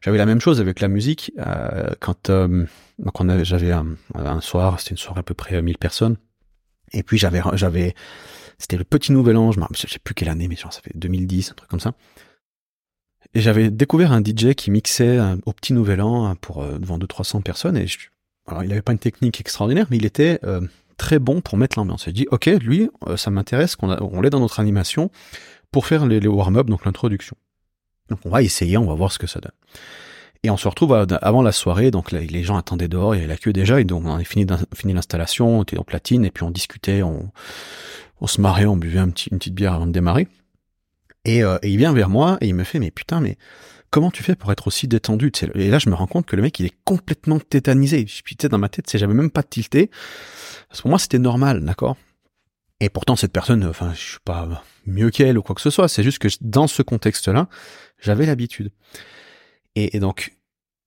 J'avais 0.00 0.18
la 0.18 0.26
même 0.26 0.40
chose 0.40 0.60
avec 0.60 0.80
la 0.80 0.88
musique 0.88 1.32
euh, 1.38 1.90
quand 2.00 2.30
euh, 2.30 2.66
j'avais 3.42 3.72
un, 3.72 4.40
soir, 4.40 4.80
c'était 4.80 4.92
une 4.92 4.96
soirée 4.96 5.20
à 5.20 5.22
peu 5.22 5.34
près 5.34 5.60
1000 5.60 5.76
personnes, 5.76 6.16
et 6.92 7.02
puis 7.02 7.18
j'avais 7.18 7.42
j'avais 7.54 7.94
c'était 8.58 8.76
le 8.76 8.84
petit 8.84 9.12
nouvel 9.12 9.36
an, 9.36 9.52
je, 9.52 9.60
sais 9.86 9.98
plus 9.98 10.14
quelle 10.14 10.28
année, 10.28 10.46
mais 10.46 10.56
ça 10.56 10.70
fait 10.70 10.92
2010, 10.94 11.50
un 11.50 11.54
truc 11.54 11.68
comme 11.68 11.80
ça. 11.80 11.94
Et 13.34 13.40
j'avais 13.40 13.70
découvert 13.70 14.12
un 14.12 14.22
DJ 14.22 14.54
qui 14.54 14.70
mixait 14.70 15.18
au 15.46 15.52
petit 15.52 15.72
nouvel 15.72 16.00
an 16.00 16.34
pour 16.36 16.62
euh, 16.62 16.78
devant 16.78 16.98
200-300 16.98 17.42
personnes, 17.42 17.76
et 17.76 17.86
je, 17.86 17.98
alors 18.50 18.64
il 18.64 18.72
avait 18.72 18.82
pas 18.82 18.92
une 18.92 18.98
technique 18.98 19.40
extraordinaire, 19.40 19.86
mais 19.90 19.96
il 19.96 20.04
était 20.04 20.40
euh, 20.44 20.60
très 20.96 21.18
bon 21.18 21.40
pour 21.40 21.56
mettre 21.56 21.78
l'ambiance. 21.78 22.04
Il 22.06 22.12
dit, 22.12 22.26
ok, 22.30 22.46
lui, 22.46 22.90
euh, 23.08 23.16
ça 23.16 23.30
m'intéresse 23.30 23.76
qu'on 23.76 23.90
on 23.90 24.20
l'ait 24.20 24.30
dans 24.30 24.40
notre 24.40 24.60
animation 24.60 25.10
pour 25.70 25.86
faire 25.86 26.06
les, 26.06 26.26
warm-up, 26.26 26.66
donc 26.68 26.84
l'introduction. 26.84 27.36
Donc 28.08 28.20
on 28.24 28.30
va 28.30 28.42
essayer, 28.42 28.76
on 28.76 28.86
va 28.86 28.94
voir 28.94 29.12
ce 29.12 29.18
que 29.18 29.26
ça 29.26 29.40
donne. 29.40 29.52
Et 30.42 30.50
on 30.50 30.56
se 30.56 30.66
retrouve 30.66 30.94
avant 30.94 31.42
la 31.42 31.52
soirée, 31.52 31.90
donc 31.90 32.12
les 32.12 32.42
gens 32.42 32.56
attendaient 32.56 32.88
dehors, 32.88 33.14
il 33.14 33.18
y 33.18 33.20
avait 33.20 33.28
la 33.28 33.36
queue 33.36 33.52
déjà, 33.52 33.78
et 33.78 33.84
donc 33.84 34.06
on 34.06 34.14
a 34.14 34.24
fini, 34.24 34.46
l'installation, 34.86 35.58
on 35.58 35.62
était 35.62 35.76
en 35.76 35.84
platine, 35.84 36.24
et 36.24 36.30
puis 36.30 36.44
on 36.44 36.50
discutait, 36.50 37.02
on, 37.02 37.30
se 38.26 38.40
marrait, 38.40 38.64
on 38.64 38.78
buvait 38.78 39.00
une 39.00 39.12
petite 39.12 39.54
bière 39.54 39.74
avant 39.74 39.86
de 39.86 39.92
démarrer. 39.92 40.28
Euh, 41.28 41.58
et, 41.62 41.70
il 41.70 41.76
vient 41.76 41.92
vers 41.92 42.08
moi 42.08 42.38
et 42.40 42.48
il 42.48 42.54
me 42.54 42.64
fait 42.64 42.78
mais 42.78 42.90
putain 42.90 43.20
mais 43.20 43.36
comment 43.90 44.10
tu 44.10 44.22
fais 44.22 44.36
pour 44.36 44.52
être 44.52 44.66
aussi 44.66 44.88
détendu 44.88 45.32
Et 45.54 45.68
là 45.68 45.78
je 45.78 45.88
me 45.88 45.94
rends 45.94 46.06
compte 46.06 46.26
que 46.26 46.36
le 46.36 46.42
mec 46.42 46.58
il 46.60 46.66
est 46.66 46.76
complètement 46.84 47.40
tétanisé. 47.40 48.04
Tu 48.04 48.22
sais 48.40 48.48
dans 48.48 48.58
ma 48.58 48.68
tête 48.68 48.88
c'est 48.88 48.98
j'avais 48.98 49.14
même 49.14 49.30
pas 49.30 49.42
tilté. 49.42 49.90
Parce 50.68 50.78
que 50.78 50.82
pour 50.82 50.90
moi 50.90 50.98
c'était 50.98 51.18
normal, 51.18 51.64
d'accord? 51.64 51.96
Et 52.80 52.88
pourtant 52.88 53.16
cette 53.16 53.32
personne, 53.32 53.64
enfin 53.64 53.92
je 53.94 54.00
suis 54.00 54.18
pas 54.24 54.64
mieux 54.86 55.10
qu'elle 55.10 55.36
ou 55.36 55.42
quoi 55.42 55.54
que 55.54 55.60
ce 55.60 55.70
soit. 55.70 55.88
C'est 55.88 56.02
juste 56.02 56.18
que 56.18 56.28
dans 56.40 56.66
ce 56.66 56.82
contexte-là 56.82 57.48
j'avais 58.00 58.26
l'habitude. 58.26 58.72
Et, 59.74 59.96
et 59.96 60.00
donc 60.00 60.36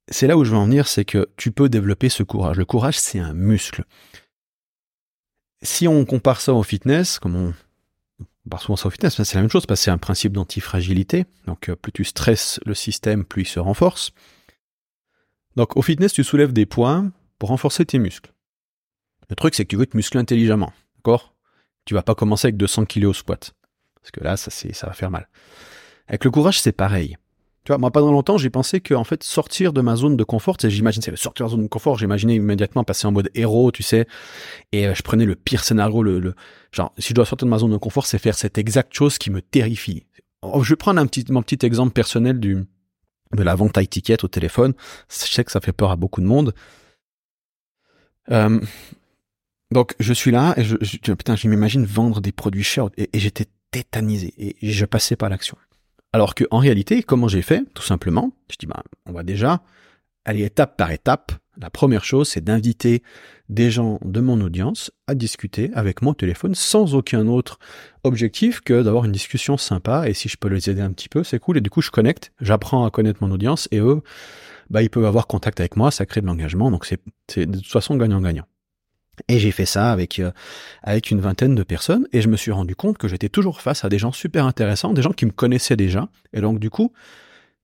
c'est 0.09 0.27
là 0.27 0.37
où 0.37 0.43
je 0.43 0.51
veux 0.51 0.57
en 0.57 0.65
venir, 0.65 0.87
c'est 0.87 1.05
que 1.05 1.29
tu 1.37 1.51
peux 1.51 1.69
développer 1.69 2.09
ce 2.09 2.23
courage. 2.23 2.57
Le 2.57 2.65
courage 2.65 2.97
c'est 2.97 3.19
un 3.19 3.33
muscle. 3.33 3.83
Si 5.61 5.87
on 5.87 6.03
compare 6.03 6.41
ça 6.41 6.53
au 6.53 6.63
fitness, 6.63 7.19
comme 7.19 7.35
on, 7.37 7.53
parce 8.49 8.65
qu'on 8.65 8.73
au 8.73 8.89
fitness, 8.89 9.21
c'est 9.23 9.35
la 9.35 9.41
même 9.41 9.49
chose, 9.49 9.65
parce 9.65 9.79
que 9.79 9.85
c'est 9.85 9.91
un 9.91 9.97
principe 9.97 10.33
d'antifragilité. 10.33 11.25
Donc, 11.47 11.69
euh, 11.69 11.75
plus 11.75 11.91
tu 11.91 12.03
stresses 12.03 12.59
le 12.65 12.73
système, 12.73 13.23
plus 13.23 13.43
il 13.43 13.47
se 13.47 13.59
renforce. 13.59 14.11
Donc, 15.55 15.77
au 15.77 15.81
fitness, 15.81 16.13
tu 16.13 16.23
soulèves 16.23 16.51
des 16.51 16.65
poids 16.65 17.05
pour 17.39 17.49
renforcer 17.49 17.85
tes 17.85 17.99
muscles. 17.99 18.33
Le 19.29 19.35
truc, 19.35 19.55
c'est 19.55 19.63
que 19.63 19.69
tu 19.69 19.77
veux 19.77 19.85
te 19.85 19.95
muscler 19.95 20.19
intelligemment. 20.19 20.73
D'accord? 20.97 21.33
Tu 21.85 21.93
vas 21.93 22.03
pas 22.03 22.15
commencer 22.15 22.47
avec 22.47 22.57
200 22.57 22.85
kg 22.85 23.05
au 23.05 23.13
squat. 23.13 23.53
Parce 24.01 24.11
que 24.11 24.23
là, 24.23 24.35
ça, 24.35 24.51
ça 24.51 24.87
va 24.87 24.93
faire 24.93 25.11
mal. 25.11 25.29
Avec 26.07 26.25
le 26.25 26.31
courage, 26.31 26.59
c'est 26.59 26.73
pareil. 26.73 27.17
Tu 27.63 27.71
vois, 27.71 27.77
moi, 27.77 27.91
pendant 27.91 28.11
longtemps, 28.11 28.37
j'ai 28.37 28.49
pensé 28.49 28.81
que, 28.81 28.93
en 28.93 29.05
fait, 29.05 29.23
sortir 29.23 29.71
de 29.71 29.79
ma 29.79 29.95
zone 29.95 30.17
de 30.17 30.23
confort, 30.25 30.57
j'imagine, 30.59 31.01
c'est 31.01 31.15
sortir 31.15 31.45
de 31.45 31.51
ma 31.51 31.55
zone 31.55 31.63
de 31.63 31.69
confort, 31.69 31.97
j'imaginais 31.97 32.35
immédiatement 32.35 32.83
passer 32.83 33.07
en 33.07 33.13
mode 33.13 33.29
héros, 33.35 33.71
tu 33.71 33.83
sais, 33.83 34.05
et 34.73 34.87
euh, 34.87 34.93
je 34.93 35.01
prenais 35.01 35.25
le 35.25 35.35
pire 35.35 35.63
scénario, 35.63 36.03
le, 36.03 36.35
genre, 36.73 36.91
si 36.97 37.09
je 37.09 37.13
dois 37.13 37.25
sortir 37.25 37.45
de 37.45 37.51
ma 37.51 37.59
zone 37.59 37.71
de 37.71 37.77
confort, 37.77 38.05
c'est 38.05 38.17
faire 38.17 38.35
cette 38.35 38.57
exacte 38.57 38.93
chose 38.93 39.17
qui 39.17 39.31
me 39.31 39.41
terrifie. 39.41 40.05
Oh, 40.41 40.61
je 40.61 40.71
vais 40.71 40.75
prendre 40.75 40.99
un 40.99 41.05
petit, 41.05 41.23
mon 41.29 41.41
petit 41.41 41.65
exemple 41.65 41.93
personnel 41.93 42.37
du, 42.41 42.65
de 43.33 43.43
la 43.43 43.55
vente 43.55 43.77
à 43.77 43.81
étiquette 43.81 44.25
au 44.25 44.27
téléphone. 44.27 44.73
Je 45.09 45.31
sais 45.31 45.45
que 45.45 45.51
ça 45.51 45.61
fait 45.61 45.71
peur 45.71 45.89
à 45.89 45.95
beaucoup 45.95 46.19
de 46.19 46.25
monde. 46.25 46.53
Euh, 48.29 48.59
donc, 49.71 49.95
je 50.01 50.11
suis 50.11 50.31
là, 50.31 50.53
et 50.57 50.65
je, 50.65 50.75
je 50.81 51.13
putain, 51.13 51.37
je 51.37 51.47
m'imagine 51.47 51.85
vendre 51.85 52.19
des 52.19 52.33
produits 52.33 52.63
chers, 52.63 52.89
et, 52.97 53.09
j'étais 53.13 53.45
tétanisé, 53.71 54.33
et 54.37 54.69
je 54.69 54.85
passais 54.85 55.15
pas 55.15 55.29
l'action. 55.29 55.57
Alors 56.13 56.35
que 56.35 56.43
en 56.51 56.59
réalité, 56.59 57.01
comment 57.01 57.27
j'ai 57.27 57.41
fait 57.41 57.63
Tout 57.73 57.83
simplement, 57.83 58.31
je 58.51 58.55
dis 58.59 58.67
bah, 58.67 58.83
on 59.07 59.11
va 59.11 59.23
déjà 59.23 59.61
aller 60.25 60.43
étape 60.43 60.77
par 60.77 60.91
étape. 60.91 61.31
La 61.59 61.69
première 61.69 62.03
chose, 62.03 62.29
c'est 62.29 62.43
d'inviter 62.43 63.03
des 63.49 63.71
gens 63.71 63.99
de 64.03 64.21
mon 64.21 64.39
audience 64.41 64.91
à 65.07 65.15
discuter 65.15 65.71
avec 65.73 66.01
mon 66.01 66.13
téléphone 66.13 66.55
sans 66.55 66.95
aucun 66.95 67.27
autre 67.27 67.59
objectif 68.03 68.61
que 68.61 68.81
d'avoir 68.81 69.05
une 69.05 69.11
discussion 69.11 69.57
sympa. 69.57 70.07
Et 70.07 70.13
si 70.13 70.29
je 70.29 70.37
peux 70.37 70.47
les 70.47 70.69
aider 70.69 70.81
un 70.81 70.91
petit 70.91 71.09
peu, 71.09 71.23
c'est 71.23 71.39
cool. 71.39 71.57
Et 71.57 71.61
du 71.61 71.69
coup, 71.69 71.81
je 71.81 71.91
connecte, 71.91 72.31
j'apprends 72.39 72.85
à 72.85 72.91
connaître 72.91 73.23
mon 73.23 73.31
audience 73.31 73.67
et 73.71 73.79
eux, 73.79 74.01
bah, 74.69 74.83
ils 74.83 74.89
peuvent 74.89 75.05
avoir 75.05 75.27
contact 75.27 75.59
avec 75.59 75.75
moi, 75.75 75.91
ça 75.91 76.05
crée 76.05 76.21
de 76.21 76.27
l'engagement. 76.27 76.71
Donc 76.71 76.85
c'est 76.85 77.01
de 77.37 77.57
toute 77.57 77.71
façon 77.71 77.97
gagnant-gagnant. 77.97 78.45
Et 79.27 79.37
j'ai 79.39 79.51
fait 79.51 79.65
ça 79.65 79.91
avec 79.91 80.19
euh, 80.19 80.31
avec 80.81 81.11
une 81.11 81.21
vingtaine 81.21 81.53
de 81.53 81.63
personnes 81.63 82.07
et 82.13 82.21
je 82.21 82.27
me 82.27 82.35
suis 82.35 82.51
rendu 82.51 82.75
compte 82.75 82.97
que 82.97 83.07
j'étais 83.07 83.29
toujours 83.29 83.61
face 83.61 83.85
à 83.85 83.89
des 83.89 83.99
gens 83.99 84.11
super 84.11 84.45
intéressants, 84.45 84.93
des 84.93 85.03
gens 85.03 85.11
qui 85.11 85.25
me 85.25 85.31
connaissaient 85.31 85.75
déjà. 85.75 86.09
Et 86.33 86.41
donc 86.41 86.59
du 86.59 86.69
coup, 86.71 86.91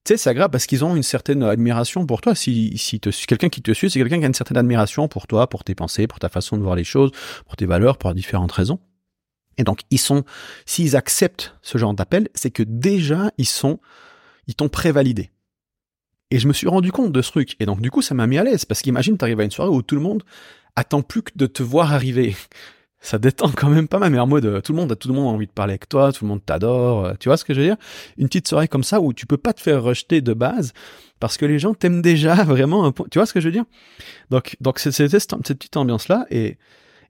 tu 0.03 0.13
sais, 0.13 0.17
c'est 0.17 0.29
agréable 0.29 0.51
parce 0.51 0.67
qu'ils 0.67 0.85
ont 0.85 0.95
une 0.95 1.03
certaine 1.03 1.41
admiration 1.43 2.05
pour 2.05 2.21
toi. 2.21 2.35
Si 2.35 2.77
si, 2.77 2.99
te, 2.99 3.09
quelqu'un 3.25 3.49
qui 3.49 3.63
te 3.63 3.73
suit, 3.73 3.89
c'est 3.89 3.99
quelqu'un 3.99 4.19
qui 4.19 4.25
a 4.25 4.27
une 4.27 4.33
certaine 4.33 4.57
admiration 4.57 5.07
pour 5.07 5.25
toi, 5.25 5.49
pour 5.49 5.63
tes 5.63 5.73
pensées, 5.73 6.05
pour 6.05 6.19
ta 6.19 6.29
façon 6.29 6.55
de 6.55 6.61
voir 6.61 6.75
les 6.75 6.83
choses, 6.83 7.11
pour 7.45 7.55
tes 7.55 7.65
valeurs, 7.65 7.97
pour 7.97 8.13
différentes 8.13 8.51
raisons. 8.51 8.79
Et 9.57 9.63
donc 9.63 9.81
ils 9.89 9.97
sont, 9.97 10.23
s'ils 10.67 10.95
acceptent 10.95 11.55
ce 11.63 11.79
genre 11.79 11.95
d'appel, 11.95 12.29
c'est 12.35 12.51
que 12.51 12.63
déjà 12.63 13.31
ils 13.39 13.47
sont, 13.47 13.79
ils 14.45 14.55
t'ont 14.55 14.69
prévalidé. 14.69 15.31
Et 16.31 16.37
je 16.37 16.47
me 16.47 16.53
suis 16.53 16.67
rendu 16.67 16.91
compte 16.91 17.11
de 17.11 17.21
ce 17.21 17.31
truc. 17.31 17.55
Et 17.59 17.65
donc, 17.65 17.81
du 17.81 17.89
coup, 17.89 18.03
ça 18.03 18.13
m'a 18.13 18.27
mis 18.27 18.37
à 18.37 18.43
l'aise. 18.43 18.65
Parce 18.65 18.81
qu'imagine, 18.81 19.17
t'arrives 19.17 19.39
à 19.39 19.43
une 19.43 19.51
soirée 19.51 19.71
où 19.71 19.81
tout 19.81 19.95
le 19.95 20.01
monde 20.01 20.23
attends 20.75 21.01
plus 21.01 21.23
que 21.23 21.31
de 21.35 21.45
te 21.45 21.63
voir 21.63 21.93
arriver. 21.93 22.35
Ça 23.01 23.17
détend 23.17 23.49
quand 23.55 23.69
même 23.69 23.87
pas 23.87 23.99
mal, 23.99 24.11
mais 24.11 24.19
en 24.19 24.27
mode, 24.27 24.61
tout 24.61 24.73
le 24.73 24.77
monde 24.77 24.91
a 24.91 24.95
tout 24.95 25.07
le 25.07 25.13
monde 25.13 25.27
a 25.27 25.29
envie 25.29 25.47
de 25.47 25.51
parler 25.51 25.71
avec 25.71 25.87
toi, 25.87 26.11
tout 26.11 26.25
le 26.25 26.29
monde 26.29 26.43
t'adore. 26.45 27.05
Euh, 27.05 27.13
tu 27.19 27.29
vois 27.29 27.37
ce 27.37 27.45
que 27.45 27.53
je 27.53 27.61
veux 27.61 27.65
dire? 27.65 27.77
Une 28.17 28.27
petite 28.27 28.47
soirée 28.47 28.67
comme 28.67 28.83
ça 28.83 28.99
où 28.99 29.13
tu 29.13 29.25
peux 29.25 29.37
pas 29.37 29.53
te 29.53 29.61
faire 29.61 29.81
rejeter 29.81 30.19
de 30.19 30.33
base 30.33 30.73
parce 31.19 31.37
que 31.37 31.45
les 31.45 31.59
gens 31.59 31.73
t'aiment 31.73 32.01
déjà 32.01 32.35
vraiment. 32.43 32.85
Un 32.85 32.91
point. 32.91 33.07
Tu 33.09 33.17
vois 33.17 33.25
ce 33.25 33.33
que 33.33 33.39
je 33.39 33.47
veux 33.47 33.53
dire? 33.53 33.65
Donc, 34.31 34.57
donc 34.59 34.79
c'est 34.79 34.91
cette, 34.91 35.11
cette 35.11 35.31
petite 35.31 35.77
ambiance 35.77 36.09
là 36.09 36.25
et 36.29 36.57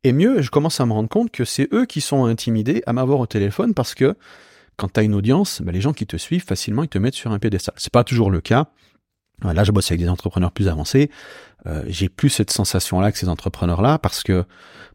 et 0.03 0.13
mieux, 0.13 0.41
je 0.41 0.49
commence 0.49 0.79
à 0.79 0.85
me 0.85 0.93
rendre 0.93 1.09
compte 1.09 1.29
que 1.29 1.43
c'est 1.43 1.67
eux 1.73 1.85
qui 1.85 1.99
sont 1.99 2.23
intimidés 2.25 2.81
à 2.85 2.93
m'avoir 2.93 3.19
au 3.19 3.25
téléphone 3.25 3.73
parce 3.73 3.95
que 3.95 4.15
quand 4.77 4.93
tu 4.93 4.99
as 5.01 5.03
une 5.03 5.13
audience, 5.13 5.61
ben 5.61 5.73
les 5.73 5.81
gens 5.81 5.91
qui 5.91 6.07
te 6.07 6.15
suivent 6.15 6.45
facilement, 6.45 6.83
ils 6.83 6.89
te 6.89 6.97
mettent 6.97 7.15
sur 7.15 7.31
un 7.31 7.39
piédestal. 7.39 7.75
C'est 7.77 7.91
pas 7.91 8.05
toujours 8.05 8.31
le 8.31 8.39
cas. 8.39 8.67
Là, 9.43 9.63
je 9.63 9.71
bosse 9.71 9.89
avec 9.91 10.01
des 10.01 10.09
entrepreneurs 10.09 10.51
plus 10.51 10.67
avancés. 10.67 11.09
Euh, 11.67 11.83
j'ai 11.87 12.07
plus 12.07 12.29
cette 12.29 12.51
sensation-là 12.51 13.11
que 13.11 13.17
ces 13.17 13.27
entrepreneurs-là 13.27 13.99
parce 13.99 14.23
que 14.23 14.45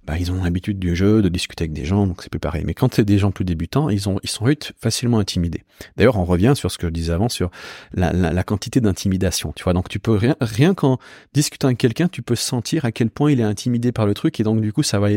bah, 0.06 0.18
ils 0.18 0.30
ont 0.32 0.42
l'habitude 0.44 0.78
du 0.78 0.94
jeu, 0.94 1.22
de 1.22 1.28
discuter 1.28 1.64
avec 1.64 1.72
des 1.72 1.84
gens, 1.84 2.06
donc 2.06 2.22
c'est 2.22 2.30
plus 2.30 2.40
pareil. 2.40 2.62
Mais 2.66 2.74
quand 2.74 2.94
c'est 2.94 3.04
des 3.04 3.18
gens 3.18 3.30
plus 3.30 3.44
débutants, 3.44 3.88
ils 3.88 4.08
ont 4.08 4.18
ils 4.22 4.28
sont 4.28 4.46
facilement 4.78 5.18
intimidés. 5.18 5.64
D'ailleurs, 5.96 6.16
on 6.16 6.24
revient 6.24 6.52
sur 6.54 6.70
ce 6.70 6.78
que 6.78 6.86
je 6.86 6.92
disais 6.92 7.12
avant 7.12 7.28
sur 7.28 7.50
la, 7.92 8.12
la, 8.12 8.42
quantité 8.44 8.80
d'intimidation. 8.80 9.52
Tu 9.54 9.64
vois, 9.64 9.72
donc 9.72 9.88
tu 9.88 9.98
peux 9.98 10.12
rien 10.12 10.36
rien 10.40 10.74
qu'en 10.74 10.98
discutant 11.32 11.68
avec 11.68 11.78
quelqu'un, 11.78 12.08
tu 12.08 12.22
peux 12.22 12.36
sentir 12.36 12.84
à 12.84 12.92
quel 12.92 13.10
point 13.10 13.30
il 13.30 13.40
est 13.40 13.44
intimidé 13.44 13.92
par 13.92 14.06
le 14.06 14.14
truc 14.14 14.40
et 14.40 14.42
donc 14.42 14.60
du 14.60 14.72
coup, 14.72 14.82
ça 14.82 14.98
va 14.98 15.08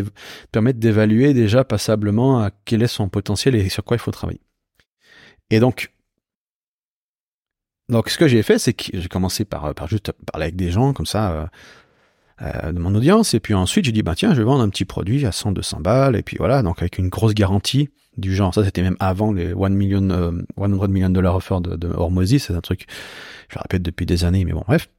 permettre 0.52 0.80
d'évaluer 0.80 1.34
déjà 1.34 1.64
passablement 1.66 2.42
à 2.42 2.52
quel 2.66 2.82
est 2.82 2.88
son 2.88 3.10
potentiel 3.10 3.56
et 3.56 3.68
sur 3.70 3.84
quoi 3.84 3.96
il 3.98 4.00
faut 4.00 4.12
travailler. 4.12 4.42
Et 5.50 5.60
donc, 5.60 5.92
donc, 7.90 8.10
ce 8.10 8.18
que 8.18 8.28
j'ai 8.28 8.44
fait, 8.44 8.60
c'est 8.60 8.74
que 8.74 9.00
j'ai 9.00 9.08
commencé 9.08 9.46
par, 9.46 9.74
par 9.74 9.88
juste 9.88 10.12
parler 10.32 10.46
avec 10.46 10.56
des 10.56 10.72
gens 10.72 10.94
comme 10.94 11.06
ça 11.06 11.32
euh, 11.32 11.46
euh, 12.42 12.72
de 12.72 12.80
mon 12.80 12.94
audience, 12.94 13.34
et 13.34 13.40
puis 13.40 13.54
ensuite 13.54 13.86
j'ai 13.86 13.92
dit 13.92 14.04
bah 14.04 14.14
tiens, 14.16 14.34
je 14.34 14.38
vais 14.40 14.44
vendre 14.44 14.62
un 14.62 14.70
petit 14.70 14.86
produit 14.86 15.26
à 15.26 15.32
100, 15.32 15.54
200 15.54 15.80
balles, 15.80 16.16
et 16.16 16.22
puis 16.22 16.38
voilà, 16.38 16.62
donc 16.62 16.80
avec 16.82 16.98
une 16.98 17.10
grosse 17.10 17.34
garantie 17.34 17.90
du 18.18 18.36
genre. 18.36 18.54
Ça, 18.54 18.64
c'était 18.64 18.82
même 18.82 18.98
avant 19.00 19.32
les 19.32 19.54
1 19.54 19.70
million, 19.70 20.10
euh, 20.10 20.32
100 20.58 20.88
million 20.90 21.10
dollars 21.10 21.36
offer 21.36 21.58
de, 21.62 21.76
de 21.76 21.88
Hormozy, 21.88 22.40
c'est 22.40 22.54
un 22.54 22.62
truc, 22.62 22.86
je 23.50 23.56
le 23.56 23.62
répète 23.62 23.82
depuis 23.82 24.06
des 24.06 24.26
années, 24.26 24.46
mais 24.46 24.54
bon, 24.54 24.64
bref. 24.68 24.90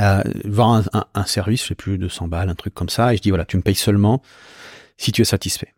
Euh, 0.00 0.22
vendre 0.44 0.90
un, 0.92 1.06
un, 1.14 1.24
service, 1.24 1.62
je 1.62 1.68
sais 1.68 1.74
plus, 1.74 1.96
200 1.96 2.28
balles, 2.28 2.50
un 2.50 2.54
truc 2.54 2.74
comme 2.74 2.90
ça, 2.90 3.14
et 3.14 3.16
je 3.16 3.22
dis 3.22 3.30
voilà, 3.30 3.44
tu 3.44 3.56
me 3.56 3.62
payes 3.62 3.74
seulement 3.74 4.22
si 4.98 5.12
tu 5.12 5.22
es 5.22 5.24
satisfait. 5.24 5.72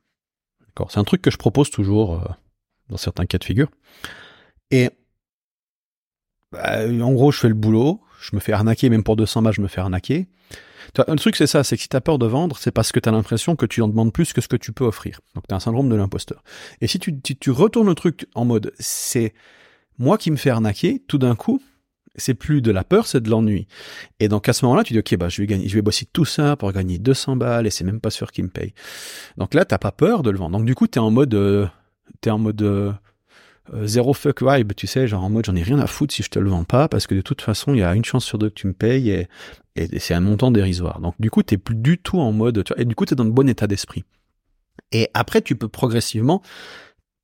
D'accord, 0.67 0.91
c'est 0.91 0.99
un 0.99 1.05
truc 1.05 1.23
que 1.23 1.31
je 1.31 1.37
propose 1.37 1.71
toujours 1.71 2.15
euh, 2.15 2.29
dans 2.91 2.97
certains 2.97 3.27
cas 3.27 3.39
de 3.39 3.45
figure. 3.45 3.69
Et 4.71 4.91
bah, 6.53 6.87
en 6.87 7.13
gros, 7.13 7.33
je 7.33 7.41
fais 7.41 7.49
le 7.49 7.55
boulot, 7.55 8.01
je 8.21 8.35
me 8.35 8.41
fais 8.41 8.53
arnaquer, 8.53 8.91
même 8.91 9.05
pour 9.05 9.17
200 9.17 9.43
balles, 9.43 9.55
je 9.55 9.61
me 9.61 9.69
fais 9.69 9.81
arnaquer. 9.81 10.29
Le 10.97 11.17
truc, 11.17 11.37
c'est 11.37 11.47
ça, 11.47 11.65
c'est 11.65 11.77
que 11.77 11.83
si 11.83 11.89
t'as 11.89 12.01
peur 12.01 12.19
de 12.19 12.27
vendre, 12.27 12.57
c'est 12.59 12.71
parce 12.71 12.93
que 12.93 13.01
t'as 13.01 13.11
l'impression 13.11 13.57
que 13.57 13.67
tu 13.67 13.83
en 13.83 13.89
demandes 13.89 14.13
plus 14.13 14.33
que 14.33 14.41
ce 14.41 14.49
que 14.49 14.57
tu 14.57 14.73
peux 14.73 14.85
offrir. 14.85 15.21
Donc 15.35 15.45
t'as 15.47 15.57
un 15.57 15.61
syndrome 15.61 15.89
de 15.89 15.95
l'imposteur. 15.95 16.43
Et 16.81 16.87
si 16.87 16.99
tu, 16.99 17.21
tu 17.21 17.51
retournes 17.51 17.89
le 17.89 17.95
truc 17.95 18.27
en 18.35 18.45
mode, 18.45 18.73
c'est 18.79 19.35
moi 19.99 20.17
qui 20.17 20.31
me 20.31 20.37
fais 20.37 20.51
arnaquer, 20.51 21.03
tout 21.07 21.19
d'un 21.19 21.35
coup, 21.35 21.61
c'est 22.17 22.35
plus 22.35 22.63
de 22.63 22.71
la 22.71 22.85
peur, 22.85 23.07
c'est 23.07 23.21
de 23.21 23.31
l'ennui. 23.31 23.67
Et 24.21 24.29
donc 24.29 24.49
à 24.49 24.53
ce 24.53 24.65
moment-là, 24.65 24.85
tu 24.85 24.93
dis 24.93 24.99
ok, 24.99 25.17
bah 25.17 25.29
je 25.29 25.43
vais 25.43 25.47
gagner, 25.47 25.69
je 25.69 25.75
vais 25.75 25.83
bosser 25.83 26.07
tout 26.13 26.25
ça 26.25 26.57
pour 26.57 26.73
gagner 26.73 26.99
200 26.99 27.37
balles 27.37 27.67
et 27.67 27.71
c'est 27.71 27.85
même 27.85 28.01
pas 28.01 28.11
sûr 28.11 28.33
qu'il 28.33 28.45
me 28.45 28.51
paye. 28.51 28.73
Donc 29.37 29.55
là, 29.55 29.65
t'as 29.65 29.79
pas 29.79 29.93
peur 29.93 30.23
de 30.23 30.31
le 30.31 30.39
vendre. 30.39 30.59
Donc 30.59 30.67
du 30.67 30.75
coup, 30.75 30.87
t'es 30.87 31.01
en 31.01 31.11
mode, 31.11 31.35
euh, 31.35 31.67
t'es 32.21 32.31
en 32.31 32.39
mode 32.39 32.63
euh, 32.63 32.93
euh, 33.75 33.87
zéro 33.87 34.15
fuck 34.15 34.43
vibe, 34.43 34.73
tu 34.75 34.87
sais, 34.87 35.07
genre 35.07 35.25
en 35.25 35.31
mode 35.31 35.45
j'en 35.47 35.57
ai 35.57 35.63
rien 35.63 35.79
à 35.79 35.87
foutre 35.87 36.15
si 36.15 36.23
je 36.23 36.31
te 36.31 36.39
le 36.39 36.51
vends 36.51 36.65
pas 36.65 36.89
parce 36.89 37.07
que 37.07 37.15
de 37.15 37.21
toute 37.21 37.43
façon, 37.43 37.75
il 37.75 37.81
y 37.81 37.83
a 37.83 37.95
une 37.95 38.05
chance 38.05 38.25
sur 38.25 38.39
deux 38.39 38.49
que 38.49 38.55
tu 38.55 38.67
me 38.67 38.73
payes 38.73 39.11
et, 39.11 39.29
c'est 39.99 40.15
un 40.15 40.21
montant 40.21 40.51
dérisoire. 40.51 41.01
Donc 41.01 41.15
du 41.21 41.31
coup, 41.31 41.43
t'es 41.43 41.57
plus 41.57 41.77
du 41.77 41.99
tout 41.99 42.19
en 42.19 42.33
mode, 42.33 42.65
tu 42.65 42.73
vois, 42.73 42.83
et 42.83 42.85
du 42.85 42.95
coup, 42.95 43.05
t'es 43.05 43.15
dans 43.15 43.25
le 43.25 43.31
bon 43.31 43.49
état 43.49 43.67
d'esprit. 43.67 44.05
Et 44.91 45.09
après, 45.15 45.43
tu 45.43 45.55
peux 45.55 45.69
progressivement 45.69 46.43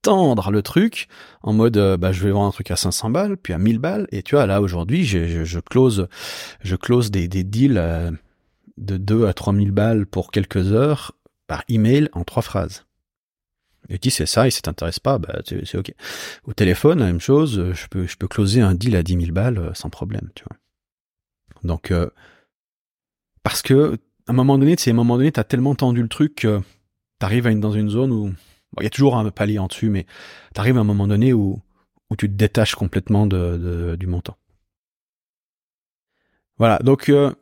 tendre 0.03 0.51
le 0.51 0.63
truc 0.63 1.09
en 1.43 1.55
mode 1.55 1.79
euh, 1.79 1.97
bah 1.97 2.13
je 2.13 2.23
vais 2.23 2.31
vendre 2.31 2.49
un 2.49 2.51
truc 2.51 2.71
à 2.71 2.77
500 2.77 3.09
balles 3.09 3.39
puis 3.39 3.55
à 3.55 3.59
1000 3.59 3.79
balles 3.79 4.07
et 4.13 4.23
tu 4.23 4.35
vois 4.35 4.45
là 4.45 4.61
aujourd'hui 4.61 5.07
je, 5.07 5.59
close 5.61 6.09
je 6.61 6.77
close 6.77 7.11
des, 7.11 7.27
des 7.27 7.43
deals 7.43 7.79
euh, 7.79 8.11
de 8.77 8.99
2 8.99 9.27
à 9.27 9.33
3000 9.33 9.71
balles 9.71 10.05
pour 10.05 10.31
quelques 10.31 10.73
heures 10.73 11.13
par 11.47 11.65
email 11.71 12.11
en 12.13 12.23
trois 12.23 12.43
phrases 12.43 12.84
et 13.89 13.99
dis 13.99 14.11
c'est 14.11 14.27
ça 14.27 14.47
et 14.47 14.51
si 14.51 14.63
t'intéresse 14.63 14.99
pas 14.99 15.19
bah 15.19 15.41
c'est 15.45 15.77
ok 15.77 15.93
au 16.45 16.53
téléphone 16.53 17.01
la 17.01 17.07
même 17.07 17.21
chose 17.21 17.73
je 17.73 17.87
peux 17.89 18.07
je 18.07 18.17
peux 18.17 18.29
closer 18.29 18.61
un 18.61 18.75
deal 18.75 18.97
à 18.97 19.03
10 19.03 19.21
000 19.21 19.33
balles 19.33 19.59
euh, 19.59 19.75
sans 19.75 19.91
problème 19.91 20.31
tu 20.35 20.45
vois 20.45 20.57
donc 21.63 21.93
parce 23.43 23.63
que 23.63 23.99
à 24.27 24.33
un 24.33 24.35
moment 24.35 24.59
donné, 24.59 24.77
tu 24.77 24.85
sais, 24.85 24.91
à 24.91 24.95
un 24.95 24.97
moment 24.97 25.17
donné, 25.17 25.33
t'as 25.33 25.45
tellement 25.45 25.75
tendu 25.75 26.03
le 26.03 26.09
truc 26.09 26.35
que 26.37 26.61
t'arrives 27.19 27.49
dans 27.59 27.73
une 27.73 27.91
zone 27.91 28.11
où 28.11 28.33
il 28.81 28.85
y 28.85 28.87
a 28.87 28.91
toujours 28.91 29.17
un 29.17 29.31
palier 29.31 29.59
en 29.59 29.67
dessus, 29.67 29.91
mais 29.91 30.07
tu 30.55 30.61
arrives 30.61 30.79
à 30.79 30.81
un 30.81 30.85
moment 30.85 31.07
donné 31.07 31.33
où, 31.33 31.61
où 32.11 32.17
tu 32.17 32.29
te 32.29 32.35
détaches 32.35 32.75
complètement 32.75 33.27
de, 33.27 33.97
du 33.99 34.07
montant. 34.07 34.37
Voilà, 36.57 36.79
donc 36.79 37.09
euh, 37.09 37.33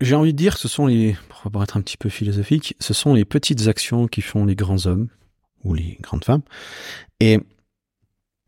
j'ai 0.00 0.14
envie 0.14 0.32
de 0.32 0.38
dire 0.38 0.56
ce 0.56 0.68
sont 0.68 0.86
les, 0.86 1.16
pour 1.50 1.62
être 1.62 1.76
un 1.76 1.80
petit 1.80 1.96
peu 1.96 2.08
philosophique, 2.08 2.76
ce 2.80 2.94
sont 2.94 3.14
les 3.14 3.24
petites 3.24 3.66
actions 3.68 4.06
qui 4.06 4.22
font 4.22 4.44
les 4.44 4.54
grands 4.54 4.86
hommes 4.86 5.08
ou 5.64 5.74
les 5.74 5.98
grandes 6.00 6.24
femmes. 6.24 6.42
Et, 7.20 7.38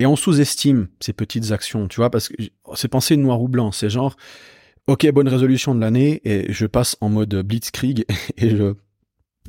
on 0.04 0.16
sous-estime 0.16 0.88
ces 1.00 1.14
petites 1.14 1.50
actions, 1.50 1.88
tu 1.88 1.96
vois, 1.96 2.10
parce 2.10 2.28
que 2.28 2.34
c'est 2.74 2.88
pensé 2.88 3.16
noir 3.16 3.40
ou 3.40 3.48
blanc, 3.48 3.72
c'est 3.72 3.88
genre, 3.88 4.16
ok, 4.86 5.10
bonne 5.12 5.28
résolution 5.28 5.74
de 5.74 5.80
l'année, 5.80 6.20
et 6.24 6.52
je 6.52 6.66
passe 6.66 6.98
en 7.00 7.08
mode 7.08 7.34
blitzkrieg 7.34 8.04
et 8.36 8.50
je 8.50 8.74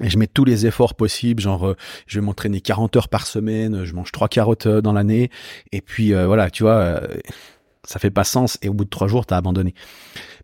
et 0.02 0.10
je 0.10 0.18
mets 0.18 0.28
tous 0.28 0.44
les 0.44 0.66
efforts 0.66 0.96
possibles, 0.96 1.42
genre 1.42 1.68
euh, 1.68 1.78
je 2.06 2.20
vais 2.20 2.26
m'entraîner 2.26 2.60
40 2.60 2.98
heures 2.98 3.08
par 3.08 3.26
semaine, 3.26 3.86
je 3.86 3.94
mange 3.94 4.12
trois 4.12 4.28
carottes 4.28 4.66
euh, 4.66 4.82
dans 4.82 4.92
l'année, 4.92 5.30
et 5.72 5.80
puis 5.80 6.14
euh, 6.14 6.28
voilà, 6.28 6.50
tu 6.50 6.64
vois, 6.64 7.02
ça 7.86 8.00
fait 8.00 8.12
pas 8.12 8.26
sens, 8.26 8.58
et 8.62 8.68
au 8.68 8.74
bout 8.74 8.84
de 8.84 8.90
trois 8.90 9.08
jours, 9.08 9.26
t'as 9.26 9.38
abandonné. 9.38 9.74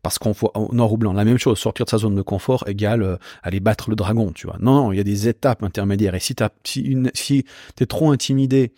Parce 0.01 0.17
qu'on 0.17 0.31
voit 0.31 0.51
noir 0.71 0.91
ou 0.91 0.97
blanc, 0.97 1.13
la 1.13 1.25
même 1.25 1.37
chose, 1.37 1.59
sortir 1.59 1.85
de 1.85 1.91
sa 1.91 1.99
zone 1.99 2.15
de 2.15 2.21
confort 2.21 2.63
égale 2.67 3.19
aller 3.43 3.59
battre 3.59 3.89
le 3.89 3.95
dragon, 3.95 4.31
tu 4.31 4.47
vois. 4.47 4.57
Non, 4.59 4.73
non, 4.73 4.91
il 4.91 4.97
y 4.97 4.99
a 4.99 5.03
des 5.03 5.27
étapes 5.27 5.63
intermédiaires, 5.63 6.15
et 6.15 6.19
si 6.19 6.35
si, 6.63 6.97
si 7.13 7.45
t'es 7.75 7.85
trop 7.85 8.11
intimidé 8.11 8.73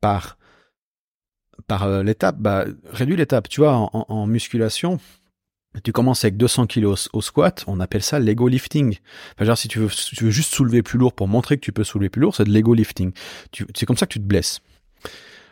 par 0.00 0.36
par 1.66 2.02
l'étape, 2.02 2.36
bah 2.38 2.66
réduis 2.92 3.16
l'étape, 3.16 3.48
tu 3.48 3.60
vois, 3.62 3.74
en, 3.74 4.04
en 4.08 4.26
musculation, 4.26 5.00
tu 5.82 5.92
commences 5.92 6.24
avec 6.24 6.36
200 6.36 6.66
kilos 6.66 7.08
au 7.12 7.20
squat, 7.20 7.64
on 7.66 7.80
appelle 7.80 8.02
ça 8.02 8.18
l'ego 8.18 8.48
lifting. 8.48 8.98
Enfin, 9.34 9.44
genre, 9.44 9.58
si 9.58 9.68
tu 9.68 9.78
veux, 9.78 9.88
tu 9.88 10.24
veux 10.24 10.30
juste 10.30 10.54
soulever 10.54 10.82
plus 10.82 10.98
lourd 10.98 11.12
pour 11.12 11.28
montrer 11.28 11.56
que 11.56 11.64
tu 11.64 11.72
peux 11.72 11.84
soulever 11.84 12.08
plus 12.08 12.20
lourd, 12.20 12.34
c'est 12.34 12.44
de 12.44 12.50
l'ego 12.50 12.74
lifting. 12.74 13.12
C'est 13.74 13.86
comme 13.86 13.96
ça 13.96 14.06
que 14.06 14.12
tu 14.12 14.20
te 14.20 14.24
blesses. 14.24 14.60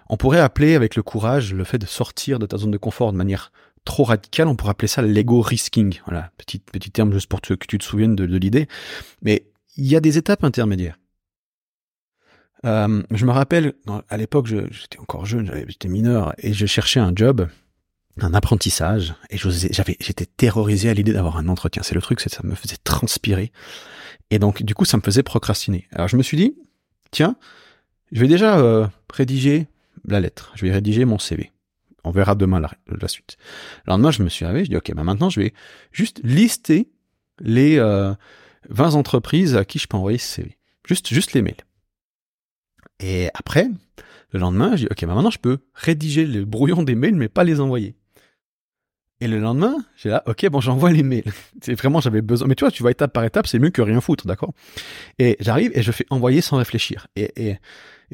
On 0.09 0.17
pourrait 0.17 0.41
appeler 0.41 0.75
avec 0.75 0.97
le 0.97 1.03
courage 1.03 1.55
le 1.55 1.65
fait 1.65 1.79
de 1.79 1.87
sortir 1.87 2.39
de 2.39 2.47
ta 2.47 2.57
zone 2.57 2.71
de 2.71 2.79
confort 2.79 3.13
de 3.13 3.17
manière 3.17 3.53
trop 3.85 4.05
radicale, 4.05 4.49
on 4.49 4.57
pourrait 4.57 4.71
appeler 4.71 4.89
ça 4.89 5.03
l'ego 5.03 5.41
risking. 5.41 6.01
Voilà, 6.07 6.31
petit, 6.37 6.59
petit 6.59 6.91
terme 6.91 7.13
juste 7.13 7.29
pour 7.29 7.41
que 7.41 7.55
tu 7.55 7.79
te 7.79 7.85
souviennes 7.85 8.17
de, 8.17 8.25
l'idée. 8.25 8.69
Mais 9.23 9.47
il 9.77 9.87
y 9.87 9.97
a 9.97 10.01
des 10.01 10.19
étapes 10.19 10.45
intermédiaires. 10.45 10.99
Euh, 12.65 13.03
je 13.11 13.27
me 13.27 13.31
rappelle, 13.31 13.75
à 14.09 14.17
l'époque, 14.17 14.47
j'étais 14.47 14.99
encore 14.99 15.27
jeune, 15.27 15.53
j'étais 15.69 15.89
mineur, 15.89 16.35
et 16.39 16.55
je 16.55 16.65
cherchais 16.65 17.01
un 17.01 17.13
job 17.15 17.47
un 18.21 18.35
apprentissage 18.35 19.15
et 19.31 19.37
j'avais 19.37 19.97
j'étais 20.01 20.27
terrorisé 20.27 20.89
à 20.89 20.95
l'idée 20.95 21.13
d'avoir 21.13 21.37
un 21.37 21.49
entretien. 21.49 21.83
C'est 21.83 21.95
le 21.95 22.01
truc, 22.01 22.21
c'est 22.21 22.33
ça 22.33 22.43
me 22.45 22.55
faisait 22.55 22.77
transpirer 22.83 23.53
et 24.31 24.39
donc 24.39 24.63
du 24.63 24.75
coup 24.75 24.85
ça 24.85 24.97
me 24.97 25.03
faisait 25.03 25.23
procrastiner. 25.23 25.89
Alors 25.93 26.09
je 26.09 26.17
me 26.17 26.23
suis 26.23 26.37
dit 26.37 26.55
tiens, 27.11 27.37
je 28.13 28.21
vais 28.21 28.29
déjà 28.29 28.59
euh, 28.59 28.87
rédiger 29.13 29.67
la 30.07 30.21
lettre, 30.21 30.53
je 30.55 30.65
vais 30.65 30.73
rédiger 30.73 31.05
mon 31.05 31.19
CV. 31.19 31.51
On 32.05 32.11
verra 32.11 32.35
demain 32.35 32.61
la, 32.61 33.09
suite. 33.09 33.37
Le 33.87 33.91
lendemain, 33.91 34.11
je 34.11 34.23
me 34.23 34.29
suis 34.29 34.45
réveillé, 34.45 34.67
je 34.67 34.71
dis 34.71 34.77
ok, 34.77 34.95
bah 34.95 35.05
maintenant 35.05 35.31
je 35.31 35.41
vais 35.41 35.55
juste 35.91 36.21
lister 36.23 36.91
les 37.41 37.79
euh, 37.79 38.15
20 38.69 38.95
entreprises 38.95 39.57
à 39.57 39.65
qui 39.65 39.79
je 39.79 39.87
peux 39.87 39.97
envoyer 39.97 40.19
ce 40.19 40.27
CV. 40.27 40.59
Juste 40.87 41.09
juste 41.09 41.33
les 41.33 41.43
mails. 41.43 41.57
Et 43.01 43.29
après, 43.35 43.69
le 44.31 44.39
lendemain, 44.39 44.77
je 44.77 44.83
dis 44.83 44.89
ok, 44.91 45.07
bah 45.07 45.15
maintenant 45.15 45.31
je 45.31 45.39
peux 45.39 45.59
rédiger 45.75 46.27
le 46.27 46.45
brouillon 46.45 46.83
des 46.83 46.95
mails 46.95 47.17
mais 47.17 47.29
pas 47.29 47.45
les 47.45 47.61
envoyer. 47.61 47.97
Et 49.21 49.29
le 49.29 49.39
lendemain, 49.39 49.77
j'ai 49.97 50.11
là, 50.11 50.23
ok, 50.27 50.49
bon, 50.51 50.61
j'envoie 50.61 50.91
les 50.91 51.03
mails. 51.03 51.25
C'est 51.63 51.75
vraiment, 51.75 52.01
j'avais 52.01 52.21
besoin. 52.21 52.49
Mais 52.49 52.55
tu 52.55 52.65
vois, 52.65 52.71
tu 52.71 52.83
vas 52.83 52.91
étape 52.91 53.13
par 53.13 53.25
étape, 53.25 53.47
c'est 53.47 53.59
mieux 53.59 53.71
que 53.71 53.81
rien 53.81 54.01
foutre, 54.01 54.27
d'accord? 54.27 54.53
Et 55.19 55.37
j'arrive 55.41 55.71
et 55.75 55.83
je 55.83 55.93
fais 55.93 56.05
envoyer 56.11 56.41
sans 56.41 56.59
réfléchir. 56.59 57.07
Et, 57.17 57.57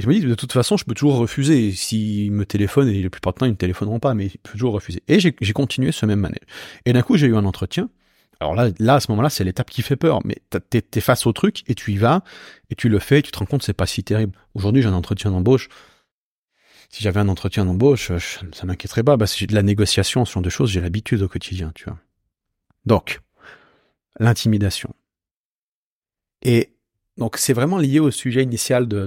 je 0.01 0.09
me 0.09 0.15
dis, 0.15 0.21
de 0.21 0.35
toute 0.35 0.53
façon, 0.53 0.77
je 0.77 0.85
peux 0.85 0.95
toujours 0.95 1.17
refuser. 1.17 1.73
S'ils 1.73 2.33
me 2.33 2.45
téléphonent, 2.45 2.89
et 2.89 3.03
la 3.03 3.11
plupart 3.11 3.33
du 3.33 3.39
temps, 3.39 3.47
ils 3.47 3.51
ne 3.51 3.57
téléphoneront 3.57 4.01
pas, 4.01 4.15
mais 4.15 4.29
je 4.29 4.39
peux 4.43 4.53
toujours 4.53 4.73
refuser. 4.73 5.03
Et 5.09 5.21
j'ai 5.21 5.53
continué 5.53 5.93
ce 5.93 6.07
même 6.07 6.21
manège. 6.21 6.41
Et 6.87 6.93
d'un 6.93 7.03
coup, 7.03 7.17
j'ai 7.17 7.27
eu 7.27 7.37
un 7.37 7.45
entretien. 7.45 7.91
Alors 8.41 8.55
là, 8.55 8.71
là, 8.79 8.95
à 8.95 9.01
ce 9.01 9.11
moment-là, 9.13 9.29
c'est 9.29 9.45
l'étape 9.45 9.69
qui 9.69 9.83
fait 9.83 9.97
peur. 9.97 10.21
Mais 10.25 10.37
t'es 10.71 10.83
es 10.95 11.01
face 11.01 11.27
au 11.27 11.33
truc 11.33 11.63
et 11.69 11.75
tu 11.75 11.93
y 11.93 11.97
vas 11.97 12.23
et 12.71 12.75
tu 12.75 12.89
le 12.89 12.99
fais. 12.99 13.19
Et 13.19 13.23
tu 13.23 13.31
te 13.31 13.39
rends 13.39 13.47
compte, 13.47 13.63
c'est 13.63 13.75
pas 13.75 13.87
si 13.87 14.03
terrible. 14.03 14.33
Aujourd'hui, 14.55 14.83
j'ai 14.83 14.89
un 14.89 14.95
entretien 14.95 15.31
d'embauche 15.31 15.69
si 16.91 17.05
j'avais 17.05 17.21
un 17.21 17.29
entretien 17.29 17.65
d'embauche, 17.65 18.11
ça 18.19 18.67
m'inquiéterait 18.67 19.05
pas, 19.05 19.17
parce 19.17 19.33
que 19.33 19.39
j'ai 19.39 19.47
de 19.47 19.55
la 19.55 19.63
négociation, 19.63 20.25
ce 20.25 20.33
genre 20.33 20.43
de 20.43 20.51
choses, 20.51 20.71
j'ai 20.71 20.81
l'habitude 20.81 21.23
au 21.23 21.29
quotidien, 21.29 21.71
tu 21.75 21.85
vois. 21.85 21.99
Donc, 22.85 23.21
l'intimidation. 24.19 24.93
Et 26.43 26.75
donc, 27.21 27.37
c'est 27.37 27.53
vraiment 27.53 27.77
lié 27.77 28.01
au 28.01 28.11
sujet 28.11 28.43
initial 28.43 28.89
de, 28.89 29.07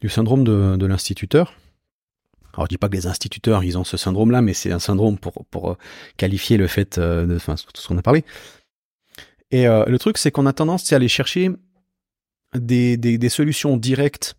du 0.00 0.08
syndrome 0.08 0.44
de, 0.44 0.86
l'instituteur. 0.86 1.54
Alors, 2.54 2.66
je 2.66 2.68
dis 2.68 2.78
pas 2.78 2.88
que 2.88 2.94
les 2.94 3.08
instituteurs, 3.08 3.64
ils 3.64 3.76
ont 3.76 3.84
ce 3.84 3.96
syndrome-là, 3.96 4.42
mais 4.42 4.54
c'est 4.54 4.70
un 4.72 4.78
syndrome 4.78 5.18
pour, 5.18 5.44
pour 5.46 5.72
euh, 5.72 5.76
qualifier 6.16 6.56
le 6.56 6.66
fait 6.66 6.98
euh, 6.98 7.26
de, 7.26 7.36
enfin, 7.36 7.54
tout 7.56 7.80
ce 7.80 7.88
qu'on 7.88 7.98
a 7.98 8.02
parlé. 8.02 8.24
Et 9.50 9.66
euh, 9.66 9.84
le 9.86 9.98
truc, 9.98 10.18
c'est 10.18 10.30
qu'on 10.30 10.46
a 10.46 10.52
tendance 10.52 10.92
à 10.92 10.96
aller 10.96 11.08
chercher 11.08 11.50
des, 12.54 12.96
des 12.96 13.28
solutions 13.28 13.76
directes 13.76 14.36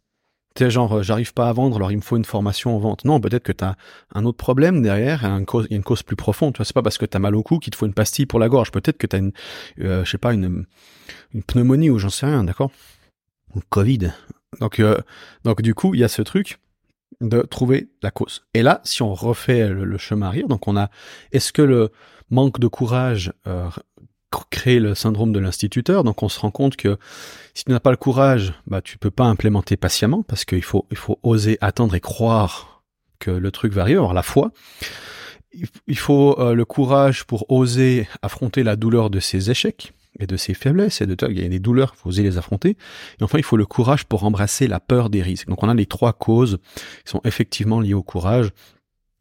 tu 0.54 0.64
sais, 0.64 0.70
genre, 0.70 0.98
euh, 0.98 1.02
j'arrive 1.02 1.34
pas 1.34 1.48
à 1.48 1.54
vendre, 1.54 1.78
alors 1.78 1.92
il 1.92 1.98
me 1.98 2.02
faut 2.02 2.18
une 2.18 2.26
formation 2.26 2.76
en 2.76 2.80
vente. 2.80 3.06
Non, 3.06 3.22
peut-être 3.22 3.44
que 3.44 3.54
tu 3.54 3.64
un 3.64 4.26
autre 4.26 4.38
problème 4.38 4.82
derrière, 4.82 5.22
il 5.24 5.30
y 5.30 5.74
a 5.74 5.78
une 5.78 5.84
cause 5.84 6.04
plus 6.04 6.16
profonde. 6.16 6.54
Tu 6.54 6.58
vois, 6.58 6.66
c'est 6.66 6.74
pas 6.74 6.82
parce 6.82 6.98
que 6.98 7.06
tu 7.06 7.16
as 7.16 7.20
mal 7.20 7.36
au 7.36 7.44
cou 7.44 7.60
qu'il 7.60 7.72
te 7.72 7.78
faut 7.78 7.86
une 7.86 7.94
pastille 7.94 8.26
pour 8.26 8.40
la 8.40 8.50
gorge. 8.50 8.72
Peut-être 8.72 8.98
que 8.98 9.08
tu 9.08 9.16
as 9.16 9.20
une, 9.20 9.32
euh, 9.80 10.04
je 10.04 10.12
sais 10.12 10.18
pas, 10.18 10.34
une, 10.34 10.66
une 11.34 11.44
pneumonie 11.44 11.90
ou 11.90 12.00
j'en 12.00 12.10
sais 12.10 12.26
rien, 12.26 12.44
d'accord? 12.44 12.72
Covid. 13.70 14.12
Donc, 14.60 14.80
euh, 14.80 14.98
donc 15.46 15.62
du 15.62 15.74
coup, 15.74 15.94
il 15.96 16.02
y 16.02 16.04
a 16.04 16.10
ce 16.10 16.22
truc 16.22 16.60
de 17.22 17.42
trouver 17.42 17.90
la 18.02 18.12
cause. 18.12 18.44
Et 18.54 18.62
là, 18.62 18.82
si 18.84 19.02
on 19.04 19.14
refait 19.14 19.70
le, 19.70 19.98
chemin 19.98 20.28
arrière, 20.28 20.48
donc 20.48 20.68
on 20.68 20.76
a, 20.76 20.90
est-ce 21.32 21.54
que 21.54 21.62
le 21.62 21.92
manque 22.30 22.60
de 22.60 22.68
courage 22.68 23.34
créer 24.50 24.80
le 24.80 24.96
syndrome 24.96 25.32
de 25.32 25.40
l'instituteur. 25.40 26.04
Donc 26.04 26.24
on 26.24 26.30
se 26.30 26.40
rend 26.40 26.52
compte 26.52 26.76
que 26.76 26.98
si 27.54 27.66
tu 27.66 27.72
n'as 27.72 27.80
pas 27.80 27.92
le 27.92 27.98
courage, 27.98 28.54
bah 28.68 28.82
tu 28.82 28.98
peux 28.98 29.12
pas 29.12 29.26
implémenter 29.26 29.78
patiemment 29.78 30.24
parce 30.24 30.46
qu'il 30.46 30.64
faut 30.64 30.86
il 30.92 30.98
faut 30.98 31.20
oser 31.24 31.58
attendre 31.62 31.96
et 31.96 32.00
croire 32.00 32.84
que 33.20 33.32
le 33.32 33.52
truc 33.52 33.74
va 33.74 33.84
arriver, 33.84 33.98
avoir 33.98 34.14
la 34.14 34.24
foi. 34.24 34.52
Il 35.88 35.98
faut 35.98 36.40
euh, 36.40 36.54
le 36.54 36.64
courage 36.64 37.26
pour 37.26 37.52
oser 37.52 38.08
affronter 38.22 38.64
la 38.64 38.78
douleur 38.78 39.10
de 39.10 39.20
ses 39.20 39.52
échecs 39.52 39.94
et 40.20 40.28
de 40.28 40.38
ses 40.38 40.54
faiblesses 40.54 41.02
et 41.02 41.06
de 41.06 41.16
il 41.30 41.42
y 41.42 41.46
a 41.46 41.50
des 41.50 41.60
douleurs, 41.60 41.96
faut 41.96 42.10
oser 42.10 42.24
les 42.24 42.38
affronter. 42.38 42.78
Et 43.20 43.24
enfin, 43.24 43.38
il 43.38 43.44
faut 43.44 43.58
le 43.58 43.66
courage 43.66 44.06
pour 44.06 44.24
embrasser 44.24 44.68
la 44.68 44.80
peur 44.80 45.10
des 45.10 45.22
risques. 45.22 45.48
Donc 45.48 45.62
on 45.64 45.70
a 45.70 45.74
les 45.74 45.86
trois 45.86 46.14
causes 46.14 46.60
qui 47.06 47.12
sont 47.12 47.22
effectivement 47.26 47.82
liées 47.82 47.94
au 47.94 48.04
courage. 48.04 48.52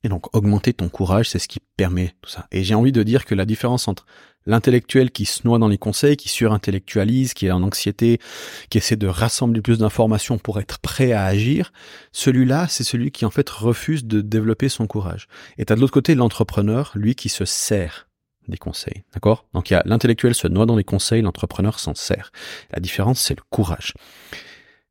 Et 0.02 0.08
donc 0.08 0.34
augmenter 0.34 0.72
ton 0.72 0.88
courage, 0.88 1.28
c'est 1.28 1.38
ce 1.38 1.48
qui 1.48 1.60
permet 1.76 2.14
tout 2.22 2.30
ça. 2.30 2.46
Et 2.52 2.64
j'ai 2.64 2.74
envie 2.74 2.92
de 2.92 3.02
dire 3.02 3.26
que 3.26 3.34
la 3.34 3.44
différence 3.44 3.86
entre 3.86 4.06
l'intellectuel 4.46 5.10
qui 5.10 5.26
se 5.26 5.46
noie 5.46 5.58
dans 5.58 5.68
les 5.68 5.78
conseils, 5.78 6.16
qui 6.16 6.28
surintellectualise, 6.28 7.34
qui 7.34 7.46
est 7.46 7.50
en 7.50 7.62
anxiété, 7.62 8.18
qui 8.70 8.78
essaie 8.78 8.96
de 8.96 9.06
rassembler 9.06 9.60
plus 9.60 9.78
d'informations 9.78 10.38
pour 10.38 10.58
être 10.58 10.78
prêt 10.78 11.12
à 11.12 11.24
agir, 11.26 11.72
celui-là, 12.12 12.66
c'est 12.68 12.84
celui 12.84 13.10
qui 13.10 13.26
en 13.26 13.30
fait 13.30 13.48
refuse 13.50 14.04
de 14.06 14.22
développer 14.22 14.68
son 14.68 14.86
courage. 14.86 15.28
Et 15.58 15.66
t'as 15.66 15.74
de 15.74 15.80
l'autre 15.80 15.92
côté 15.92 16.14
l'entrepreneur, 16.14 16.92
lui 16.94 17.14
qui 17.14 17.28
se 17.28 17.44
sert 17.44 18.08
des 18.48 18.56
conseils. 18.56 19.04
D'accord? 19.12 19.46
Donc 19.52 19.70
il 19.70 19.74
y 19.74 19.76
a 19.76 19.82
l'intellectuel 19.84 20.34
se 20.34 20.48
noie 20.48 20.66
dans 20.66 20.76
les 20.76 20.84
conseils, 20.84 21.22
l'entrepreneur 21.22 21.78
s'en 21.78 21.94
sert. 21.94 22.32
La 22.72 22.80
différence, 22.80 23.20
c'est 23.20 23.36
le 23.36 23.44
courage. 23.50 23.94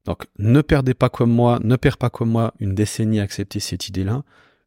Donc 0.05 0.23
ne 0.37 0.61
perdez 0.61 0.93
pas 0.93 1.09
comme 1.09 1.31
moi, 1.31 1.59
ne 1.63 1.75
perds 1.75 1.97
pas 1.97 2.09
comme 2.09 2.29
moi 2.29 2.53
une 2.59 2.75
décennie 2.75 3.19
à 3.19 3.23
accepter 3.23 3.59
cette 3.59 3.87
idée-là 3.87 4.23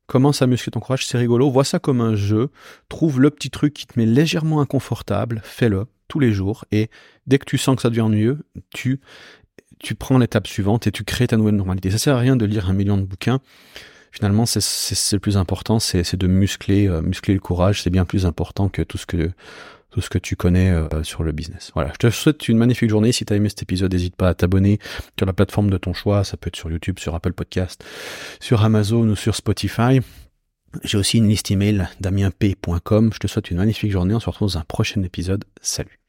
commence 0.06 0.42
à 0.42 0.46
muscler 0.46 0.70
ton 0.70 0.80
courage, 0.80 1.06
c'est 1.06 1.18
rigolo, 1.18 1.50
vois 1.50 1.64
ça 1.64 1.78
comme 1.78 2.00
un 2.00 2.14
jeu, 2.14 2.50
trouve 2.88 3.20
le 3.20 3.30
petit 3.30 3.50
truc 3.50 3.72
qui 3.72 3.86
te 3.86 3.98
met 3.98 4.06
légèrement 4.06 4.60
inconfortable, 4.60 5.40
fais-le 5.44 5.86
tous 6.08 6.20
les 6.20 6.32
jours, 6.32 6.64
et 6.72 6.90
dès 7.26 7.38
que 7.38 7.46
tu 7.46 7.56
sens 7.56 7.76
que 7.76 7.82
ça 7.82 7.88
devient 7.88 8.02
ennuyeux, 8.02 8.38
tu, 8.74 9.00
tu 9.78 9.94
prends 9.94 10.18
l'étape 10.18 10.46
suivante 10.46 10.86
et 10.86 10.92
tu 10.92 11.04
crées 11.04 11.26
ta 11.26 11.36
nouvelle 11.36 11.56
normalité. 11.56 11.90
Ça 11.90 11.98
sert 11.98 12.16
à 12.16 12.18
rien 12.18 12.36
de 12.36 12.44
lire 12.44 12.68
un 12.68 12.74
million 12.74 12.96
de 12.98 13.02
bouquins. 13.02 13.40
Finalement, 14.10 14.44
c'est 14.44 15.12
le 15.12 15.18
plus 15.18 15.38
important, 15.38 15.78
c'est 15.78 16.16
de 16.16 16.26
muscler, 16.26 16.86
euh, 16.86 17.00
muscler 17.00 17.32
le 17.32 17.40
courage. 17.40 17.82
C'est 17.82 17.88
bien 17.88 18.04
plus 18.04 18.26
important 18.26 18.68
que 18.68 18.82
tout 18.82 18.98
ce 18.98 19.06
que 19.06 19.30
tout 19.92 20.00
ce 20.00 20.08
que 20.08 20.18
tu 20.18 20.36
connais 20.36 20.70
euh, 20.70 21.02
sur 21.02 21.22
le 21.22 21.32
business. 21.32 21.70
Voilà, 21.74 21.92
je 21.92 21.98
te 21.98 22.10
souhaite 22.10 22.48
une 22.48 22.56
magnifique 22.56 22.88
journée. 22.88 23.12
Si 23.12 23.24
tu 23.24 23.34
aimé 23.34 23.50
cet 23.50 23.62
épisode, 23.62 23.92
n'hésite 23.92 24.16
pas 24.16 24.30
à 24.30 24.34
t'abonner 24.34 24.78
sur 25.18 25.26
la 25.26 25.34
plateforme 25.34 25.70
de 25.70 25.76
ton 25.76 25.92
choix. 25.92 26.24
Ça 26.24 26.36
peut 26.36 26.48
être 26.48 26.56
sur 26.56 26.70
YouTube, 26.70 26.98
sur 26.98 27.14
Apple 27.14 27.34
Podcast, 27.34 27.84
sur 28.40 28.64
Amazon 28.64 29.06
ou 29.08 29.16
sur 29.16 29.36
Spotify. 29.36 30.00
J'ai 30.82 30.96
aussi 30.96 31.18
une 31.18 31.28
liste 31.28 31.50
email 31.50 31.88
damienp.com. 32.00 33.10
Je 33.12 33.18
te 33.18 33.26
souhaite 33.26 33.50
une 33.50 33.58
magnifique 33.58 33.92
journée. 33.92 34.14
On 34.14 34.20
se 34.20 34.30
retrouve 34.30 34.48
dans 34.48 34.58
un 34.58 34.64
prochain 34.64 35.02
épisode. 35.02 35.44
Salut. 35.60 36.01